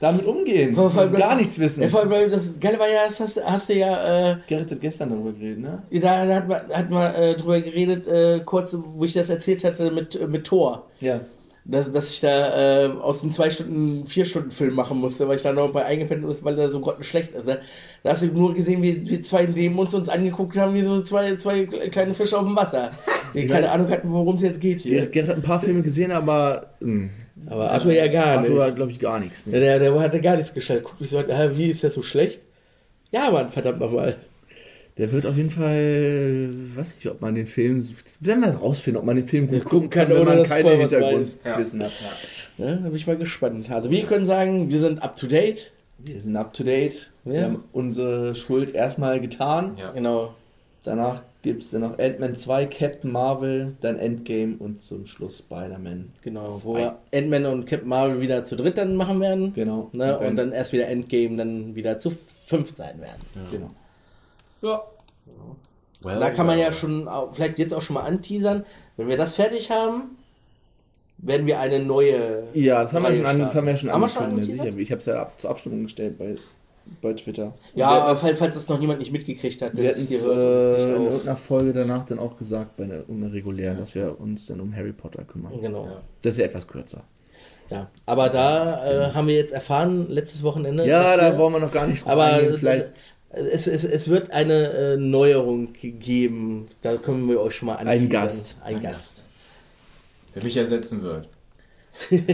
damit 0.00 0.26
umgehen. 0.26 0.74
Vor 0.74 0.94
allem 0.96 1.12
gar 1.12 1.30
das- 1.30 1.38
nichts 1.38 1.58
wissen. 1.58 1.82
Ja, 1.82 1.88
vor 1.88 2.00
allem, 2.00 2.10
weil 2.10 2.30
das 2.30 2.58
Geile 2.60 2.78
war 2.78 2.88
ja, 2.88 3.06
das 3.06 3.20
hast, 3.20 3.42
hast 3.44 3.68
du 3.68 3.74
ja, 3.74 4.32
äh, 4.32 4.36
Gerrit 4.46 4.70
hat 4.70 4.80
gestern 4.80 5.10
darüber 5.10 5.32
geredet, 5.32 5.60
ne? 5.60 5.82
da, 5.92 6.26
da 6.26 6.34
hat 6.36 6.48
man, 6.48 6.60
hat 6.72 6.90
man 6.90 7.14
äh, 7.14 7.34
drüber 7.34 7.60
geredet, 7.60 8.06
äh, 8.06 8.40
kurz, 8.44 8.76
wo 8.94 9.04
ich 9.04 9.12
das 9.12 9.30
erzählt 9.30 9.64
hatte 9.64 9.90
mit, 9.90 10.14
äh, 10.16 10.26
mit 10.26 10.44
Thor. 10.44 10.86
Ja. 11.00 11.20
Dass, 11.66 11.90
dass 11.90 12.10
ich 12.10 12.20
da 12.20 12.84
äh, 12.84 12.90
aus 12.90 13.22
einem 13.22 13.32
zwei 13.32 13.48
Stunden, 13.48 14.06
vier 14.06 14.26
Stunden 14.26 14.50
Film 14.50 14.74
machen 14.74 14.98
musste, 14.98 15.26
weil 15.26 15.36
ich 15.36 15.42
da 15.42 15.50
noch 15.52 15.72
bei 15.72 15.82
eingepennt 15.86 16.22
ist, 16.28 16.44
weil 16.44 16.56
der 16.56 16.68
so 16.70 16.80
grottenschlecht 16.80 17.32
ist. 17.32 17.46
Ne? 17.46 17.60
Da 18.02 18.10
hast 18.10 18.22
du 18.22 18.26
nur 18.26 18.52
gesehen, 18.52 18.82
wie, 18.82 19.08
wie 19.08 19.22
zwei 19.22 19.46
neben 19.46 19.78
uns 19.78 19.94
uns 19.94 20.10
angeguckt 20.10 20.58
haben, 20.58 20.74
wie 20.74 20.82
so 20.82 21.00
zwei, 21.00 21.36
zwei 21.36 21.64
kleine 21.64 22.12
Fische 22.12 22.38
auf 22.38 22.44
dem 22.44 22.54
Wasser. 22.54 22.90
Die 23.32 23.46
keine 23.46 23.70
Ahnung 23.70 23.88
hatten, 23.88 24.12
worum 24.12 24.34
es 24.34 24.42
jetzt 24.42 24.60
geht 24.60 24.82
hier. 24.82 25.06
Gerrit, 25.06 25.28
hat 25.30 25.36
ein 25.36 25.42
paar 25.42 25.60
Filme 25.60 25.80
gesehen, 25.80 26.12
aber. 26.12 26.74
mh, 26.80 27.08
Aber 27.46 27.70
Arthur 27.70 27.92
ja 27.92 28.08
gar 28.08 28.38
Arthur 28.38 28.56
nicht. 28.56 28.62
hat, 28.64 28.76
glaube 28.76 28.92
ich, 28.92 28.98
gar 29.00 29.18
nichts. 29.18 29.44
Der, 29.44 29.54
Ne? 29.54 29.60
der, 29.60 29.78
der 29.78 30.00
hatte 30.00 30.20
gar 30.20 30.36
nichts 30.36 30.52
geschaltet. 30.52 30.84
Guck 30.84 31.00
mich 31.00 31.08
so 31.08 31.18
wie 31.18 31.70
ist 31.70 31.82
das 31.82 31.94
so 31.94 32.02
schlecht? 32.02 32.40
Ja, 33.10 33.30
Mann, 33.30 33.50
verdammt 33.50 33.80
nochmal. 33.80 34.16
Der 34.96 35.10
wird 35.10 35.26
auf 35.26 35.36
jeden 35.36 35.50
Fall. 35.50 36.50
Weiß 36.76 36.94
nicht, 36.94 37.06
ob 37.08 37.20
man 37.20 37.34
den 37.34 37.46
Film. 37.46 37.84
Werden 38.20 38.42
wir 38.44 38.50
rausfinden, 38.54 39.00
ob 39.00 39.06
man 39.06 39.16
den 39.16 39.26
Film 39.26 39.48
gut 39.48 39.64
gucken 39.64 39.90
kann, 39.90 40.08
kann, 40.08 40.16
wenn 40.16 40.22
ohne 40.28 40.36
man 40.36 40.44
keine 40.48 40.70
Hintergrundwissen 40.76 41.82
hat. 41.82 41.92
Ja, 42.58 42.66
da 42.76 42.76
bin 42.76 42.94
ich 42.94 43.06
mal 43.06 43.16
gespannt. 43.16 43.68
Also 43.70 43.90
wir 43.90 44.04
können 44.04 44.24
sagen, 44.26 44.68
wir 44.70 44.80
sind 44.80 45.02
up 45.02 45.16
to 45.16 45.26
date. 45.26 45.72
Wir 45.98 46.20
sind 46.20 46.36
up 46.36 46.52
to 46.52 46.62
date. 46.62 47.10
Wir 47.24 47.34
Ja. 47.34 47.42
haben 47.44 47.64
unsere 47.72 48.34
Schuld 48.36 48.74
erstmal 48.74 49.20
getan. 49.20 49.76
Ja. 49.78 49.90
Genau. 49.90 50.34
Danach 50.84 51.22
gibt 51.42 51.62
es 51.62 51.70
dann 51.70 51.80
noch 51.80 51.98
Ant-Man 51.98 52.36
2, 52.36 52.66
Captain 52.66 53.10
Marvel, 53.10 53.72
dann 53.80 53.98
Endgame 53.98 54.56
und 54.58 54.82
zum 54.82 55.06
Schluss 55.06 55.38
Spider-Man. 55.38 56.10
Genau, 56.22 56.46
Zwei. 56.46 56.68
wo 56.68 56.76
wir 56.76 56.98
Ant-Man 57.12 57.46
und 57.46 57.66
Captain 57.66 57.88
Marvel 57.88 58.20
wieder 58.20 58.44
zu 58.44 58.54
dritt 58.54 58.76
dann 58.78 58.94
machen 58.94 59.18
werden. 59.20 59.52
Genau. 59.54 59.88
Ne? 59.92 60.12
Und 60.12 60.20
dann- 60.20 60.28
Und 60.30 60.36
dann 60.36 60.52
erst 60.52 60.72
wieder 60.72 60.86
Endgame, 60.88 61.36
dann 61.36 61.74
wieder 61.74 61.98
zu 61.98 62.10
fünft 62.10 62.76
sein 62.76 63.00
werden. 63.00 63.22
Genau. 63.50 63.70
Ja. 64.64 64.82
Well, 66.02 66.20
da 66.20 66.30
kann 66.30 66.46
man 66.46 66.58
ja 66.58 66.70
schon, 66.72 67.08
vielleicht 67.32 67.58
jetzt 67.58 67.72
auch 67.72 67.80
schon 67.82 67.94
mal 67.94 68.02
anteasern, 68.02 68.64
wenn 68.96 69.08
wir 69.08 69.16
das 69.16 69.34
fertig 69.36 69.70
haben, 69.70 70.16
werden 71.18 71.46
wir 71.46 71.58
eine 71.60 71.78
neue. 71.80 72.44
Ja, 72.52 72.82
das 72.82 72.92
haben, 72.92 73.04
wir 73.04 73.16
schon 73.16 73.26
an, 73.26 73.38
das 73.38 73.54
haben 73.54 73.66
wir 73.66 73.76
schon. 73.76 73.90
Haben 73.90 74.00
wir 74.02 74.08
schon 74.08 74.22
angekündigt, 74.24 74.62
sicher. 74.62 74.78
Ich 74.78 74.90
habe 74.90 74.98
es 75.00 75.06
ja 75.06 75.20
ab, 75.22 75.32
zur 75.38 75.50
Abstimmung 75.50 75.84
gestellt 75.84 76.18
bei, 76.18 76.36
bei 77.00 77.14
Twitter. 77.14 77.54
Ja, 77.74 77.90
wir, 77.90 78.02
aber 78.04 78.16
falls, 78.16 78.38
falls 78.38 78.54
das 78.54 78.68
noch 78.68 78.78
niemand 78.78 78.98
nicht 78.98 79.12
mitgekriegt 79.12 79.62
hat, 79.62 79.74
wir 79.74 79.84
der 79.84 79.92
hatten 79.92 80.04
es 80.04 80.12
äh, 80.24 80.94
in 80.96 81.02
irgendeiner 81.04 81.36
Folge 81.36 81.72
danach 81.72 82.04
dann 82.04 82.18
auch 82.18 82.36
gesagt, 82.36 82.76
bei 82.76 82.84
einer, 82.84 83.04
einer 83.08 83.32
regulären, 83.32 83.78
dass 83.78 83.94
wir 83.94 84.20
uns 84.20 84.46
dann 84.46 84.60
um 84.60 84.74
Harry 84.76 84.92
Potter 84.92 85.24
kümmern. 85.24 85.52
Genau. 85.60 85.88
Das 86.22 86.34
ist 86.34 86.38
ja 86.38 86.44
etwas 86.44 86.66
kürzer. 86.68 87.04
Ja. 87.70 87.88
Aber 88.04 88.28
da 88.28 89.08
äh, 89.08 89.12
haben 89.14 89.26
wir 89.26 89.36
jetzt 89.36 89.54
erfahren, 89.54 90.10
letztes 90.10 90.42
Wochenende. 90.42 90.86
Ja, 90.86 91.16
da 91.16 91.32
wir- 91.32 91.38
wollen 91.38 91.54
wir 91.54 91.60
noch 91.60 91.72
gar 91.72 91.86
nicht 91.86 92.06
Aber 92.06 92.24
eingehen. 92.24 92.56
Vielleicht 92.58 92.88
es, 93.34 93.66
es, 93.66 93.84
es 93.84 94.08
wird 94.08 94.30
eine 94.30 94.68
äh, 94.72 94.96
Neuerung 94.96 95.72
geben. 95.72 96.68
Da 96.82 96.96
können 96.96 97.28
wir 97.28 97.40
euch 97.40 97.56
schon 97.56 97.66
mal 97.66 97.76
anteasern. 97.76 98.08
Gast. 98.08 98.56
Ein 98.64 98.82
Gast. 98.82 99.22
Wer 100.34 100.44
mich 100.44 100.56
ersetzen 100.56 101.02
wird. 101.02 101.28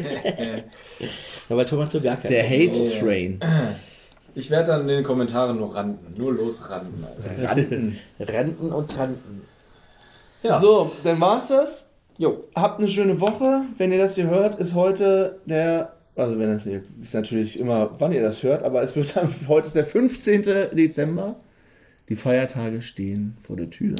Ja, 1.48 1.56
weil 1.56 1.64
Thomas 1.66 1.92
so 1.92 2.00
gar 2.00 2.16
keinen 2.16 2.30
der 2.30 2.44
Hate 2.48 2.78
Ja. 2.84 3.00
Train. 3.00 3.40
Ich 4.36 4.50
werde 4.50 4.68
dann 4.68 4.82
in 4.82 4.88
den 4.88 5.04
Kommentaren 5.04 5.56
nur 5.56 5.74
randen. 5.74 6.14
Nur 6.16 6.32
losranden, 6.32 7.04
Alter. 7.04 7.50
Randen. 7.50 7.98
Renten 8.20 8.72
und 8.72 8.88
Tranten. 8.90 9.42
So, 10.60 10.92
dann 11.02 11.20
war's 11.20 11.48
das. 11.48 11.88
Jo. 12.18 12.44
Habt 12.54 12.78
eine 12.78 12.88
schöne 12.88 13.20
Woche. 13.20 13.62
Wenn 13.76 13.90
ihr 13.90 13.98
das 13.98 14.14
hier 14.14 14.28
hört, 14.28 14.60
ist 14.60 14.74
heute 14.74 15.40
der. 15.44 15.96
Also, 16.20 16.38
wenn 16.38 16.50
das 16.50 16.64
hier 16.64 16.82
ist 17.00 17.14
natürlich 17.14 17.58
immer, 17.58 17.98
wann 17.98 18.12
ihr 18.12 18.22
das 18.22 18.42
hört, 18.42 18.62
aber 18.62 18.82
es 18.82 18.94
wird 18.94 19.16
dann, 19.16 19.34
heute 19.48 19.68
ist 19.68 19.76
der 19.76 19.86
15. 19.86 20.42
Dezember. 20.72 21.36
Die 22.10 22.16
Feiertage 22.16 22.82
stehen 22.82 23.36
vor 23.40 23.56
der 23.56 23.70
Tür. 23.70 23.94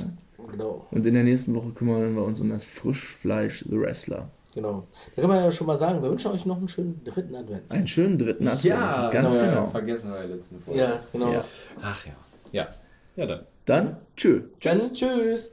Genau. 0.50 0.86
Und 0.90 1.06
in 1.06 1.14
der 1.14 1.22
nächsten 1.22 1.54
Woche 1.54 1.70
kümmern 1.70 2.14
wir 2.16 2.24
uns 2.24 2.40
um 2.40 2.50
das 2.50 2.64
Frischfleisch 2.64 3.64
The 3.70 3.80
Wrestler. 3.80 4.28
Genau. 4.54 4.86
Da 5.14 5.22
kann 5.22 5.30
man 5.30 5.44
ja 5.44 5.52
schon 5.52 5.66
mal 5.66 5.78
sagen, 5.78 6.02
wir 6.02 6.10
wünschen 6.10 6.32
euch 6.32 6.44
noch 6.44 6.58
einen 6.58 6.68
schönen 6.68 7.00
dritten 7.04 7.34
Advent. 7.36 7.62
Einen 7.70 7.86
schönen 7.86 8.18
dritten 8.18 8.48
Advent. 8.48 8.64
Ja, 8.64 9.10
ganz 9.10 9.34
wir 9.34 9.44
genau. 9.44 9.70
Vergessen 9.70 10.10
wir 10.10 10.18
der 10.18 10.28
letzten 10.28 10.60
Folge. 10.60 10.80
Ja, 10.80 11.00
genau. 11.12 11.32
Ja. 11.32 11.44
Ach 11.80 12.04
ja. 12.04 12.12
Ja. 12.52 12.68
Ja, 13.16 13.26
dann. 13.26 13.40
Dann, 13.64 13.96
tschö. 14.16 14.42
Dann 14.60 14.92
tschüss. 14.92 15.48